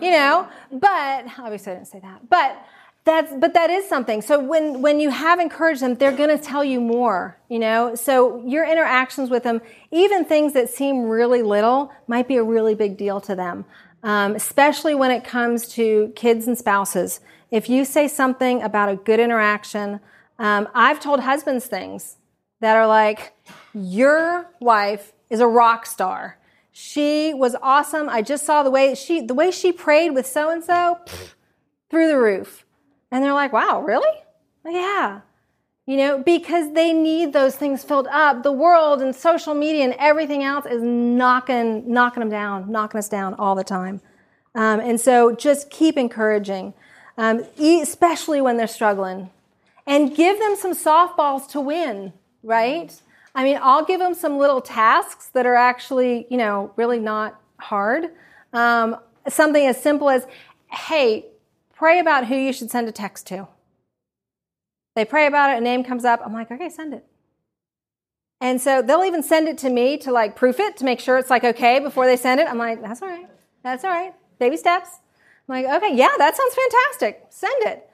You 0.00 0.10
know? 0.10 0.48
But 0.72 1.26
obviously 1.38 1.72
I 1.72 1.76
didn't 1.76 1.88
say 1.88 2.00
that. 2.00 2.28
But 2.28 2.60
that's 3.06 3.32
but 3.36 3.54
that 3.54 3.70
is 3.70 3.88
something 3.88 4.20
so 4.20 4.38
when 4.38 4.82
when 4.82 4.98
you 4.98 5.10
have 5.10 5.38
encouraged 5.38 5.80
them 5.80 5.94
they're 5.94 6.10
going 6.10 6.28
to 6.28 6.36
tell 6.36 6.64
you 6.64 6.80
more 6.80 7.38
you 7.48 7.58
know 7.58 7.94
so 7.94 8.44
your 8.44 8.68
interactions 8.68 9.30
with 9.30 9.44
them 9.44 9.62
even 9.92 10.24
things 10.24 10.52
that 10.52 10.68
seem 10.68 11.04
really 11.04 11.40
little 11.40 11.92
might 12.08 12.26
be 12.26 12.36
a 12.36 12.42
really 12.42 12.74
big 12.74 12.96
deal 12.96 13.20
to 13.20 13.34
them 13.34 13.64
um, 14.02 14.34
especially 14.34 14.94
when 14.94 15.12
it 15.12 15.22
comes 15.24 15.68
to 15.68 16.12
kids 16.16 16.48
and 16.48 16.58
spouses 16.58 17.20
if 17.52 17.68
you 17.68 17.84
say 17.84 18.08
something 18.08 18.60
about 18.60 18.88
a 18.88 18.96
good 18.96 19.20
interaction 19.20 20.00
um, 20.40 20.66
i've 20.74 20.98
told 20.98 21.20
husbands 21.20 21.66
things 21.66 22.16
that 22.60 22.76
are 22.76 22.86
like 22.86 23.34
your 23.74 24.46
wife 24.60 25.12
is 25.30 25.40
a 25.40 25.46
rock 25.46 25.86
star 25.86 26.38
she 26.72 27.32
was 27.34 27.56
awesome 27.62 28.08
i 28.08 28.22
just 28.22 28.44
saw 28.44 28.62
the 28.62 28.70
way 28.70 28.94
she 28.94 29.20
the 29.20 29.34
way 29.34 29.50
she 29.50 29.72
prayed 29.72 30.10
with 30.10 30.26
so 30.26 30.50
and 30.50 30.62
so 30.62 30.98
through 31.90 32.08
the 32.08 32.18
roof 32.18 32.66
and 33.10 33.24
they're 33.24 33.32
like, 33.32 33.52
wow, 33.52 33.80
really? 33.80 34.18
Yeah. 34.64 35.20
You 35.86 35.96
know, 35.96 36.18
because 36.18 36.72
they 36.74 36.92
need 36.92 37.32
those 37.32 37.54
things 37.54 37.84
filled 37.84 38.08
up. 38.08 38.42
The 38.42 38.52
world 38.52 39.00
and 39.00 39.14
social 39.14 39.54
media 39.54 39.84
and 39.84 39.94
everything 39.98 40.42
else 40.42 40.66
is 40.66 40.82
knocking, 40.82 41.90
knocking 41.90 42.20
them 42.20 42.30
down, 42.30 42.70
knocking 42.70 42.98
us 42.98 43.08
down 43.08 43.34
all 43.34 43.54
the 43.54 43.64
time. 43.64 44.00
Um, 44.54 44.80
and 44.80 45.00
so 45.00 45.34
just 45.34 45.70
keep 45.70 45.96
encouraging, 45.96 46.74
um, 47.16 47.44
especially 47.58 48.40
when 48.40 48.56
they're 48.56 48.66
struggling. 48.66 49.30
And 49.86 50.16
give 50.16 50.40
them 50.40 50.56
some 50.56 50.72
softballs 50.74 51.48
to 51.50 51.60
win, 51.60 52.12
right? 52.46 52.94
I 53.34 53.44
mean, 53.44 53.58
I'll 53.60 53.84
give 53.84 54.00
them 54.00 54.14
some 54.14 54.38
little 54.38 54.62
tasks 54.62 55.28
that 55.34 55.44
are 55.44 55.56
actually, 55.56 56.26
you 56.30 56.38
know, 56.38 56.72
really 56.76 56.98
not 56.98 57.38
hard. 57.58 58.06
Um, 58.52 58.96
something 59.28 59.66
as 59.66 59.82
simple 59.82 60.08
as, 60.08 60.26
hey, 60.70 61.26
pray 61.74 61.98
about 61.98 62.26
who 62.28 62.36
you 62.36 62.52
should 62.52 62.70
send 62.70 62.88
a 62.88 62.92
text 62.92 63.26
to. 63.26 63.48
They 64.94 65.04
pray 65.04 65.26
about 65.26 65.54
it, 65.54 65.58
a 65.58 65.60
name 65.60 65.84
comes 65.84 66.06
up. 66.06 66.22
I'm 66.24 66.32
like, 66.32 66.50
okay, 66.50 66.70
send 66.70 66.94
it. 66.94 67.04
And 68.40 68.60
so 68.60 68.80
they'll 68.80 69.04
even 69.04 69.22
send 69.22 69.48
it 69.48 69.58
to 69.58 69.70
me 69.70 69.98
to 69.98 70.12
like 70.12 70.36
proof 70.36 70.60
it 70.60 70.76
to 70.78 70.84
make 70.84 71.00
sure 71.00 71.18
it's 71.18 71.30
like 71.30 71.44
okay 71.44 71.80
before 71.80 72.06
they 72.06 72.16
send 72.16 72.40
it. 72.40 72.46
I'm 72.46 72.58
like, 72.58 72.80
that's 72.80 73.02
all 73.02 73.08
right. 73.08 73.28
That's 73.62 73.84
all 73.84 73.90
right. 73.90 74.14
Baby 74.38 74.56
steps. 74.56 74.88
I'm 75.48 75.62
like, 75.62 75.82
okay, 75.82 75.94
yeah, 75.94 76.10
that 76.16 76.36
sounds 76.36 76.54
fantastic. 76.54 77.26
Send 77.30 77.62
it. 77.64 77.90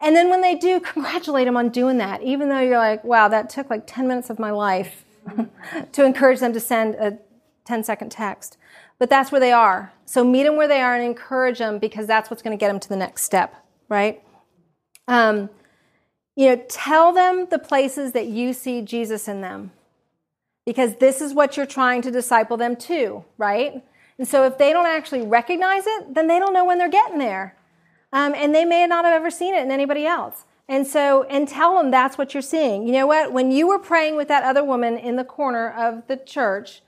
And 0.00 0.14
then 0.14 0.28
when 0.30 0.40
they 0.40 0.54
do, 0.54 0.80
congratulate 0.94 1.46
them 1.46 1.56
on 1.56 1.70
doing 1.70 1.98
that, 1.98 2.22
even 2.22 2.48
though 2.48 2.60
you're 2.60 2.78
like, 2.78 3.04
wow, 3.04 3.28
that 3.28 3.50
took 3.50 3.70
like 3.70 3.84
10 3.86 4.06
minutes 4.08 4.30
of 4.30 4.38
my 4.38 4.50
life 4.50 5.04
to 5.92 6.04
encourage 6.04 6.40
them 6.40 6.52
to 6.52 6.60
send 6.60 6.94
a 6.96 7.18
10 7.64 7.84
second 7.84 8.10
text. 8.10 8.56
But 8.98 9.10
that's 9.10 9.30
where 9.30 9.40
they 9.40 9.52
are. 9.52 9.92
So 10.06 10.24
meet 10.24 10.44
them 10.44 10.56
where 10.56 10.68
they 10.68 10.80
are 10.80 10.94
and 10.94 11.04
encourage 11.04 11.58
them 11.58 11.78
because 11.78 12.06
that's 12.06 12.30
what's 12.30 12.42
going 12.42 12.56
to 12.56 12.60
get 12.60 12.68
them 12.68 12.80
to 12.80 12.88
the 12.88 12.96
next 12.96 13.24
step, 13.24 13.54
right? 13.88 14.22
Um, 15.08 15.50
you 16.34 16.48
know, 16.48 16.64
tell 16.68 17.12
them 17.12 17.46
the 17.50 17.58
places 17.58 18.12
that 18.12 18.26
you 18.26 18.52
see 18.52 18.82
Jesus 18.82 19.28
in 19.28 19.40
them 19.40 19.72
because 20.64 20.96
this 20.96 21.20
is 21.20 21.32
what 21.32 21.56
you're 21.56 21.66
trying 21.66 22.02
to 22.02 22.10
disciple 22.10 22.56
them 22.56 22.76
to, 22.76 23.24
right? 23.38 23.82
And 24.18 24.26
so 24.26 24.44
if 24.44 24.58
they 24.58 24.72
don't 24.72 24.86
actually 24.86 25.22
recognize 25.22 25.86
it, 25.86 26.14
then 26.14 26.26
they 26.26 26.38
don't 26.38 26.52
know 26.52 26.64
when 26.64 26.78
they're 26.78 26.88
getting 26.88 27.18
there. 27.18 27.55
Um, 28.12 28.34
and 28.34 28.54
they 28.54 28.64
may 28.64 28.86
not 28.86 29.04
have 29.04 29.14
ever 29.14 29.30
seen 29.30 29.54
it 29.54 29.62
in 29.62 29.70
anybody 29.70 30.06
else. 30.06 30.44
And 30.68 30.86
so, 30.86 31.22
and 31.24 31.46
tell 31.46 31.76
them 31.76 31.90
that's 31.90 32.18
what 32.18 32.34
you're 32.34 32.42
seeing. 32.42 32.86
You 32.86 32.92
know 32.92 33.06
what? 33.06 33.32
When 33.32 33.50
you 33.50 33.68
were 33.68 33.78
praying 33.78 34.16
with 34.16 34.28
that 34.28 34.42
other 34.42 34.64
woman 34.64 34.98
in 34.98 35.16
the 35.16 35.24
corner 35.24 35.70
of 35.70 36.06
the 36.08 36.16
church, 36.16 36.82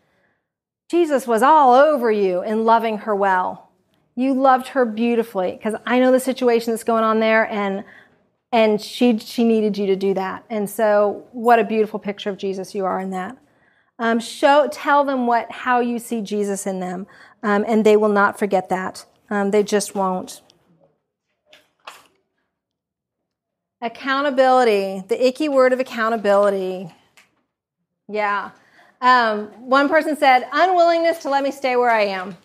Jesus 0.91 1.27
was 1.27 1.43
all 1.43 1.75
over 1.75 2.11
you 2.11 2.43
in 2.43 2.65
loving 2.65 2.99
her 2.99 3.15
well. 3.15 3.71
You 4.17 4.35
loved 4.35 4.69
her 4.69 4.85
beautifully 4.85 5.53
because 5.53 5.75
I 5.87 6.01
know 6.01 6.11
the 6.11 6.19
situation 6.19 6.73
that's 6.73 6.85
going 6.85 7.05
on 7.05 7.21
there 7.21 7.49
and 7.49 7.85
and 8.51 8.81
she 8.81 9.19
she 9.19 9.45
needed 9.45 9.77
you 9.77 9.87
to 9.87 9.97
do 9.97 10.15
that. 10.15 10.45
And 10.49 10.69
so 10.69 11.27
what 11.33 11.59
a 11.59 11.65
beautiful 11.65 11.99
picture 12.01 12.31
of 12.31 12.39
Jesus 12.39 12.75
you 12.75 12.85
are 12.85 12.99
in 12.99 13.11
that. 13.11 13.37
Um, 13.99 14.19
show 14.19 14.69
tell 14.73 15.05
them 15.05 15.27
what 15.27 15.51
how 15.53 15.81
you 15.81 15.99
see 15.99 16.21
Jesus 16.23 16.67
in 16.67 16.81
them, 16.81 17.07
um, 17.43 17.65
and 17.69 17.85
they 17.85 17.97
will 17.97 18.09
not 18.09 18.39
forget 18.39 18.71
that. 18.71 19.05
Um, 19.31 19.51
they 19.51 19.63
just 19.63 19.95
won't. 19.95 20.41
Accountability, 23.81 25.05
the 25.09 25.27
icky 25.27 25.49
word 25.49 25.73
of 25.73 25.81
accountability. 25.81 26.93
Yeah. 28.09 28.51
Um, 29.01 29.47
one 29.69 29.89
person 29.89 30.17
said, 30.17 30.49
unwillingness 30.53 31.19
to 31.19 31.31
let 31.31 31.45
me 31.45 31.53
stay 31.53 31.77
where 31.77 31.91
I 31.91 32.07
am. 32.07 32.37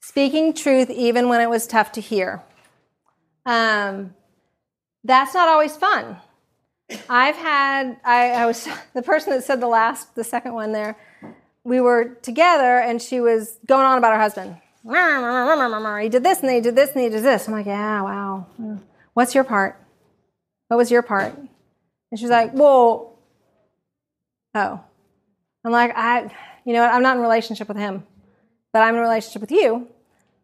Speaking 0.00 0.52
truth 0.52 0.90
even 0.90 1.28
when 1.28 1.40
it 1.40 1.48
was 1.48 1.66
tough 1.66 1.92
to 1.92 2.00
hear. 2.00 2.42
Um, 3.44 4.14
that's 5.04 5.34
not 5.34 5.48
always 5.48 5.76
fun. 5.76 6.16
I've 7.08 7.36
had, 7.36 7.98
I, 8.04 8.30
I 8.30 8.46
was, 8.46 8.68
the 8.94 9.02
person 9.02 9.32
that 9.32 9.44
said 9.44 9.60
the 9.60 9.68
last, 9.68 10.14
the 10.16 10.24
second 10.24 10.54
one 10.54 10.72
there, 10.72 10.96
we 11.62 11.80
were 11.80 12.16
together 12.22 12.78
and 12.78 13.00
she 13.00 13.20
was 13.20 13.58
going 13.66 13.84
on 13.84 13.98
about 13.98 14.12
her 14.14 14.20
husband. 14.20 14.56
He 16.02 16.08
did 16.08 16.22
this 16.24 16.40
and 16.40 16.50
he 16.50 16.60
did 16.60 16.76
this 16.76 16.90
and 16.92 17.02
he 17.02 17.08
did 17.08 17.22
this. 17.22 17.46
I'm 17.46 17.52
like, 17.52 17.66
yeah, 17.66 18.02
wow. 18.02 18.46
What's 19.14 19.34
your 19.34 19.44
part? 19.44 19.80
What 20.68 20.76
was 20.76 20.90
your 20.90 21.02
part? 21.02 21.36
And 21.36 22.18
she's 22.18 22.30
like, 22.30 22.52
well, 22.54 23.18
oh, 24.54 24.80
I'm 25.64 25.72
like, 25.72 25.92
I, 25.96 26.32
you 26.64 26.72
know, 26.72 26.82
I'm 26.82 27.02
not 27.02 27.16
in 27.16 27.22
relationship 27.22 27.68
with 27.68 27.76
him, 27.76 28.04
but 28.72 28.82
I'm 28.82 28.94
in 28.94 29.00
relationship 29.00 29.40
with 29.40 29.52
you. 29.52 29.88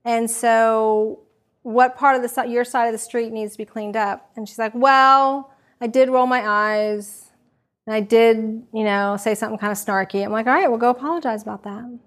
And 0.04 0.30
so, 0.30 1.20
what 1.62 1.96
part 1.96 2.16
of 2.16 2.22
the 2.22 2.48
your 2.48 2.64
side 2.64 2.87
of 2.87 2.92
the 2.92 2.98
street 2.98 3.32
needs 3.32 3.52
to 3.52 3.58
be 3.58 3.64
cleaned 3.64 3.96
up? 3.96 4.30
And 4.37 4.48
she's 4.48 4.58
like, 4.58 4.72
well, 4.74 5.52
I 5.80 5.87
did 5.87 6.08
roll 6.08 6.26
my 6.26 6.46
eyes, 6.46 7.30
and 7.87 7.94
I 7.94 8.00
did, 8.00 8.66
you 8.72 8.85
know, 8.85 9.16
say 9.16 9.35
something 9.35 9.58
kind 9.58 9.72
of 9.72 9.78
snarky. 9.78 10.24
I'm 10.24 10.32
like, 10.32 10.46
all 10.46 10.54
right, 10.54 10.68
well, 10.68 10.78
go 10.78 10.90
apologize 10.90 11.42
about 11.42 11.64
that. 11.64 11.98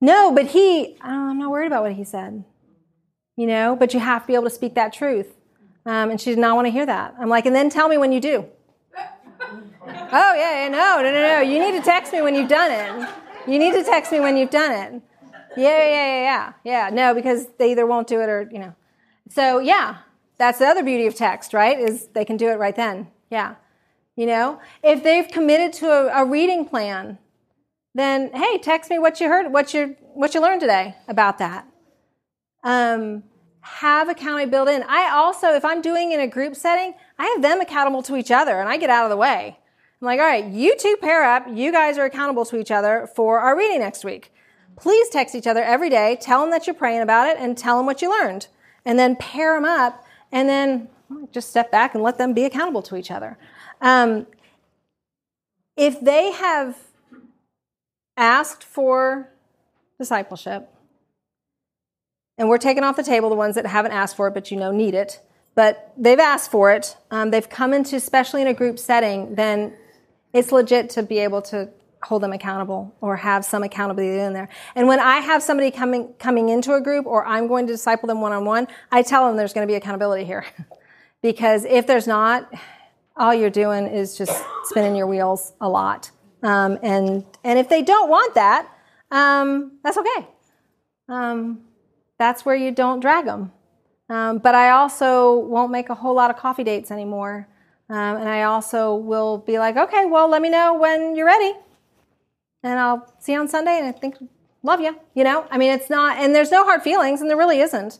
No, 0.00 0.32
but 0.32 0.46
he, 0.46 0.96
I'm 1.00 1.38
not 1.38 1.50
worried 1.50 1.68
about 1.68 1.82
what 1.82 1.92
he 1.92 2.04
said. 2.04 2.44
You 3.36 3.46
know, 3.46 3.74
but 3.74 3.94
you 3.94 4.00
have 4.00 4.22
to 4.22 4.26
be 4.28 4.34
able 4.34 4.44
to 4.44 4.50
speak 4.50 4.74
that 4.74 4.92
truth. 4.92 5.34
Um, 5.86 6.10
and 6.10 6.20
she 6.20 6.30
did 6.30 6.38
not 6.38 6.56
want 6.56 6.66
to 6.66 6.70
hear 6.70 6.86
that. 6.86 7.14
I'm 7.18 7.28
like, 7.28 7.46
and 7.46 7.54
then 7.54 7.68
tell 7.68 7.88
me 7.88 7.98
when 7.98 8.12
you 8.12 8.20
do. 8.20 8.46
Oh, 9.86 10.34
yeah, 10.34 10.68
no, 10.70 11.02
no, 11.02 11.12
no, 11.12 11.22
no. 11.22 11.40
You 11.40 11.58
need 11.58 11.78
to 11.78 11.84
text 11.84 12.12
me 12.12 12.22
when 12.22 12.34
you've 12.34 12.48
done 12.48 12.70
it. 12.70 13.08
You 13.46 13.58
need 13.58 13.74
to 13.74 13.84
text 13.84 14.10
me 14.10 14.20
when 14.20 14.36
you've 14.36 14.50
done 14.50 14.72
it. 14.72 15.02
Yeah, 15.56 15.78
yeah, 15.78 15.86
yeah, 15.86 16.22
yeah. 16.22 16.52
Yeah, 16.64 16.90
no, 16.90 17.14
because 17.14 17.46
they 17.58 17.72
either 17.72 17.86
won't 17.86 18.06
do 18.06 18.20
it 18.20 18.28
or, 18.28 18.48
you 18.50 18.58
know. 18.58 18.74
So, 19.28 19.58
yeah, 19.58 19.98
that's 20.38 20.58
the 20.58 20.66
other 20.66 20.82
beauty 20.82 21.06
of 21.06 21.14
text, 21.14 21.52
right? 21.52 21.78
Is 21.78 22.08
they 22.08 22.24
can 22.24 22.36
do 22.36 22.48
it 22.48 22.58
right 22.58 22.74
then. 22.74 23.08
Yeah. 23.30 23.56
You 24.16 24.26
know, 24.26 24.60
if 24.82 25.02
they've 25.02 25.26
committed 25.26 25.72
to 25.74 25.86
a, 25.90 26.22
a 26.22 26.24
reading 26.24 26.64
plan, 26.66 27.18
then 27.94 28.32
hey, 28.32 28.58
text 28.58 28.90
me 28.90 28.98
what 28.98 29.20
you 29.20 29.28
heard, 29.28 29.52
what 29.52 29.74
you 29.74 29.96
what 30.14 30.34
you 30.34 30.40
learned 30.40 30.60
today 30.60 30.94
about 31.08 31.38
that. 31.38 31.66
Um, 32.62 33.24
have 33.64 34.10
accountability 34.10 34.50
built 34.50 34.68
in. 34.68 34.82
I 34.82 35.10
also, 35.10 35.54
if 35.54 35.64
I'm 35.64 35.80
doing 35.80 36.12
in 36.12 36.20
a 36.20 36.26
group 36.26 36.54
setting, 36.54 36.92
I 37.18 37.24
have 37.26 37.40
them 37.40 37.62
accountable 37.62 38.02
to 38.02 38.16
each 38.16 38.30
other, 38.30 38.60
and 38.60 38.68
I 38.68 38.76
get 38.76 38.90
out 38.90 39.04
of 39.04 39.10
the 39.10 39.16
way. 39.16 39.58
I'm 40.00 40.06
like, 40.06 40.20
all 40.20 40.26
right, 40.26 40.44
you 40.44 40.76
two 40.76 40.98
pair 41.00 41.24
up. 41.24 41.46
You 41.50 41.72
guys 41.72 41.96
are 41.96 42.04
accountable 42.04 42.44
to 42.46 42.58
each 42.58 42.70
other 42.70 43.08
for 43.16 43.38
our 43.38 43.56
reading 43.56 43.78
next 43.78 44.04
week. 44.04 44.32
Please 44.76 45.08
text 45.08 45.34
each 45.34 45.46
other 45.46 45.62
every 45.62 45.88
day. 45.88 46.18
Tell 46.20 46.42
them 46.42 46.50
that 46.50 46.66
you're 46.66 46.74
praying 46.74 47.00
about 47.00 47.26
it 47.26 47.38
and 47.38 47.56
tell 47.56 47.78
them 47.78 47.86
what 47.86 48.02
you 48.02 48.10
learned. 48.10 48.48
And 48.84 48.98
then 48.98 49.16
pair 49.16 49.54
them 49.54 49.64
up 49.64 50.04
and 50.30 50.46
then 50.46 50.88
just 51.32 51.48
step 51.48 51.70
back 51.70 51.94
and 51.94 52.02
let 52.02 52.18
them 52.18 52.34
be 52.34 52.44
accountable 52.44 52.82
to 52.82 52.96
each 52.96 53.10
other. 53.10 53.38
Um, 53.80 54.26
if 55.74 55.98
they 56.00 56.32
have 56.32 56.76
asked 58.16 58.62
for 58.62 59.30
discipleship, 59.98 60.68
and 62.38 62.48
we're 62.48 62.58
taking 62.58 62.84
off 62.84 62.96
the 62.96 63.02
table 63.02 63.28
the 63.28 63.34
ones 63.34 63.54
that 63.54 63.66
haven't 63.66 63.92
asked 63.92 64.16
for 64.16 64.28
it 64.28 64.34
but 64.34 64.50
you 64.50 64.56
know 64.56 64.70
need 64.70 64.94
it, 64.94 65.20
but 65.54 65.92
they've 65.96 66.18
asked 66.18 66.50
for 66.50 66.72
it, 66.72 66.96
um, 67.10 67.30
they've 67.30 67.48
come 67.48 67.72
into, 67.72 67.96
especially 67.96 68.42
in 68.42 68.48
a 68.48 68.54
group 68.54 68.78
setting, 68.78 69.34
then 69.34 69.72
it's 70.32 70.50
legit 70.50 70.90
to 70.90 71.02
be 71.02 71.18
able 71.20 71.42
to 71.42 71.68
hold 72.02 72.22
them 72.22 72.32
accountable 72.32 72.94
or 73.00 73.16
have 73.16 73.44
some 73.44 73.62
accountability 73.62 74.20
in 74.20 74.32
there. 74.32 74.48
And 74.74 74.86
when 74.86 75.00
I 75.00 75.18
have 75.18 75.42
somebody 75.42 75.70
coming 75.70 76.12
coming 76.18 76.48
into 76.48 76.74
a 76.74 76.80
group 76.80 77.06
or 77.06 77.24
I'm 77.24 77.46
going 77.46 77.66
to 77.66 77.72
disciple 77.72 78.06
them 78.08 78.20
one 78.20 78.32
on 78.32 78.44
one, 78.44 78.68
I 78.92 79.02
tell 79.02 79.26
them 79.26 79.36
there's 79.36 79.52
going 79.52 79.66
to 79.66 79.70
be 79.70 79.76
accountability 79.76 80.24
here. 80.24 80.44
because 81.22 81.64
if 81.64 81.86
there's 81.86 82.06
not, 82.06 82.52
all 83.16 83.32
you're 83.32 83.48
doing 83.48 83.86
is 83.86 84.18
just 84.18 84.44
spinning 84.64 84.96
your 84.96 85.06
wheels 85.06 85.52
a 85.60 85.68
lot. 85.68 86.10
Um, 86.42 86.78
and 86.82 87.24
and 87.42 87.58
if 87.58 87.68
they 87.68 87.82
don't 87.82 88.10
want 88.10 88.34
that, 88.34 88.68
um, 89.10 89.78
that's 89.82 89.96
okay. 89.96 90.28
That's 92.18 92.44
where 92.44 92.56
you 92.56 92.70
don't 92.70 93.00
drag 93.00 93.26
them. 93.26 93.52
Um, 94.08 94.38
but 94.38 94.54
I 94.54 94.70
also 94.70 95.38
won't 95.38 95.72
make 95.72 95.88
a 95.88 95.94
whole 95.94 96.14
lot 96.14 96.30
of 96.30 96.36
coffee 96.36 96.64
dates 96.64 96.90
anymore. 96.90 97.48
Um, 97.88 98.16
and 98.16 98.28
I 98.28 98.44
also 98.44 98.94
will 98.94 99.38
be 99.38 99.58
like, 99.58 99.76
okay, 99.76 100.06
well, 100.06 100.28
let 100.28 100.42
me 100.42 100.50
know 100.50 100.74
when 100.74 101.16
you're 101.16 101.26
ready. 101.26 101.52
And 102.62 102.78
I'll 102.78 103.12
see 103.18 103.32
you 103.32 103.40
on 103.40 103.48
Sunday. 103.48 103.78
And 103.78 103.86
I 103.86 103.92
think, 103.92 104.16
love 104.62 104.80
you. 104.80 104.98
You 105.14 105.24
know, 105.24 105.46
I 105.50 105.58
mean, 105.58 105.72
it's 105.72 105.90
not, 105.90 106.18
and 106.18 106.34
there's 106.34 106.50
no 106.50 106.64
hard 106.64 106.82
feelings, 106.82 107.20
and 107.20 107.28
there 107.28 107.36
really 107.36 107.60
isn't. 107.60 107.98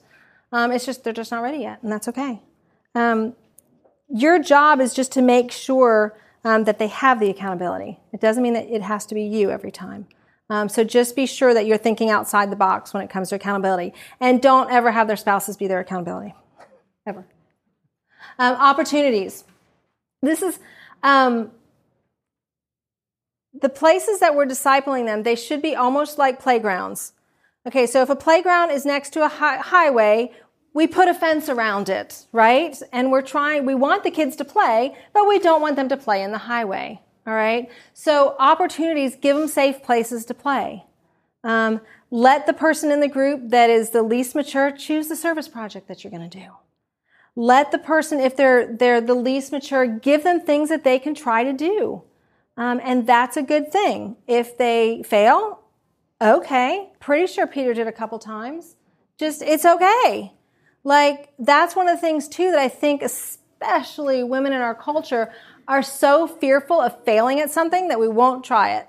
Um, 0.52 0.72
it's 0.72 0.86
just, 0.86 1.04
they're 1.04 1.12
just 1.12 1.30
not 1.30 1.42
ready 1.42 1.58
yet. 1.58 1.82
And 1.82 1.92
that's 1.92 2.08
okay. 2.08 2.40
Um, 2.94 3.34
your 4.08 4.38
job 4.38 4.80
is 4.80 4.94
just 4.94 5.12
to 5.12 5.22
make 5.22 5.50
sure 5.50 6.16
um, 6.44 6.64
that 6.64 6.78
they 6.78 6.88
have 6.88 7.20
the 7.20 7.30
accountability. 7.30 7.98
It 8.12 8.20
doesn't 8.20 8.42
mean 8.42 8.54
that 8.54 8.66
it 8.68 8.82
has 8.82 9.06
to 9.06 9.14
be 9.14 9.24
you 9.24 9.50
every 9.50 9.72
time. 9.72 10.06
Um, 10.51 10.68
so 10.68 10.84
just 10.84 11.16
be 11.16 11.26
sure 11.26 11.55
that 11.55 11.66
you're 11.66 11.78
thinking 11.78 12.11
outside 12.11 12.51
the 12.51 12.57
box 12.57 12.92
when 12.92 13.03
it 13.03 13.11
comes 13.11 13.30
to 13.30 13.34
accountability. 13.34 13.95
And 14.20 14.42
don't 14.42 14.70
ever 14.70 14.90
have 14.90 15.07
their 15.07 15.16
spouses 15.16 15.57
be 15.57 15.66
their 15.66 15.80
accountability. 15.80 16.34
Ever. 17.07 17.26
Um, 18.38 18.55
opportunities. 18.57 19.45
This 20.22 20.42
is 20.42 20.59
um, 21.03 21.51
the 23.53 23.68
places 23.68 24.20
that 24.20 24.34
we're 24.34 24.47
discipling 24.47 25.07
them, 25.07 25.22
they 25.22 25.36
should 25.36 25.62
be 25.62 25.74
almost 25.74 26.18
like 26.18 26.40
playgrounds. 26.40 27.12
Okay, 27.66 27.86
so 27.86 28.03
if 28.03 28.11
a 28.11 28.16
playground 28.16 28.70
is 28.70 28.84
next 28.84 29.11
to 29.14 29.24
a 29.24 29.28
hi- 29.28 29.59
highway, 29.59 30.32
we 30.74 30.86
put 30.86 31.09
a 31.09 31.14
fence 31.14 31.49
around 31.49 31.88
it, 31.88 32.26
right? 32.32 32.76
And 32.92 33.11
we're 33.11 33.22
trying, 33.22 33.64
we 33.64 33.74
want 33.74 34.03
the 34.03 34.11
kids 34.11 34.36
to 34.36 34.45
play, 34.45 34.95
but 35.12 35.26
we 35.26 35.38
don't 35.38 35.62
want 35.62 35.76
them 35.76 35.88
to 35.88 35.97
play 35.97 36.22
in 36.22 36.32
the 36.32 36.38
highway, 36.38 37.01
all 37.26 37.34
right? 37.34 37.68
So 37.92 38.36
opportunities, 38.38 39.16
give 39.16 39.36
them 39.36 39.48
safe 39.48 39.82
places 39.82 40.24
to 40.26 40.34
play. 40.34 40.84
Um, 41.42 41.80
let 42.10 42.46
the 42.46 42.52
person 42.52 42.90
in 42.90 43.00
the 43.00 43.08
group 43.08 43.50
that 43.50 43.70
is 43.70 43.90
the 43.90 44.02
least 44.02 44.34
mature 44.34 44.70
choose 44.70 45.08
the 45.08 45.16
service 45.16 45.48
project 45.48 45.88
that 45.88 46.02
you're 46.02 46.10
going 46.10 46.28
to 46.28 46.38
do. 46.38 46.46
Let 47.36 47.72
the 47.72 47.78
person, 47.78 48.20
if 48.20 48.36
they're, 48.36 48.76
they're 48.76 49.00
the 49.00 49.14
least 49.14 49.52
mature, 49.52 49.86
give 49.86 50.22
them 50.22 50.40
things 50.40 50.68
that 50.68 50.84
they 50.84 50.98
can 50.98 51.14
try 51.14 51.42
to 51.44 51.52
do. 51.52 52.02
Um, 52.56 52.80
and 52.82 53.06
that's 53.06 53.36
a 53.36 53.42
good 53.42 53.72
thing. 53.72 54.16
If 54.28 54.56
they 54.56 55.02
fail, 55.04 55.60
okay. 56.22 56.90
Pretty 57.00 57.26
sure 57.26 57.46
Peter 57.46 57.74
did 57.74 57.88
a 57.88 57.92
couple 57.92 58.18
times. 58.18 58.76
Just, 59.18 59.42
it's 59.42 59.64
okay. 59.64 60.32
Like, 60.84 61.32
that's 61.38 61.74
one 61.74 61.88
of 61.88 61.96
the 61.96 62.00
things 62.00 62.28
too 62.28 62.50
that 62.52 62.60
I 62.60 62.68
think 62.68 63.02
especially 63.02 64.22
women 64.22 64.52
in 64.52 64.60
our 64.60 64.74
culture 64.74 65.32
are 65.66 65.82
so 65.82 66.26
fearful 66.26 66.80
of 66.80 67.04
failing 67.04 67.40
at 67.40 67.50
something 67.50 67.88
that 67.88 67.98
we 67.98 68.08
won't 68.08 68.44
try 68.44 68.76
it. 68.76 68.88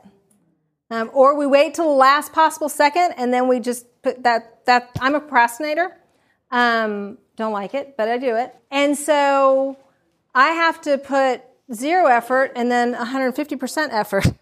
Um, 0.92 1.10
or 1.14 1.36
we 1.36 1.48
wait 1.48 1.74
till 1.74 1.88
the 1.88 1.96
last 1.96 2.34
possible 2.34 2.70
second 2.70 3.14
and 3.18 3.34
then 3.34 3.48
we 3.48 3.60
just 3.60 3.86
put 4.02 4.24
that, 4.24 4.66
that, 4.66 4.92
I'm 5.00 5.16
a 5.16 5.20
procrastinator. 5.20 5.96
Um, 6.52 7.18
don't 7.36 7.54
like 7.54 7.74
it, 7.74 7.98
but 7.98 8.08
I 8.08 8.18
do 8.18 8.36
it. 8.36 8.56
And 8.70 8.98
so 8.98 9.78
I 10.34 10.50
have 10.50 10.82
to 10.82 10.98
put 10.98 11.42
zero 11.74 12.06
effort 12.08 12.52
and 12.56 12.72
then 12.72 12.94
150% 12.94 13.90
effort. 13.92 14.28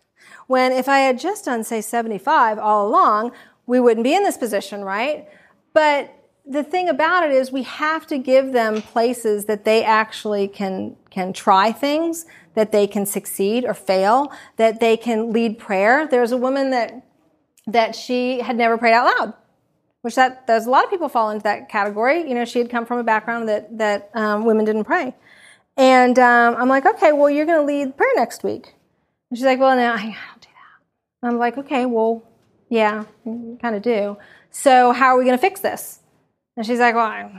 When 0.47 0.73
if 0.73 0.89
I 0.89 0.99
had 0.99 1.19
just 1.19 1.45
done, 1.45 1.63
say, 1.63 1.79
75 1.79 2.59
all 2.59 2.87
along, 2.87 3.31
we 3.65 3.79
wouldn't 3.79 4.03
be 4.03 4.13
in 4.13 4.23
this 4.23 4.35
position, 4.35 4.83
right? 4.83 5.27
But 5.73 6.13
the 6.45 6.63
thing 6.63 6.89
about 6.89 7.23
it 7.23 7.31
is 7.31 7.51
we 7.51 7.63
have 7.63 8.05
to 8.07 8.17
give 8.17 8.51
them 8.51 8.81
places 8.81 9.45
that 9.45 9.65
they 9.65 9.83
actually 9.83 10.47
can, 10.47 10.95
can 11.09 11.33
try 11.33 11.71
things, 11.71 12.25
that 12.55 12.71
they 12.71 12.85
can 12.87 13.05
succeed 13.05 13.65
or 13.65 13.73
fail, 13.73 14.31
that 14.57 14.79
they 14.79 14.97
can 14.97 15.31
lead 15.31 15.57
prayer. 15.57 16.07
There's 16.07 16.31
a 16.31 16.37
woman 16.37 16.71
that, 16.71 17.05
that 17.67 17.95
she 17.95 18.41
had 18.41 18.57
never 18.57 18.77
prayed 18.77 18.93
out 18.93 19.19
loud 19.19 19.33
which 20.03 20.15
that 20.15 20.45
there's 20.47 20.65
a 20.65 20.69
lot 20.69 20.83
of 20.83 20.89
people 20.89 21.07
fall 21.07 21.29
into 21.29 21.43
that 21.43 21.69
category. 21.69 22.27
You 22.27 22.35
know, 22.35 22.43
she 22.43 22.59
had 22.59 22.69
come 22.69 22.85
from 22.85 22.99
a 22.99 23.03
background 23.03 23.47
that 23.47 23.77
that 23.77 24.11
um, 24.13 24.43
women 24.45 24.65
didn't 24.65 24.83
pray, 24.83 25.15
and 25.77 26.19
um, 26.19 26.55
I'm 26.57 26.67
like, 26.67 26.85
okay, 26.85 27.13
well, 27.13 27.29
you're 27.29 27.45
going 27.45 27.59
to 27.59 27.65
lead 27.65 27.97
prayer 27.97 28.11
next 28.15 28.43
week. 28.43 28.75
And 29.29 29.37
she's 29.37 29.45
like, 29.45 29.59
well, 29.59 29.75
no, 29.75 29.93
I 29.93 30.01
don't 30.03 30.41
do 30.41 30.49
that. 30.49 31.27
I'm 31.27 31.37
like, 31.39 31.57
okay, 31.57 31.85
well, 31.85 32.21
yeah, 32.69 33.05
kind 33.25 33.75
of 33.75 33.81
do. 33.81 34.17
So 34.51 34.91
how 34.91 35.15
are 35.15 35.17
we 35.17 35.23
going 35.23 35.37
to 35.37 35.41
fix 35.41 35.61
this? 35.61 35.99
And 36.55 36.65
she's 36.65 36.79
like, 36.79 36.95
well, 36.95 37.05
I 37.05 37.21
don't 37.21 37.33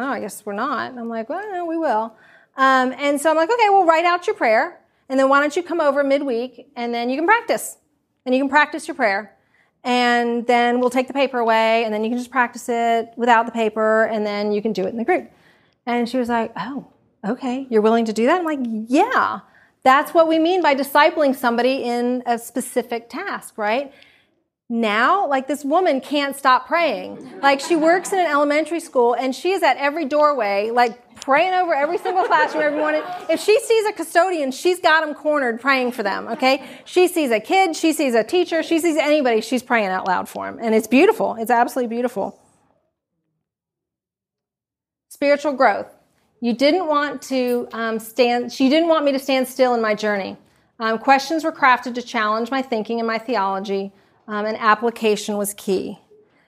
know. 0.00 0.08
I 0.08 0.20
guess 0.20 0.44
we're 0.44 0.52
not. 0.54 0.90
And 0.90 0.98
I'm 0.98 1.08
like, 1.08 1.28
well, 1.28 1.50
no, 1.52 1.66
we 1.66 1.76
will. 1.76 2.16
Um, 2.56 2.94
and 2.98 3.20
so 3.20 3.30
I'm 3.30 3.36
like, 3.36 3.50
okay, 3.50 3.68
well, 3.70 3.84
write 3.84 4.04
out 4.04 4.26
your 4.26 4.36
prayer, 4.36 4.80
and 5.08 5.18
then 5.18 5.28
why 5.28 5.40
don't 5.40 5.54
you 5.56 5.62
come 5.62 5.80
over 5.80 6.04
midweek, 6.04 6.68
and 6.76 6.92
then 6.92 7.10
you 7.10 7.16
can 7.16 7.26
practice, 7.26 7.78
and 8.24 8.34
you 8.34 8.40
can 8.40 8.48
practice 8.48 8.88
your 8.88 8.94
prayer 8.94 9.36
and 9.84 10.46
then 10.46 10.80
we'll 10.80 10.90
take 10.90 11.08
the 11.08 11.12
paper 11.12 11.38
away 11.38 11.84
and 11.84 11.92
then 11.92 12.04
you 12.04 12.10
can 12.10 12.18
just 12.18 12.30
practice 12.30 12.68
it 12.68 13.12
without 13.16 13.46
the 13.46 13.52
paper 13.52 14.04
and 14.04 14.24
then 14.24 14.52
you 14.52 14.62
can 14.62 14.72
do 14.72 14.84
it 14.84 14.90
in 14.90 14.96
the 14.96 15.04
group. 15.04 15.30
And 15.86 16.08
she 16.08 16.18
was 16.18 16.28
like, 16.28 16.52
Oh, 16.56 16.86
okay, 17.26 17.66
you're 17.68 17.82
willing 17.82 18.04
to 18.04 18.12
do 18.12 18.26
that? 18.26 18.38
I'm 18.38 18.44
like, 18.44 18.60
Yeah. 18.88 19.40
That's 19.84 20.14
what 20.14 20.28
we 20.28 20.38
mean 20.38 20.62
by 20.62 20.76
discipling 20.76 21.34
somebody 21.34 21.82
in 21.82 22.22
a 22.24 22.38
specific 22.38 23.10
task, 23.10 23.58
right? 23.58 23.92
Now, 24.72 25.26
like 25.26 25.48
this 25.48 25.66
woman 25.66 26.00
can't 26.00 26.34
stop 26.34 26.66
praying. 26.66 27.40
Like 27.42 27.60
she 27.60 27.76
works 27.76 28.10
in 28.10 28.18
an 28.18 28.24
elementary 28.24 28.80
school 28.80 29.12
and 29.12 29.34
she 29.34 29.50
is 29.52 29.62
at 29.62 29.76
every 29.76 30.06
doorway, 30.06 30.70
like 30.70 31.20
praying 31.20 31.52
over 31.52 31.74
every 31.74 31.98
single 31.98 32.24
classroom 32.24 32.62
every 32.62 32.78
morning. 32.78 33.02
If 33.28 33.38
she 33.38 33.60
sees 33.60 33.84
a 33.84 33.92
custodian, 33.92 34.50
she's 34.50 34.80
got 34.80 35.04
them 35.04 35.14
cornered 35.14 35.60
praying 35.60 35.92
for 35.92 36.02
them, 36.02 36.26
okay? 36.26 36.66
She 36.86 37.06
sees 37.06 37.30
a 37.30 37.38
kid, 37.38 37.76
she 37.76 37.92
sees 37.92 38.14
a 38.14 38.24
teacher, 38.24 38.62
she 38.62 38.78
sees 38.78 38.96
anybody, 38.96 39.42
she's 39.42 39.62
praying 39.62 39.88
out 39.88 40.06
loud 40.06 40.26
for 40.26 40.50
them. 40.50 40.58
And 40.58 40.74
it's 40.74 40.86
beautiful. 40.86 41.36
It's 41.38 41.50
absolutely 41.50 41.94
beautiful. 41.94 42.40
Spiritual 45.10 45.52
growth. 45.52 45.92
You 46.40 46.54
didn't 46.54 46.86
want 46.86 47.20
to 47.24 47.68
um, 47.72 47.98
stand, 47.98 48.50
she 48.50 48.70
didn't 48.70 48.88
want 48.88 49.04
me 49.04 49.12
to 49.12 49.18
stand 49.18 49.48
still 49.48 49.74
in 49.74 49.82
my 49.82 49.94
journey. 49.94 50.38
Um, 50.78 50.98
questions 50.98 51.44
were 51.44 51.52
crafted 51.52 51.94
to 51.96 52.02
challenge 52.02 52.50
my 52.50 52.62
thinking 52.62 53.00
and 53.00 53.06
my 53.06 53.18
theology, 53.18 53.92
um, 54.26 54.46
and 54.46 54.56
application 54.58 55.36
was 55.36 55.54
key. 55.54 55.98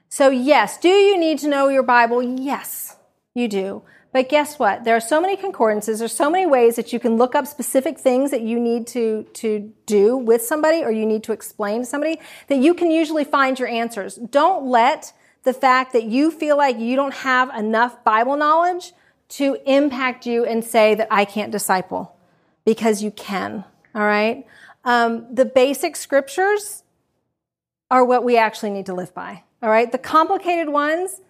So, 0.08 0.30
yes, 0.30 0.78
do 0.78 0.88
you 0.88 1.18
need 1.18 1.38
to 1.40 1.48
know 1.48 1.68
your 1.68 1.82
Bible? 1.82 2.22
Yes, 2.22 2.96
you 3.34 3.48
do. 3.48 3.82
But 4.14 4.28
guess 4.28 4.60
what? 4.60 4.84
There 4.84 4.94
are 4.94 5.00
so 5.00 5.20
many 5.20 5.36
concordances. 5.36 5.98
There's 5.98 6.12
so 6.12 6.30
many 6.30 6.46
ways 6.46 6.76
that 6.76 6.92
you 6.92 7.00
can 7.00 7.16
look 7.16 7.34
up 7.34 7.48
specific 7.48 7.98
things 7.98 8.30
that 8.30 8.42
you 8.42 8.60
need 8.60 8.86
to, 8.88 9.24
to 9.34 9.72
do 9.86 10.16
with 10.16 10.40
somebody 10.40 10.84
or 10.84 10.92
you 10.92 11.04
need 11.04 11.24
to 11.24 11.32
explain 11.32 11.80
to 11.80 11.84
somebody 11.84 12.20
that 12.46 12.58
you 12.58 12.74
can 12.74 12.92
usually 12.92 13.24
find 13.24 13.58
your 13.58 13.66
answers. 13.66 14.14
Don't 14.14 14.66
let 14.66 15.12
the 15.42 15.52
fact 15.52 15.92
that 15.94 16.04
you 16.04 16.30
feel 16.30 16.56
like 16.56 16.78
you 16.78 16.94
don't 16.94 17.12
have 17.12 17.52
enough 17.58 18.04
Bible 18.04 18.36
knowledge 18.36 18.92
to 19.30 19.58
impact 19.66 20.26
you 20.26 20.44
and 20.44 20.62
say 20.62 20.94
that 20.94 21.08
I 21.10 21.24
can't 21.24 21.50
disciple 21.50 22.16
because 22.64 23.02
you 23.02 23.10
can. 23.10 23.64
All 23.96 24.06
right. 24.06 24.46
Um, 24.84 25.26
the 25.34 25.44
basic 25.44 25.96
scriptures 25.96 26.83
are 27.94 28.04
what 28.04 28.24
we 28.24 28.36
actually 28.36 28.70
need 28.70 28.86
to 28.86 28.92
live 28.92 29.14
by. 29.14 29.44
All 29.62 29.70
right. 29.70 29.90
The 29.90 29.98
complicated 29.98 30.68
ones, 30.68 31.20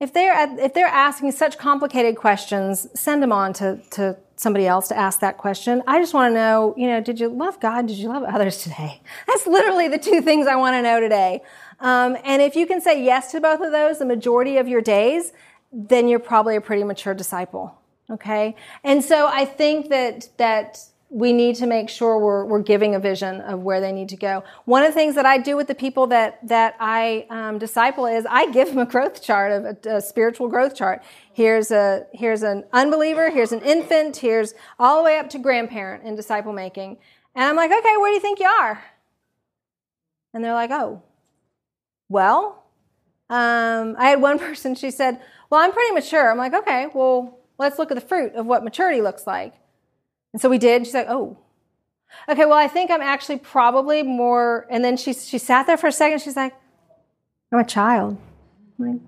if 0.00 0.14
they're 0.14 0.34
if 0.58 0.72
they're 0.72 0.86
asking 0.86 1.32
such 1.32 1.58
complicated 1.58 2.16
questions, 2.16 2.88
send 2.98 3.22
them 3.22 3.32
on 3.32 3.52
to 3.54 3.78
to 3.90 4.16
somebody 4.36 4.66
else 4.66 4.88
to 4.88 4.96
ask 4.96 5.20
that 5.20 5.36
question. 5.36 5.82
I 5.86 6.00
just 6.00 6.14
want 6.14 6.30
to 6.30 6.34
know, 6.34 6.74
you 6.78 6.86
know, 6.86 7.02
did 7.02 7.20
you 7.20 7.28
love 7.28 7.60
God? 7.60 7.86
Did 7.86 7.98
you 7.98 8.08
love 8.08 8.22
others 8.22 8.62
today? 8.62 9.02
That's 9.26 9.46
literally 9.46 9.88
the 9.88 9.98
two 9.98 10.22
things 10.22 10.46
I 10.46 10.56
want 10.56 10.72
to 10.74 10.82
know 10.82 11.00
today. 11.00 11.42
Um, 11.80 12.16
and 12.24 12.40
if 12.40 12.56
you 12.56 12.66
can 12.66 12.80
say 12.80 13.04
yes 13.04 13.30
to 13.32 13.40
both 13.42 13.60
of 13.60 13.70
those 13.70 13.98
the 13.98 14.06
majority 14.06 14.56
of 14.56 14.66
your 14.66 14.80
days, 14.80 15.34
then 15.70 16.08
you're 16.08 16.18
probably 16.18 16.56
a 16.56 16.62
pretty 16.62 16.82
mature 16.82 17.12
disciple. 17.12 17.78
Okay, 18.08 18.56
and 18.82 19.04
so 19.04 19.26
I 19.26 19.44
think 19.44 19.90
that 19.90 20.30
that 20.38 20.78
we 21.14 21.32
need 21.32 21.54
to 21.54 21.66
make 21.66 21.88
sure 21.88 22.18
we're, 22.18 22.44
we're 22.44 22.62
giving 22.62 22.96
a 22.96 22.98
vision 22.98 23.40
of 23.42 23.60
where 23.60 23.80
they 23.80 23.92
need 23.92 24.08
to 24.08 24.16
go. 24.16 24.42
One 24.64 24.82
of 24.82 24.88
the 24.88 24.94
things 24.94 25.14
that 25.14 25.24
I 25.24 25.38
do 25.38 25.56
with 25.56 25.68
the 25.68 25.74
people 25.74 26.08
that, 26.08 26.40
that 26.48 26.74
I 26.80 27.24
um, 27.30 27.58
disciple 27.58 28.06
is 28.06 28.26
I 28.28 28.50
give 28.50 28.70
them 28.70 28.78
a 28.78 28.84
growth 28.84 29.22
chart, 29.22 29.52
a, 29.86 29.96
a, 29.98 30.00
spiritual 30.00 30.48
growth 30.48 30.74
chart. 30.74 31.04
Here's 31.32 31.70
a, 31.70 32.04
here's 32.12 32.42
an 32.42 32.64
unbeliever, 32.72 33.30
here's 33.30 33.52
an 33.52 33.60
infant, 33.60 34.16
here's 34.16 34.54
all 34.76 34.98
the 34.98 35.04
way 35.04 35.16
up 35.16 35.30
to 35.30 35.38
grandparent 35.38 36.02
in 36.02 36.16
disciple 36.16 36.52
making. 36.52 36.98
And 37.36 37.44
I'm 37.44 37.54
like, 37.54 37.70
okay, 37.70 37.96
where 37.96 38.10
do 38.10 38.14
you 38.14 38.20
think 38.20 38.40
you 38.40 38.48
are? 38.48 38.82
And 40.32 40.44
they're 40.44 40.52
like, 40.52 40.72
oh, 40.72 41.00
well, 42.08 42.64
um, 43.30 43.94
I 44.00 44.08
had 44.08 44.20
one 44.20 44.38
person, 44.40 44.74
she 44.74 44.90
said, 44.90 45.20
well, 45.48 45.60
I'm 45.60 45.70
pretty 45.70 45.92
mature. 45.92 46.28
I'm 46.28 46.38
like, 46.38 46.54
okay, 46.54 46.88
well, 46.92 47.38
let's 47.56 47.78
look 47.78 47.92
at 47.92 47.94
the 47.94 48.00
fruit 48.00 48.34
of 48.34 48.46
what 48.46 48.64
maturity 48.64 49.00
looks 49.00 49.28
like. 49.28 49.54
And 50.34 50.40
so 50.40 50.48
we 50.48 50.58
did. 50.58 50.84
She's 50.84 50.94
like, 50.94 51.06
oh, 51.08 51.38
okay, 52.28 52.44
well, 52.44 52.58
I 52.58 52.66
think 52.66 52.90
I'm 52.90 53.00
actually 53.00 53.38
probably 53.38 54.02
more. 54.02 54.66
And 54.68 54.84
then 54.84 54.96
she, 54.96 55.12
she 55.12 55.38
sat 55.38 55.68
there 55.68 55.76
for 55.76 55.86
a 55.86 55.92
second. 55.92 56.22
She's 56.22 56.34
like, 56.34 56.52
I'm 57.52 57.60
a 57.60 57.64
child. 57.64 58.18
I'm 58.80 58.84
like, 58.84 59.00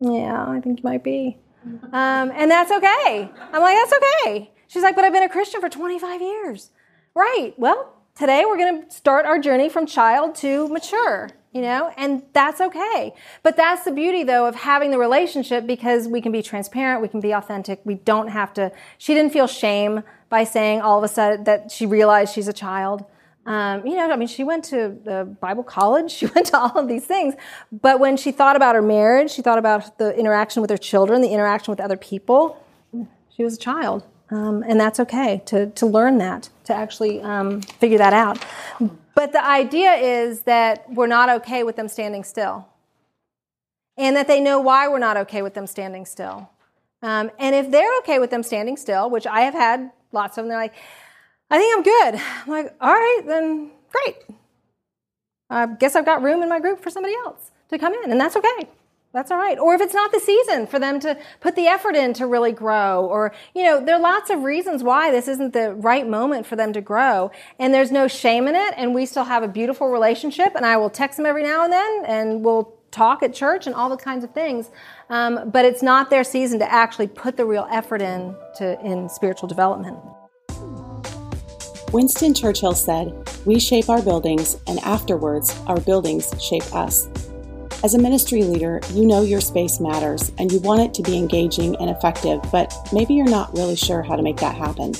yeah, 0.00 0.44
I 0.46 0.60
think 0.60 0.80
you 0.80 0.84
might 0.84 1.02
be. 1.02 1.38
Um, 1.64 2.30
and 2.34 2.50
that's 2.50 2.70
okay. 2.70 3.30
I'm 3.52 3.62
like, 3.62 3.74
that's 3.74 3.92
okay. 3.94 4.50
She's 4.68 4.82
like, 4.82 4.94
but 4.94 5.06
I've 5.06 5.14
been 5.14 5.22
a 5.22 5.30
Christian 5.30 5.62
for 5.62 5.70
25 5.70 6.20
years. 6.20 6.70
Right. 7.14 7.54
Well, 7.56 7.94
today 8.14 8.44
we're 8.46 8.58
going 8.58 8.82
to 8.82 8.90
start 8.94 9.24
our 9.24 9.38
journey 9.38 9.70
from 9.70 9.86
child 9.86 10.34
to 10.36 10.68
mature 10.68 11.30
you 11.52 11.62
know, 11.62 11.92
and 11.96 12.22
that's 12.32 12.60
okay. 12.60 13.12
But 13.42 13.56
that's 13.56 13.84
the 13.84 13.90
beauty 13.90 14.22
though 14.22 14.46
of 14.46 14.54
having 14.54 14.90
the 14.90 14.98
relationship 14.98 15.66
because 15.66 16.06
we 16.06 16.20
can 16.20 16.30
be 16.30 16.42
transparent, 16.42 17.02
we 17.02 17.08
can 17.08 17.20
be 17.20 17.32
authentic. 17.32 17.80
We 17.84 17.94
don't 17.94 18.28
have 18.28 18.52
to, 18.54 18.70
she 18.98 19.14
didn't 19.14 19.32
feel 19.32 19.46
shame 19.48 20.04
by 20.30 20.44
saying 20.44 20.80
all 20.80 20.96
of 20.96 21.04
a 21.04 21.08
sudden 21.08 21.44
that 21.44 21.70
she 21.70 21.84
realized 21.84 22.32
she's 22.32 22.48
a 22.48 22.52
child. 22.52 23.04
Um, 23.44 23.86
you 23.86 23.96
know, 23.96 24.10
I 24.10 24.16
mean, 24.16 24.28
she 24.28 24.44
went 24.44 24.64
to 24.66 25.36
Bible 25.40 25.64
college, 25.64 26.10
she 26.18 26.26
went 26.26 26.46
to 26.46 26.58
all 26.58 26.78
of 26.78 26.88
these 26.88 27.04
things. 27.04 27.34
But 27.70 28.00
when 28.00 28.16
she 28.16 28.32
thought 28.32 28.56
about 28.56 28.74
her 28.74 28.82
marriage, 28.82 29.30
she 29.32 29.42
thought 29.42 29.58
about 29.58 29.98
the 29.98 30.16
interaction 30.16 30.62
with 30.62 30.70
her 30.70 30.78
children, 30.78 31.20
the 31.20 31.30
interaction 31.30 31.70
with 31.72 31.80
other 31.80 31.98
people, 31.98 32.56
She 33.36 33.44
was 33.44 33.54
a 33.56 33.58
child. 33.58 34.06
Um, 34.30 34.62
and 34.66 34.80
that's 34.80 35.00
okay 35.00 35.42
to, 35.46 35.66
to 35.70 35.86
learn 35.86 36.18
that, 36.18 36.50
to 36.64 36.74
actually 36.74 37.20
um, 37.20 37.62
figure 37.62 37.98
that 37.98 38.12
out. 38.12 38.44
But 39.16 39.32
the 39.32 39.44
idea 39.44 39.94
is 39.94 40.42
that 40.42 40.84
we're 40.88 41.08
not 41.08 41.28
okay 41.40 41.64
with 41.64 41.74
them 41.74 41.88
standing 41.88 42.22
still. 42.22 42.68
And 43.96 44.14
that 44.14 44.28
they 44.28 44.40
know 44.40 44.60
why 44.60 44.86
we're 44.86 45.00
not 45.00 45.16
okay 45.16 45.42
with 45.42 45.54
them 45.54 45.66
standing 45.66 46.06
still. 46.06 46.48
Um, 47.02 47.30
and 47.38 47.54
if 47.56 47.70
they're 47.70 47.98
okay 47.98 48.18
with 48.18 48.30
them 48.30 48.42
standing 48.42 48.76
still, 48.76 49.10
which 49.10 49.26
I 49.26 49.40
have 49.40 49.54
had 49.54 49.90
lots 50.12 50.38
of 50.38 50.44
them, 50.44 50.48
they're 50.48 50.58
like, 50.58 50.74
I 51.50 51.58
think 51.58 51.76
I'm 51.76 51.82
good. 51.82 52.22
I'm 52.44 52.48
like, 52.48 52.74
all 52.80 52.92
right, 52.92 53.22
then 53.26 53.70
great. 53.90 54.16
I 55.48 55.66
guess 55.66 55.96
I've 55.96 56.06
got 56.06 56.22
room 56.22 56.42
in 56.42 56.48
my 56.48 56.60
group 56.60 56.80
for 56.80 56.90
somebody 56.90 57.14
else 57.24 57.50
to 57.70 57.78
come 57.78 57.94
in, 57.94 58.10
and 58.10 58.20
that's 58.20 58.36
okay. 58.36 58.68
That's 59.12 59.32
all 59.32 59.38
right. 59.38 59.58
Or 59.58 59.74
if 59.74 59.80
it's 59.80 59.94
not 59.94 60.12
the 60.12 60.20
season 60.20 60.68
for 60.68 60.78
them 60.78 61.00
to 61.00 61.18
put 61.40 61.56
the 61.56 61.66
effort 61.66 61.96
in 61.96 62.12
to 62.14 62.26
really 62.26 62.52
grow, 62.52 63.04
or, 63.06 63.32
you 63.56 63.64
know, 63.64 63.84
there 63.84 63.96
are 63.96 64.00
lots 64.00 64.30
of 64.30 64.44
reasons 64.44 64.84
why 64.84 65.10
this 65.10 65.26
isn't 65.26 65.52
the 65.52 65.74
right 65.74 66.06
moment 66.08 66.46
for 66.46 66.54
them 66.54 66.72
to 66.74 66.80
grow. 66.80 67.32
And 67.58 67.74
there's 67.74 67.90
no 67.90 68.06
shame 68.06 68.46
in 68.46 68.54
it. 68.54 68.74
And 68.76 68.94
we 68.94 69.06
still 69.06 69.24
have 69.24 69.42
a 69.42 69.48
beautiful 69.48 69.88
relationship. 69.88 70.54
And 70.54 70.64
I 70.64 70.76
will 70.76 70.90
text 70.90 71.16
them 71.16 71.26
every 71.26 71.42
now 71.42 71.64
and 71.64 71.72
then 71.72 72.04
and 72.06 72.44
we'll 72.44 72.72
talk 72.90 73.22
at 73.22 73.34
church 73.34 73.66
and 73.66 73.74
all 73.74 73.88
the 73.88 73.96
kinds 73.96 74.24
of 74.24 74.32
things. 74.32 74.70
Um, 75.08 75.50
but 75.50 75.64
it's 75.64 75.82
not 75.82 76.10
their 76.10 76.24
season 76.24 76.58
to 76.60 76.72
actually 76.72 77.08
put 77.08 77.36
the 77.36 77.44
real 77.44 77.66
effort 77.70 78.02
in 78.02 78.34
to, 78.56 78.80
in 78.84 79.08
spiritual 79.08 79.48
development. 79.48 79.98
Winston 81.92 82.34
Churchill 82.34 82.74
said, 82.74 83.12
We 83.44 83.58
shape 83.58 83.88
our 83.88 84.00
buildings, 84.00 84.56
and 84.68 84.78
afterwards, 84.80 85.58
our 85.66 85.80
buildings 85.80 86.32
shape 86.40 86.74
us. 86.74 87.08
As 87.82 87.94
a 87.94 87.98
ministry 87.98 88.42
leader, 88.42 88.80
you 88.92 89.06
know 89.06 89.22
your 89.22 89.40
space 89.40 89.80
matters 89.80 90.32
and 90.38 90.52
you 90.52 90.60
want 90.60 90.82
it 90.82 90.92
to 90.94 91.02
be 91.02 91.16
engaging 91.16 91.76
and 91.76 91.88
effective, 91.88 92.38
but 92.52 92.74
maybe 92.92 93.14
you're 93.14 93.26
not 93.26 93.56
really 93.56 93.74
sure 93.74 94.02
how 94.02 94.16
to 94.16 94.22
make 94.22 94.36
that 94.36 94.54
happen. 94.54 94.92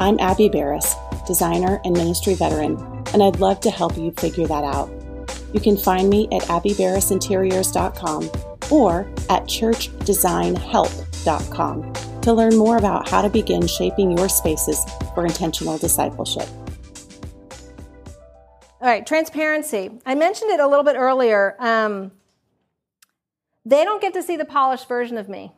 I'm 0.00 0.20
Abby 0.20 0.50
Barris, 0.50 0.94
designer 1.26 1.80
and 1.82 1.96
ministry 1.96 2.34
veteran, 2.34 2.76
and 3.14 3.22
I'd 3.22 3.40
love 3.40 3.58
to 3.60 3.70
help 3.70 3.96
you 3.96 4.10
figure 4.12 4.46
that 4.46 4.64
out. 4.64 4.90
You 5.54 5.60
can 5.60 5.76
find 5.76 6.10
me 6.10 6.26
at 6.32 6.42
abbybarrisinteriors.com 6.42 8.30
or 8.70 9.08
at 9.30 9.44
churchdesignhelp.com 9.44 11.92
to 12.22 12.32
learn 12.32 12.56
more 12.56 12.76
about 12.76 13.08
how 13.08 13.22
to 13.22 13.28
begin 13.28 13.66
shaping 13.66 14.16
your 14.16 14.28
spaces 14.28 14.84
for 15.14 15.24
intentional 15.24 15.78
discipleship. 15.78 16.48
All 18.80 18.90
right, 18.90 19.06
transparency. 19.06 19.90
I 20.04 20.14
mentioned 20.14 20.50
it 20.50 20.60
a 20.60 20.66
little 20.66 20.84
bit 20.84 20.96
earlier. 20.96 21.56
Um, 21.60 22.12
they 23.64 23.84
don't 23.84 24.02
get 24.02 24.12
to 24.14 24.22
see 24.22 24.36
the 24.36 24.44
polished 24.44 24.88
version 24.88 25.16
of 25.16 25.28
me. 25.28 25.52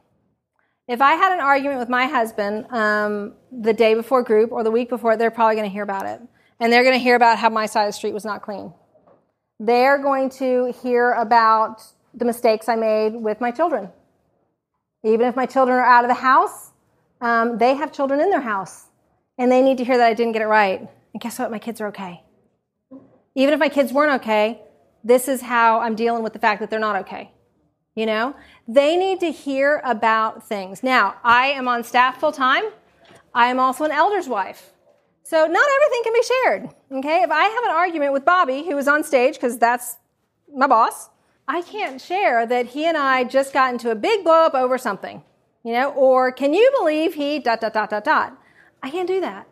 If 0.87 1.01
I 1.01 1.15
had 1.15 1.33
an 1.33 1.41
argument 1.41 1.81
with 1.81 1.89
my 1.89 2.07
husband 2.07 2.67
um, 2.71 3.33
the 3.51 3.73
day 3.73 3.95
before 3.95 4.23
group 4.23 4.53
or 4.53 4.63
the 4.63 4.71
week 4.71 4.89
before, 4.89 5.17
they're 5.17 5.33
probably 5.33 5.57
going 5.57 5.69
to 5.69 5.73
hear 5.73 5.83
about 5.83 6.07
it. 6.07 6.21
And 6.61 6.73
they're 6.73 6.85
going 6.85 6.95
to 6.95 7.03
hear 7.03 7.17
about 7.17 7.39
how 7.39 7.49
my 7.49 7.67
side 7.67 7.83
of 7.85 7.89
the 7.89 7.95
street 7.95 8.15
was 8.15 8.25
not 8.25 8.43
clean. 8.43 8.73
They're 9.59 9.99
going 9.99 10.31
to 10.31 10.73
hear 10.83 11.13
about 11.13 11.83
the 12.15 12.25
mistakes 12.25 12.69
I 12.69 12.77
made 12.77 13.15
with 13.15 13.41
my 13.41 13.51
children. 13.51 13.91
Even 15.05 15.27
if 15.27 15.37
my 15.37 15.47
children 15.47 15.79
are 15.79 15.85
out 15.85 16.05
of 16.05 16.09
the 16.09 16.15
house, 16.15 16.71
um, 17.21 17.59
they 17.59 17.75
have 17.75 17.93
children 17.93 18.21
in 18.21 18.31
their 18.31 18.41
house. 18.41 18.87
And 19.39 19.51
they 19.53 19.63
need 19.63 19.79
to 19.79 19.85
hear 19.85 19.99
that 19.99 20.07
I 20.07 20.15
didn't 20.15 20.33
get 20.33 20.43
it 20.43 20.47
right. 20.47 20.81
And 21.13 21.21
guess 21.21 21.39
what? 21.39 21.51
My 21.51 21.59
kids 21.59 21.81
are 21.81 21.89
okay. 21.89 22.23
Even 23.35 23.55
if 23.55 23.61
my 23.61 23.69
kids 23.69 23.93
weren't 23.93 24.23
okay, 24.23 24.61
this 25.05 25.29
is 25.29 25.43
how 25.43 25.81
I'm 25.81 25.95
dealing 25.95 26.23
with 26.23 26.33
the 26.33 26.39
fact 26.39 26.61
that 26.61 26.71
they're 26.71 26.81
not 26.81 26.97
okay. 26.97 27.31
You 27.95 28.05
know, 28.05 28.35
they 28.69 28.97
need 28.97 29.21
to 29.21 29.31
hear 29.31 29.81
about 29.85 30.47
things. 30.47 30.83
Now, 30.83 31.17
I 31.25 31.47
am 31.49 31.69
on 31.69 31.85
staff 31.85 32.21
full 32.21 32.33
time. 32.33 32.65
I 33.35 33.47
am 33.47 33.59
also 33.59 33.85
an 33.85 33.91
elder's 33.91 34.29
wife. 34.29 34.73
So 35.29 35.45
not 35.45 35.69
everything 35.77 36.03
can 36.05 36.13
be 36.13 36.23
shared. 36.23 36.69
Okay. 36.99 37.23
If 37.25 37.31
I 37.33 37.43
have 37.43 37.65
an 37.65 37.71
argument 37.71 38.13
with 38.13 38.25
Bobby, 38.25 38.63
who 38.63 38.79
is 38.79 38.87
on 38.87 39.03
stage, 39.03 39.35
because 39.35 39.59
that's 39.59 39.97
my 40.55 40.69
boss, 40.69 41.11
I 41.49 41.63
can't 41.63 42.01
share 42.01 42.47
that 42.47 42.67
he 42.67 42.85
and 42.85 42.97
I 42.97 43.25
just 43.25 43.53
got 43.53 43.73
into 43.73 43.91
a 43.91 43.97
big 43.97 44.23
blow 44.23 44.47
up 44.47 44.55
over 44.55 44.79
something. 44.79 45.25
You 45.65 45.73
know, 45.73 45.91
or 45.95 46.31
can 46.31 46.55
you 46.55 46.73
believe 46.79 47.15
he 47.15 47.41
dot 47.41 47.61
dot 47.61 47.75
dot 47.75 47.91
dot 47.91 48.05
dot? 48.05 48.39
I 48.85 48.91
can't 48.91 49.09
do 49.09 49.21
that. 49.21 49.49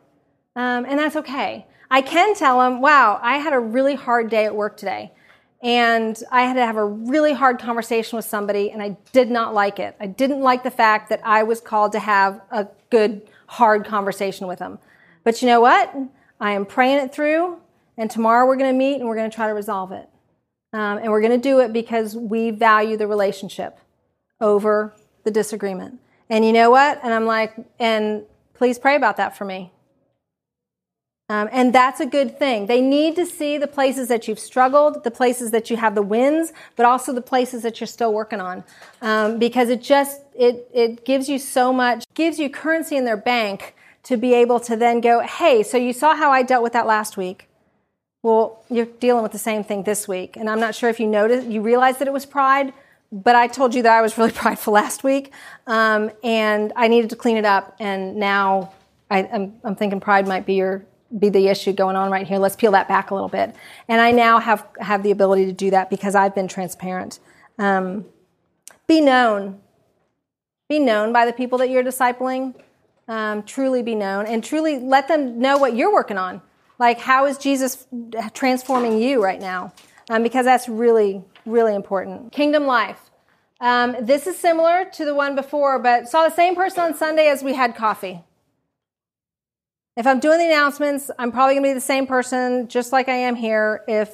Um, 0.54 0.84
and 0.84 0.96
that's 0.96 1.16
okay. 1.16 1.66
I 1.90 2.02
can 2.02 2.36
tell 2.36 2.62
him, 2.62 2.80
wow, 2.80 3.18
I 3.20 3.38
had 3.38 3.52
a 3.52 3.58
really 3.58 3.96
hard 3.96 4.30
day 4.30 4.44
at 4.44 4.54
work 4.54 4.76
today. 4.76 5.10
And 5.60 6.22
I 6.30 6.42
had 6.42 6.54
to 6.54 6.64
have 6.64 6.76
a 6.76 6.84
really 6.84 7.32
hard 7.32 7.58
conversation 7.58 8.16
with 8.16 8.26
somebody, 8.26 8.70
and 8.70 8.80
I 8.80 8.96
did 9.12 9.28
not 9.28 9.54
like 9.54 9.80
it. 9.80 9.96
I 9.98 10.06
didn't 10.06 10.40
like 10.40 10.62
the 10.62 10.70
fact 10.70 11.08
that 11.08 11.20
I 11.24 11.42
was 11.42 11.60
called 11.60 11.90
to 11.92 11.98
have 11.98 12.40
a 12.52 12.68
good, 12.90 13.28
hard 13.48 13.84
conversation 13.86 14.46
with 14.46 14.60
them. 14.60 14.78
But 15.24 15.42
you 15.42 15.48
know 15.48 15.60
what? 15.60 15.94
I 16.38 16.52
am 16.52 16.66
praying 16.66 16.98
it 16.98 17.12
through, 17.12 17.58
and 17.96 18.10
tomorrow 18.10 18.46
we're 18.46 18.56
going 18.56 18.72
to 18.72 18.78
meet 18.78 18.96
and 18.96 19.08
we're 19.08 19.16
going 19.16 19.30
to 19.30 19.34
try 19.34 19.48
to 19.48 19.54
resolve 19.54 19.90
it. 19.92 20.08
Um, 20.72 20.98
and 20.98 21.10
we're 21.10 21.20
going 21.20 21.32
to 21.32 21.38
do 21.38 21.60
it 21.60 21.72
because 21.72 22.16
we 22.16 22.50
value 22.50 22.96
the 22.96 23.06
relationship 23.06 23.78
over 24.40 24.94
the 25.24 25.30
disagreement. 25.30 26.00
And 26.28 26.44
you 26.44 26.52
know 26.52 26.70
what? 26.70 27.00
And 27.02 27.14
I'm 27.14 27.26
like, 27.26 27.54
and 27.78 28.24
please 28.54 28.78
pray 28.78 28.96
about 28.96 29.16
that 29.16 29.36
for 29.36 29.44
me. 29.44 29.72
Um, 31.30 31.48
and 31.52 31.74
that's 31.74 32.00
a 32.00 32.06
good 32.06 32.38
thing. 32.38 32.66
They 32.66 32.82
need 32.82 33.16
to 33.16 33.24
see 33.24 33.56
the 33.56 33.66
places 33.66 34.08
that 34.08 34.28
you've 34.28 34.38
struggled, 34.38 35.04
the 35.04 35.10
places 35.10 35.52
that 35.52 35.70
you 35.70 35.78
have 35.78 35.94
the 35.94 36.02
wins, 36.02 36.52
but 36.76 36.84
also 36.84 37.14
the 37.14 37.22
places 37.22 37.62
that 37.62 37.80
you're 37.80 37.86
still 37.86 38.12
working 38.12 38.42
on, 38.42 38.62
um, 39.00 39.38
because 39.38 39.70
it 39.70 39.80
just 39.80 40.20
it 40.34 40.68
it 40.74 41.06
gives 41.06 41.26
you 41.26 41.38
so 41.38 41.72
much, 41.72 42.04
gives 42.12 42.38
you 42.38 42.50
currency 42.50 42.96
in 42.96 43.06
their 43.06 43.16
bank 43.16 43.74
to 44.04 44.16
be 44.16 44.34
able 44.34 44.60
to 44.60 44.76
then 44.76 45.00
go, 45.00 45.20
hey, 45.20 45.62
so 45.62 45.76
you 45.76 45.92
saw 45.92 46.14
how 46.14 46.30
I 46.30 46.42
dealt 46.42 46.62
with 46.62 46.72
that 46.74 46.86
last 46.86 47.16
week. 47.16 47.48
Well, 48.22 48.62
you're 48.70 48.86
dealing 48.86 49.22
with 49.22 49.32
the 49.32 49.38
same 49.38 49.64
thing 49.64 49.82
this 49.82 50.08
week, 50.08 50.36
and 50.36 50.48
I'm 50.48 50.60
not 50.60 50.74
sure 50.74 50.88
if 50.88 50.98
you 50.98 51.06
noticed, 51.06 51.46
you 51.46 51.60
realized 51.60 51.98
that 51.98 52.08
it 52.08 52.12
was 52.12 52.24
pride, 52.24 52.72
but 53.12 53.36
I 53.36 53.46
told 53.46 53.74
you 53.74 53.82
that 53.82 53.92
I 53.92 54.00
was 54.00 54.16
really 54.16 54.32
prideful 54.44 54.72
last 54.72 55.04
week, 55.04 55.32
um, 55.66 56.10
and 56.22 56.72
I 56.76 56.88
needed 56.88 57.10
to 57.10 57.16
clean 57.16 57.36
it 57.36 57.44
up, 57.44 57.76
and 57.78 58.16
now 58.16 58.72
I, 59.10 59.28
I'm, 59.32 59.54
I'm 59.62 59.76
thinking 59.76 60.00
pride 60.00 60.26
might 60.26 60.46
be 60.46 60.54
your 60.54 60.84
be 61.18 61.28
the 61.28 61.48
issue 61.48 61.72
going 61.72 61.96
on 61.96 62.10
right 62.10 62.26
here. 62.26 62.38
Let's 62.38 62.56
peel 62.56 62.72
that 62.72 62.88
back 62.88 63.10
a 63.10 63.14
little 63.14 63.28
bit. 63.28 63.54
And 63.88 64.00
I 64.00 64.10
now 64.10 64.40
have 64.40 64.66
have 64.80 65.02
the 65.02 65.10
ability 65.10 65.46
to 65.46 65.52
do 65.52 65.70
that 65.70 65.90
because 65.90 66.14
I've 66.14 66.34
been 66.34 66.48
transparent. 66.48 67.20
Um, 67.58 68.06
be 68.86 69.00
known. 69.00 69.60
Be 70.68 70.78
known 70.78 71.12
by 71.12 71.26
the 71.26 71.32
people 71.32 71.58
that 71.58 71.70
you're 71.70 71.84
discipling. 71.84 72.54
Um, 73.06 73.42
truly 73.42 73.82
be 73.82 73.94
known 73.94 74.26
and 74.26 74.42
truly 74.42 74.78
let 74.78 75.08
them 75.08 75.38
know 75.38 75.58
what 75.58 75.76
you're 75.76 75.92
working 75.92 76.16
on. 76.16 76.40
Like, 76.78 76.98
how 76.98 77.26
is 77.26 77.38
Jesus 77.38 77.86
transforming 78.32 79.00
you 79.00 79.22
right 79.22 79.40
now? 79.40 79.72
Um, 80.10 80.22
because 80.22 80.44
that's 80.44 80.68
really, 80.68 81.22
really 81.46 81.74
important. 81.74 82.32
Kingdom 82.32 82.66
life. 82.66 83.10
Um, 83.60 83.96
this 84.00 84.26
is 84.26 84.36
similar 84.36 84.84
to 84.94 85.04
the 85.04 85.14
one 85.14 85.34
before, 85.34 85.78
but 85.78 86.08
saw 86.08 86.28
the 86.28 86.34
same 86.34 86.54
person 86.54 86.80
on 86.80 86.94
Sunday 86.94 87.28
as 87.28 87.42
we 87.42 87.54
had 87.54 87.76
coffee. 87.76 88.22
If 89.96 90.06
I'm 90.06 90.18
doing 90.18 90.38
the 90.38 90.46
announcements, 90.46 91.10
I'm 91.18 91.30
probably 91.30 91.54
going 91.54 91.64
to 91.64 91.70
be 91.70 91.74
the 91.74 91.80
same 91.80 92.06
person, 92.06 92.66
just 92.68 92.92
like 92.92 93.08
I 93.08 93.14
am 93.14 93.36
here, 93.36 93.84
if 93.86 94.12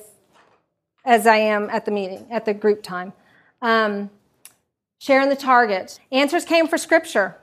as 1.05 1.27
I 1.27 1.37
am 1.37 1.71
at 1.71 1.87
the 1.87 1.91
meeting, 1.91 2.27
at 2.31 2.45
the 2.45 2.53
group 2.53 2.83
time. 2.83 3.15
Um, 3.63 4.11
sharing 4.99 5.31
the 5.31 5.37
target. 5.37 5.99
Answers 6.13 6.45
came 6.45 6.69
for 6.69 6.77
scripture. 6.77 7.37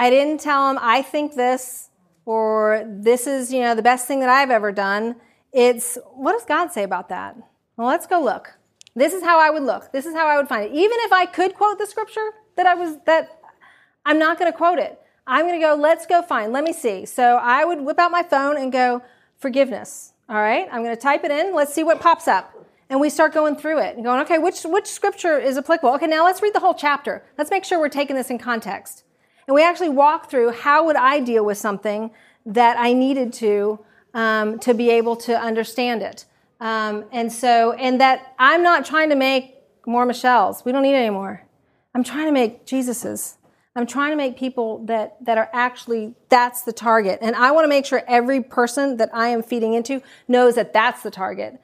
I 0.00 0.08
didn't 0.08 0.40
tell 0.40 0.66
them 0.66 0.78
I 0.80 1.02
think 1.02 1.34
this 1.34 1.90
or 2.24 2.82
this 2.88 3.26
is 3.26 3.52
you 3.52 3.60
know 3.60 3.74
the 3.74 3.82
best 3.82 4.08
thing 4.08 4.20
that 4.20 4.30
I've 4.30 4.50
ever 4.50 4.72
done. 4.72 5.16
It's 5.52 5.98
what 6.14 6.32
does 6.32 6.46
God 6.46 6.72
say 6.72 6.84
about 6.84 7.10
that? 7.10 7.36
Well, 7.76 7.86
let's 7.86 8.06
go 8.06 8.18
look. 8.18 8.54
This 8.96 9.12
is 9.12 9.22
how 9.22 9.38
I 9.38 9.50
would 9.50 9.62
look. 9.62 9.92
This 9.92 10.06
is 10.06 10.14
how 10.14 10.26
I 10.26 10.38
would 10.38 10.48
find 10.48 10.64
it. 10.64 10.72
Even 10.72 10.96
if 11.00 11.12
I 11.12 11.26
could 11.26 11.54
quote 11.54 11.78
the 11.78 11.86
scripture 11.86 12.30
that 12.56 12.66
I 12.66 12.74
was 12.74 12.96
that 13.04 13.42
I'm 14.06 14.18
not 14.18 14.38
going 14.38 14.50
to 14.50 14.56
quote 14.56 14.78
it. 14.78 14.98
I'm 15.26 15.46
going 15.46 15.60
to 15.60 15.64
go, 15.64 15.74
let's 15.74 16.06
go 16.06 16.22
find, 16.22 16.50
let 16.50 16.64
me 16.64 16.72
see. 16.72 17.04
So 17.04 17.36
I 17.36 17.66
would 17.66 17.82
whip 17.82 17.98
out 17.98 18.10
my 18.10 18.22
phone 18.22 18.56
and 18.56 18.72
go, 18.72 19.02
forgiveness. 19.36 20.14
All 20.30 20.36
right, 20.36 20.66
I'm 20.72 20.82
going 20.82 20.96
to 20.96 21.00
type 21.00 21.24
it 21.24 21.30
in. 21.30 21.54
Let's 21.54 21.74
see 21.74 21.84
what 21.84 22.00
pops 22.00 22.26
up. 22.26 22.54
And 22.88 23.00
we 23.00 23.10
start 23.10 23.34
going 23.34 23.54
through 23.54 23.80
it 23.80 23.96
and 23.96 24.04
going, 24.04 24.20
okay, 24.22 24.38
which, 24.38 24.62
which 24.64 24.86
scripture 24.86 25.38
is 25.38 25.58
applicable? 25.58 25.94
Okay, 25.96 26.06
now 26.06 26.24
let's 26.24 26.40
read 26.40 26.54
the 26.54 26.60
whole 26.60 26.74
chapter. 26.74 27.22
Let's 27.36 27.50
make 27.50 27.64
sure 27.64 27.78
we're 27.78 27.90
taking 27.90 28.16
this 28.16 28.30
in 28.30 28.38
context. 28.38 29.04
And 29.50 29.56
we 29.56 29.64
actually 29.64 29.88
walk 29.88 30.30
through 30.30 30.52
how 30.52 30.86
would 30.86 30.94
I 30.94 31.18
deal 31.18 31.44
with 31.44 31.58
something 31.58 32.12
that 32.46 32.76
I 32.78 32.92
needed 32.92 33.32
to 33.32 33.80
um, 34.14 34.60
to 34.60 34.74
be 34.74 34.90
able 34.90 35.16
to 35.26 35.36
understand 35.36 36.02
it. 36.02 36.24
Um, 36.60 37.06
and 37.10 37.32
so, 37.32 37.72
and 37.72 38.00
that 38.00 38.32
I'm 38.38 38.62
not 38.62 38.84
trying 38.84 39.08
to 39.08 39.16
make 39.16 39.56
more 39.88 40.06
Michelles. 40.06 40.64
We 40.64 40.70
don't 40.70 40.84
need 40.84 40.94
any 40.94 41.10
more. 41.10 41.44
I'm 41.96 42.04
trying 42.04 42.26
to 42.26 42.32
make 42.32 42.64
Jesus's. 42.64 43.38
I'm 43.74 43.88
trying 43.88 44.10
to 44.10 44.16
make 44.16 44.38
people 44.38 44.86
that, 44.86 45.16
that 45.24 45.36
are 45.36 45.50
actually, 45.52 46.14
that's 46.28 46.62
the 46.62 46.72
target. 46.72 47.18
And 47.20 47.34
I 47.34 47.50
want 47.50 47.64
to 47.64 47.68
make 47.68 47.86
sure 47.86 48.04
every 48.06 48.40
person 48.40 48.98
that 48.98 49.10
I 49.12 49.30
am 49.30 49.42
feeding 49.42 49.74
into 49.74 50.00
knows 50.28 50.54
that 50.54 50.72
that's 50.72 51.02
the 51.02 51.10
target. 51.10 51.60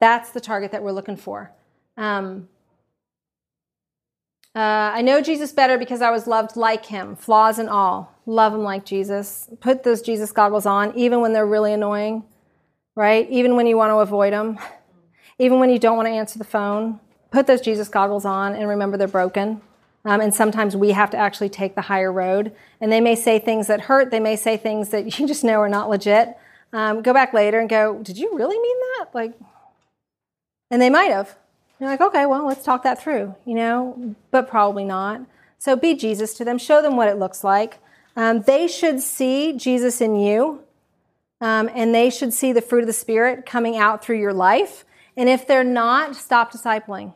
That's 0.00 0.30
the 0.30 0.40
target 0.40 0.72
that 0.72 0.82
we're 0.82 0.92
looking 0.92 1.18
for. 1.18 1.52
Um, 1.98 2.48
Uh, 4.54 4.92
I 4.94 5.00
know 5.00 5.22
Jesus 5.22 5.50
better 5.52 5.78
because 5.78 6.02
I 6.02 6.10
was 6.10 6.26
loved 6.26 6.56
like 6.56 6.86
him, 6.86 7.16
flaws 7.16 7.58
and 7.58 7.70
all. 7.70 8.14
Love 8.26 8.52
him 8.52 8.62
like 8.62 8.84
Jesus. 8.84 9.48
Put 9.60 9.82
those 9.82 10.02
Jesus 10.02 10.30
goggles 10.30 10.66
on, 10.66 10.94
even 10.96 11.20
when 11.20 11.32
they're 11.32 11.46
really 11.46 11.72
annoying, 11.72 12.24
right? 12.94 13.26
Even 13.30 13.56
when 13.56 13.66
you 13.66 13.78
want 13.78 13.90
to 13.90 13.96
avoid 13.96 14.34
them, 14.34 14.58
even 15.38 15.58
when 15.58 15.70
you 15.70 15.78
don't 15.78 15.96
want 15.96 16.06
to 16.06 16.12
answer 16.12 16.38
the 16.38 16.44
phone. 16.44 17.00
Put 17.30 17.46
those 17.46 17.62
Jesus 17.62 17.88
goggles 17.88 18.26
on 18.26 18.54
and 18.54 18.68
remember 18.68 18.98
they're 18.98 19.08
broken. 19.08 19.62
Um, 20.04 20.20
and 20.20 20.34
sometimes 20.34 20.76
we 20.76 20.90
have 20.90 21.10
to 21.10 21.16
actually 21.16 21.48
take 21.48 21.74
the 21.74 21.82
higher 21.82 22.12
road. 22.12 22.54
And 22.80 22.92
they 22.92 23.00
may 23.00 23.14
say 23.14 23.38
things 23.38 23.68
that 23.68 23.82
hurt. 23.82 24.10
They 24.10 24.20
may 24.20 24.36
say 24.36 24.58
things 24.58 24.90
that 24.90 25.18
you 25.18 25.26
just 25.26 25.44
know 25.44 25.60
are 25.60 25.68
not 25.68 25.88
legit. 25.88 26.36
Um, 26.74 27.02
go 27.02 27.14
back 27.14 27.32
later 27.32 27.58
and 27.58 27.68
go, 27.68 28.02
Did 28.02 28.18
you 28.18 28.36
really 28.36 28.58
mean 28.58 28.76
that? 28.98 29.14
Like, 29.14 29.32
and 30.70 30.80
they 30.80 30.90
might 30.90 31.10
have. 31.10 31.36
You're 31.80 31.90
like, 31.90 32.00
okay, 32.00 32.26
well, 32.26 32.46
let's 32.46 32.64
talk 32.64 32.84
that 32.84 33.02
through, 33.02 33.34
you 33.44 33.54
know, 33.54 34.14
but 34.30 34.48
probably 34.48 34.84
not. 34.84 35.22
So 35.58 35.76
be 35.76 35.94
Jesus 35.94 36.34
to 36.34 36.44
them, 36.44 36.58
show 36.58 36.82
them 36.82 36.96
what 36.96 37.08
it 37.08 37.18
looks 37.18 37.42
like. 37.42 37.78
Um, 38.16 38.42
they 38.42 38.68
should 38.68 39.00
see 39.00 39.52
Jesus 39.56 40.00
in 40.00 40.16
you, 40.16 40.60
um, 41.40 41.70
and 41.74 41.94
they 41.94 42.10
should 42.10 42.32
see 42.32 42.52
the 42.52 42.60
fruit 42.60 42.80
of 42.80 42.86
the 42.86 42.92
Spirit 42.92 43.46
coming 43.46 43.76
out 43.76 44.04
through 44.04 44.18
your 44.18 44.32
life. 44.32 44.84
And 45.16 45.28
if 45.28 45.46
they're 45.46 45.64
not, 45.64 46.16
stop 46.16 46.52
discipling 46.52 47.14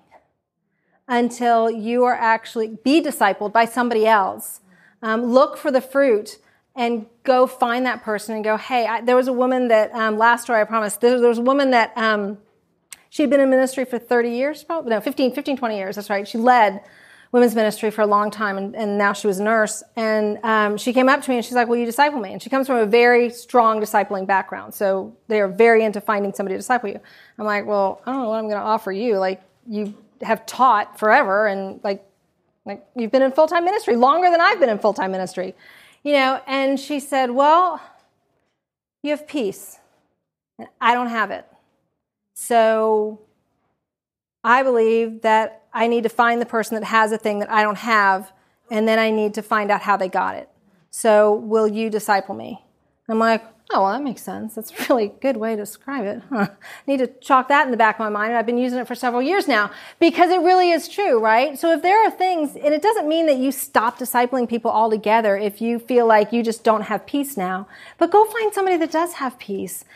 until 1.08 1.70
you 1.70 2.04
are 2.04 2.14
actually 2.14 2.78
be 2.82 3.00
discipled 3.00 3.52
by 3.52 3.64
somebody 3.64 4.06
else. 4.06 4.60
Um, 5.02 5.24
look 5.24 5.56
for 5.56 5.70
the 5.70 5.80
fruit 5.80 6.38
and 6.74 7.06
go 7.22 7.46
find 7.46 7.86
that 7.86 8.02
person 8.02 8.34
and 8.34 8.44
go, 8.44 8.56
hey, 8.56 8.86
I, 8.86 9.00
there 9.00 9.16
was 9.16 9.28
a 9.28 9.32
woman 9.32 9.68
that 9.68 9.92
um, 9.92 10.18
last 10.18 10.42
story 10.42 10.60
I 10.60 10.64
promised. 10.64 11.00
There, 11.00 11.18
there 11.18 11.28
was 11.28 11.38
a 11.38 11.42
woman 11.42 11.70
that 11.70 11.92
um, 11.96 12.38
She'd 13.16 13.30
been 13.30 13.40
in 13.40 13.48
ministry 13.48 13.86
for 13.86 13.98
30 13.98 14.28
years, 14.28 14.62
probably, 14.62 14.90
no, 14.90 15.00
15, 15.00 15.32
15, 15.32 15.56
20 15.56 15.76
years, 15.78 15.96
that's 15.96 16.10
right. 16.10 16.28
She 16.28 16.36
led 16.36 16.82
women's 17.32 17.54
ministry 17.54 17.90
for 17.90 18.02
a 18.02 18.06
long 18.06 18.30
time, 18.30 18.58
and, 18.58 18.76
and 18.76 18.98
now 18.98 19.14
she 19.14 19.26
was 19.26 19.38
a 19.38 19.42
nurse. 19.42 19.82
And 19.96 20.38
um, 20.42 20.76
she 20.76 20.92
came 20.92 21.08
up 21.08 21.22
to 21.22 21.30
me 21.30 21.36
and 21.36 21.44
she's 21.44 21.54
like, 21.54 21.66
Will 21.66 21.78
you 21.78 21.86
disciple 21.86 22.20
me? 22.20 22.34
And 22.34 22.42
she 22.42 22.50
comes 22.50 22.66
from 22.66 22.76
a 22.76 22.84
very 22.84 23.30
strong 23.30 23.80
discipling 23.80 24.26
background. 24.26 24.74
So 24.74 25.16
they 25.28 25.40
are 25.40 25.48
very 25.48 25.82
into 25.82 25.98
finding 25.98 26.34
somebody 26.34 26.56
to 26.56 26.58
disciple 26.58 26.90
you. 26.90 27.00
I'm 27.38 27.46
like, 27.46 27.64
Well, 27.64 28.02
I 28.04 28.12
don't 28.12 28.20
know 28.20 28.28
what 28.28 28.36
I'm 28.36 28.50
going 28.50 28.60
to 28.60 28.66
offer 28.66 28.92
you. 28.92 29.16
Like, 29.16 29.40
you 29.66 29.94
have 30.20 30.44
taught 30.44 30.98
forever, 30.98 31.46
and 31.46 31.80
like, 31.82 32.04
like 32.66 32.84
you've 32.94 33.12
been 33.12 33.22
in 33.22 33.32
full 33.32 33.48
time 33.48 33.64
ministry 33.64 33.96
longer 33.96 34.30
than 34.30 34.42
I've 34.42 34.60
been 34.60 34.68
in 34.68 34.78
full 34.78 34.92
time 34.92 35.10
ministry. 35.10 35.54
You 36.02 36.12
know, 36.12 36.42
and 36.46 36.78
she 36.78 37.00
said, 37.00 37.30
Well, 37.30 37.80
you 39.02 39.12
have 39.12 39.26
peace. 39.26 39.78
And 40.58 40.68
I 40.82 40.92
don't 40.92 41.08
have 41.08 41.30
it. 41.30 41.46
So 42.38 43.22
I 44.44 44.62
believe 44.62 45.22
that 45.22 45.64
I 45.72 45.86
need 45.86 46.02
to 46.02 46.10
find 46.10 46.40
the 46.40 46.46
person 46.46 46.78
that 46.78 46.84
has 46.84 47.10
a 47.10 47.16
thing 47.16 47.38
that 47.38 47.50
I 47.50 47.62
don't 47.62 47.78
have, 47.78 48.30
and 48.70 48.86
then 48.86 48.98
I 48.98 49.10
need 49.10 49.32
to 49.34 49.42
find 49.42 49.70
out 49.70 49.80
how 49.80 49.96
they 49.96 50.08
got 50.08 50.36
it. 50.36 50.50
So 50.90 51.32
will 51.32 51.66
you 51.66 51.88
disciple 51.88 52.34
me? 52.34 52.62
I'm 53.08 53.18
like, 53.18 53.42
oh, 53.72 53.84
well, 53.84 53.92
that 53.92 54.02
makes 54.02 54.22
sense. 54.22 54.54
That's 54.54 54.70
a 54.70 54.74
really 54.88 55.08
good 55.08 55.38
way 55.38 55.56
to 55.56 55.62
describe 55.62 56.04
it. 56.04 56.22
I 56.30 56.50
need 56.86 56.98
to 56.98 57.06
chalk 57.06 57.48
that 57.48 57.64
in 57.64 57.70
the 57.70 57.76
back 57.78 57.96
of 57.96 58.00
my 58.00 58.10
mind. 58.10 58.34
I've 58.34 58.44
been 58.44 58.58
using 58.58 58.80
it 58.80 58.86
for 58.86 58.94
several 58.94 59.22
years 59.22 59.48
now 59.48 59.70
because 59.98 60.30
it 60.30 60.40
really 60.40 60.72
is 60.72 60.88
true, 60.88 61.18
right? 61.18 61.58
So 61.58 61.72
if 61.72 61.80
there 61.80 62.06
are 62.06 62.10
things, 62.10 62.54
and 62.54 62.74
it 62.74 62.82
doesn't 62.82 63.08
mean 63.08 63.26
that 63.26 63.38
you 63.38 63.50
stop 63.50 63.98
discipling 63.98 64.46
people 64.46 64.70
altogether 64.70 65.38
if 65.38 65.62
you 65.62 65.78
feel 65.78 66.06
like 66.06 66.34
you 66.34 66.42
just 66.42 66.64
don't 66.64 66.82
have 66.82 67.06
peace 67.06 67.38
now, 67.38 67.66
but 67.96 68.10
go 68.10 68.26
find 68.26 68.52
somebody 68.52 68.76
that 68.76 68.92
does 68.92 69.14
have 69.14 69.38
peace 69.38 69.86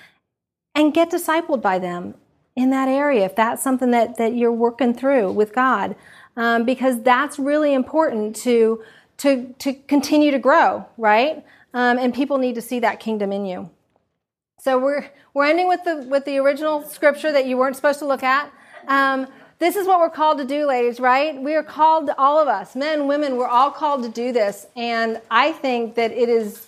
and 0.75 0.95
get 0.95 1.11
discipled 1.11 1.61
by 1.61 1.79
them 1.79 2.15
in 2.61 2.71
that 2.71 2.89
area 2.89 3.25
if 3.25 3.35
that's 3.35 3.63
something 3.63 3.91
that, 3.91 4.17
that 4.19 4.35
you're 4.35 4.53
working 4.53 4.95
through 4.95 5.33
with 5.33 5.53
God. 5.53 5.97
Um, 6.37 6.65
because 6.65 7.03
that's 7.03 7.39
really 7.39 7.75
important 7.75 8.37
to, 8.37 8.83
to, 9.19 9.55
to 9.59 9.75
continue 9.75 10.31
to 10.31 10.39
grow, 10.39 10.87
right? 10.97 11.45
Um, 11.75 11.99
and 11.99 12.15
people 12.15 12.39
need 12.39 12.55
to 12.55 12.63
see 12.63 12.81
that 12.81 13.01
kingdom 13.01 13.33
in 13.33 13.45
you. 13.45 13.71
So 14.61 14.79
we're, 14.79 15.11
we're 15.35 15.47
ending 15.47 15.69
with 15.69 15.85
the, 15.85 16.07
with 16.09 16.25
the 16.25 16.39
original 16.39 16.83
scripture 16.83 17.33
that 17.33 17.47
you 17.47 17.57
weren't 17.57 17.77
supposed 17.77 17.99
to 17.99 18.07
look 18.07 18.23
at. 18.23 18.53
Um, 18.89 19.27
this 19.59 19.77
is 19.77 19.87
what 19.87 20.01
we're 20.01 20.11
called 20.11 20.39
to 20.39 20.45
do, 20.45 20.67
ladies, 20.67 21.01
right? 21.01 21.41
We 21.41 21.55
are 21.55 21.63
called, 21.63 22.11
all 22.17 22.39
of 22.39 22.49
us, 22.49 22.75
men, 22.75 23.07
women, 23.07 23.37
we're 23.37 23.49
all 23.49 23.71
called 23.71 24.03
to 24.05 24.09
do 24.09 24.33
this. 24.33 24.67
And 24.77 25.21
I 25.31 25.53
think 25.53 25.97
that 25.97 26.13
it 26.13 26.29
is 26.29 26.67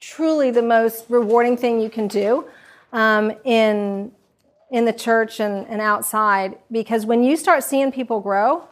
truly 0.00 0.50
the 0.50 0.62
most 0.62 1.04
rewarding 1.08 1.56
thing 1.56 1.80
you 1.80 1.90
can 1.90 2.08
do 2.08 2.46
um, 2.92 3.32
in 3.44 4.10
in 4.70 4.84
the 4.84 4.92
church 4.92 5.40
and, 5.40 5.66
and 5.68 5.80
outside 5.80 6.58
because 6.70 7.04
when 7.04 7.22
you 7.22 7.36
start 7.36 7.64
seeing 7.64 7.90
people 7.90 8.20
grow, 8.20 8.68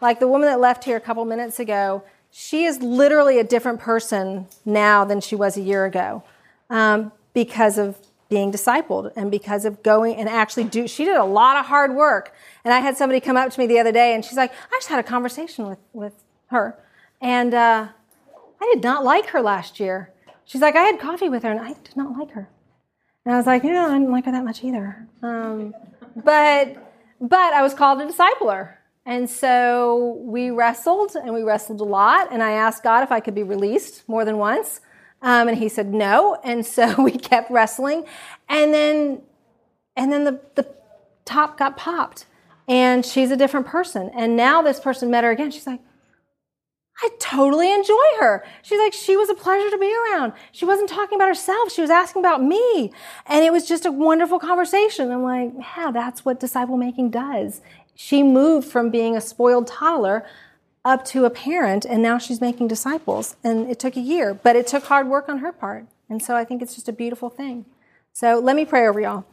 like 0.00 0.20
the 0.20 0.28
woman 0.28 0.48
that 0.48 0.60
left 0.60 0.84
here 0.84 0.96
a 0.96 1.00
couple 1.00 1.24
minutes 1.24 1.58
ago, 1.58 2.02
she 2.30 2.64
is 2.64 2.82
literally 2.82 3.38
a 3.38 3.44
different 3.44 3.78
person 3.78 4.46
now 4.64 5.04
than 5.04 5.20
she 5.20 5.36
was 5.36 5.56
a 5.56 5.60
year 5.60 5.84
ago 5.84 6.24
um, 6.70 7.12
because 7.32 7.78
of 7.78 7.98
being 8.28 8.50
discipled 8.50 9.12
and 9.16 9.30
because 9.30 9.64
of 9.64 9.82
going 9.82 10.16
and 10.16 10.28
actually 10.28 10.64
do 10.64 10.88
she 10.88 11.04
did 11.04 11.16
a 11.16 11.24
lot 11.24 11.56
of 11.56 11.66
hard 11.66 11.94
work. 11.94 12.34
And 12.64 12.72
i 12.72 12.80
had 12.80 12.96
somebody 12.96 13.20
come 13.20 13.36
up 13.36 13.52
to 13.52 13.60
me 13.60 13.66
the 13.66 13.78
other 13.78 13.92
day 13.92 14.14
and 14.14 14.24
she's 14.24 14.36
like 14.36 14.50
i 14.50 14.76
just 14.76 14.88
had 14.88 14.98
a 14.98 15.02
conversation 15.02 15.68
with, 15.68 15.78
with 15.92 16.24
her 16.46 16.76
and 17.20 17.54
uh, 17.54 17.88
i 18.60 18.70
did 18.74 18.82
not 18.82 19.04
like 19.04 19.26
her 19.26 19.40
last 19.40 19.78
year. 19.78 20.10
She's 20.46 20.62
like 20.62 20.74
i 20.74 20.82
had 20.82 20.98
coffee 20.98 21.28
with 21.28 21.42
her 21.44 21.50
and 21.50 21.60
i 21.60 21.74
did 21.74 21.96
not 21.96 22.18
like 22.18 22.30
her 22.32 22.48
and 23.24 23.34
I 23.34 23.36
was 23.36 23.46
like, 23.46 23.64
yeah, 23.64 23.86
I 23.86 23.98
didn't 23.98 24.10
like 24.10 24.26
her 24.26 24.32
that 24.32 24.44
much 24.44 24.62
either. 24.62 25.06
Um, 25.22 25.74
but 26.16 26.76
but 27.20 27.54
I 27.54 27.62
was 27.62 27.74
called 27.74 28.00
a 28.00 28.06
discipler. 28.06 28.74
And 29.06 29.28
so 29.28 30.18
we 30.22 30.50
wrestled 30.50 31.14
and 31.14 31.34
we 31.34 31.42
wrestled 31.42 31.80
a 31.80 31.84
lot. 31.84 32.32
And 32.32 32.42
I 32.42 32.52
asked 32.52 32.82
God 32.82 33.02
if 33.02 33.12
I 33.12 33.20
could 33.20 33.34
be 33.34 33.42
released 33.42 34.08
more 34.08 34.24
than 34.24 34.38
once. 34.38 34.80
Um, 35.22 35.48
and 35.48 35.58
he 35.58 35.68
said 35.68 35.92
no. 35.92 36.38
And 36.44 36.64
so 36.64 36.94
we 37.02 37.12
kept 37.12 37.50
wrestling. 37.50 38.04
And 38.48 38.72
then 38.74 39.22
and 39.96 40.12
then 40.12 40.24
the, 40.24 40.40
the 40.54 40.66
top 41.24 41.56
got 41.58 41.76
popped. 41.76 42.26
And 42.66 43.04
she's 43.04 43.30
a 43.30 43.36
different 43.36 43.66
person. 43.66 44.10
And 44.14 44.36
now 44.36 44.62
this 44.62 44.80
person 44.80 45.10
met 45.10 45.24
her 45.24 45.30
again. 45.30 45.50
She's 45.50 45.66
like, 45.66 45.80
I 47.02 47.10
totally 47.18 47.72
enjoy 47.72 48.04
her. 48.20 48.44
She's 48.62 48.78
like, 48.78 48.92
she 48.92 49.16
was 49.16 49.28
a 49.28 49.34
pleasure 49.34 49.68
to 49.70 49.78
be 49.78 49.92
around. 49.94 50.32
She 50.52 50.64
wasn't 50.64 50.88
talking 50.88 51.16
about 51.16 51.28
herself. 51.28 51.72
She 51.72 51.80
was 51.80 51.90
asking 51.90 52.20
about 52.20 52.42
me. 52.42 52.92
And 53.26 53.44
it 53.44 53.52
was 53.52 53.66
just 53.66 53.84
a 53.84 53.90
wonderful 53.90 54.38
conversation. 54.38 55.10
I'm 55.10 55.22
like, 55.22 55.52
yeah, 55.76 55.90
that's 55.90 56.24
what 56.24 56.38
disciple 56.38 56.76
making 56.76 57.10
does. 57.10 57.60
She 57.96 58.22
moved 58.22 58.68
from 58.68 58.90
being 58.90 59.16
a 59.16 59.20
spoiled 59.20 59.66
toddler 59.66 60.24
up 60.84 61.04
to 61.06 61.24
a 61.24 61.30
parent, 61.30 61.84
and 61.84 62.02
now 62.02 62.18
she's 62.18 62.40
making 62.40 62.68
disciples. 62.68 63.36
And 63.42 63.70
it 63.70 63.78
took 63.78 63.96
a 63.96 64.00
year, 64.00 64.34
but 64.34 64.54
it 64.54 64.66
took 64.66 64.84
hard 64.84 65.08
work 65.08 65.28
on 65.28 65.38
her 65.38 65.52
part. 65.52 65.86
And 66.08 66.22
so 66.22 66.36
I 66.36 66.44
think 66.44 66.62
it's 66.62 66.74
just 66.74 66.88
a 66.88 66.92
beautiful 66.92 67.30
thing. 67.30 67.64
So 68.12 68.38
let 68.38 68.54
me 68.54 68.64
pray 68.64 68.86
over 68.86 69.00
y'all. 69.00 69.24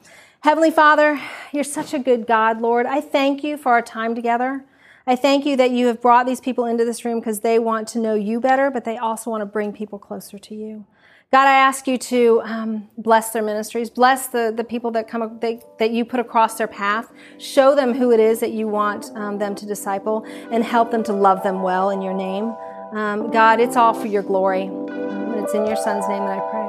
Heavenly 0.42 0.72
Father, 0.72 1.22
you're 1.52 1.64
such 1.64 1.94
a 1.94 2.00
good 2.00 2.26
God, 2.26 2.62
Lord. 2.62 2.86
I 2.86 3.02
thank 3.02 3.44
you 3.44 3.58
for 3.58 3.74
our 3.74 3.82
time 3.82 4.16
together. 4.16 4.66
I 5.08 5.16
thank 5.16 5.46
you 5.46 5.56
that 5.58 5.72
you 5.72 5.88
have 5.88 6.02
brought 6.02 6.26
these 6.26 6.40
people 6.40 6.66
into 6.66 6.86
this 6.86 7.04
room 7.04 7.20
because 7.20 7.40
they 7.40 7.58
want 7.60 7.88
to 7.90 8.00
know 8.00 8.14
you 8.16 8.40
better, 8.40 8.70
but 8.70 8.86
they 8.86 8.98
also 8.98 9.32
want 9.32 9.42
to 9.42 9.46
bring 9.46 9.74
people 9.74 9.98
closer 9.98 10.38
to 10.38 10.56
you. 10.56 10.86
God, 11.32 11.48
I 11.48 11.54
ask 11.54 11.88
you 11.88 11.98
to 11.98 12.42
um, 12.44 12.90
bless 12.98 13.32
their 13.32 13.42
ministries, 13.42 13.90
bless 13.90 14.28
the, 14.28 14.54
the 14.56 14.66
people 14.66 14.92
that 14.92 15.08
come 15.08 15.40
they, 15.40 15.62
that 15.80 15.92
you 15.92 16.04
put 16.04 16.20
across 16.20 16.58
their 16.58 16.68
path. 16.68 17.10
Show 17.38 17.74
them 17.74 17.94
who 17.94 18.12
it 18.12 18.20
is 18.20 18.42
that 18.42 18.52
you 18.52 18.68
want 18.68 19.10
um, 19.16 19.38
them 19.38 19.56
to 19.56 19.66
disciple, 19.66 20.26
and 20.52 20.62
help 20.62 20.92
them 20.92 21.04
to 21.04 21.14
love 21.14 21.42
them 21.42 21.62
well 21.62 21.90
in 21.90 22.02
your 22.02 22.14
name. 22.14 22.54
Um, 22.92 23.32
God, 23.32 23.62
it's 23.62 23.78
all 23.78 23.94
for 23.94 24.08
your 24.08 24.24
glory. 24.24 24.64
And 24.64 25.36
it's 25.36 25.54
in 25.54 25.66
your 25.66 25.78
Son's 25.78 26.06
name 26.10 26.24
that 26.26 26.40
I 26.40 26.52
pray. 26.52 26.61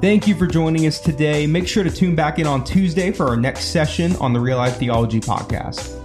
Thank 0.00 0.28
you 0.28 0.36
for 0.36 0.46
joining 0.46 0.86
us 0.86 1.00
today. 1.00 1.44
Make 1.48 1.66
sure 1.66 1.82
to 1.82 1.90
tune 1.90 2.14
back 2.14 2.38
in 2.38 2.46
on 2.46 2.62
Tuesday 2.62 3.10
for 3.10 3.26
our 3.26 3.36
next 3.36 3.72
session 3.72 4.14
on 4.16 4.32
the 4.32 4.38
Real 4.38 4.56
Life 4.56 4.76
Theology 4.76 5.18
Podcast. 5.18 5.97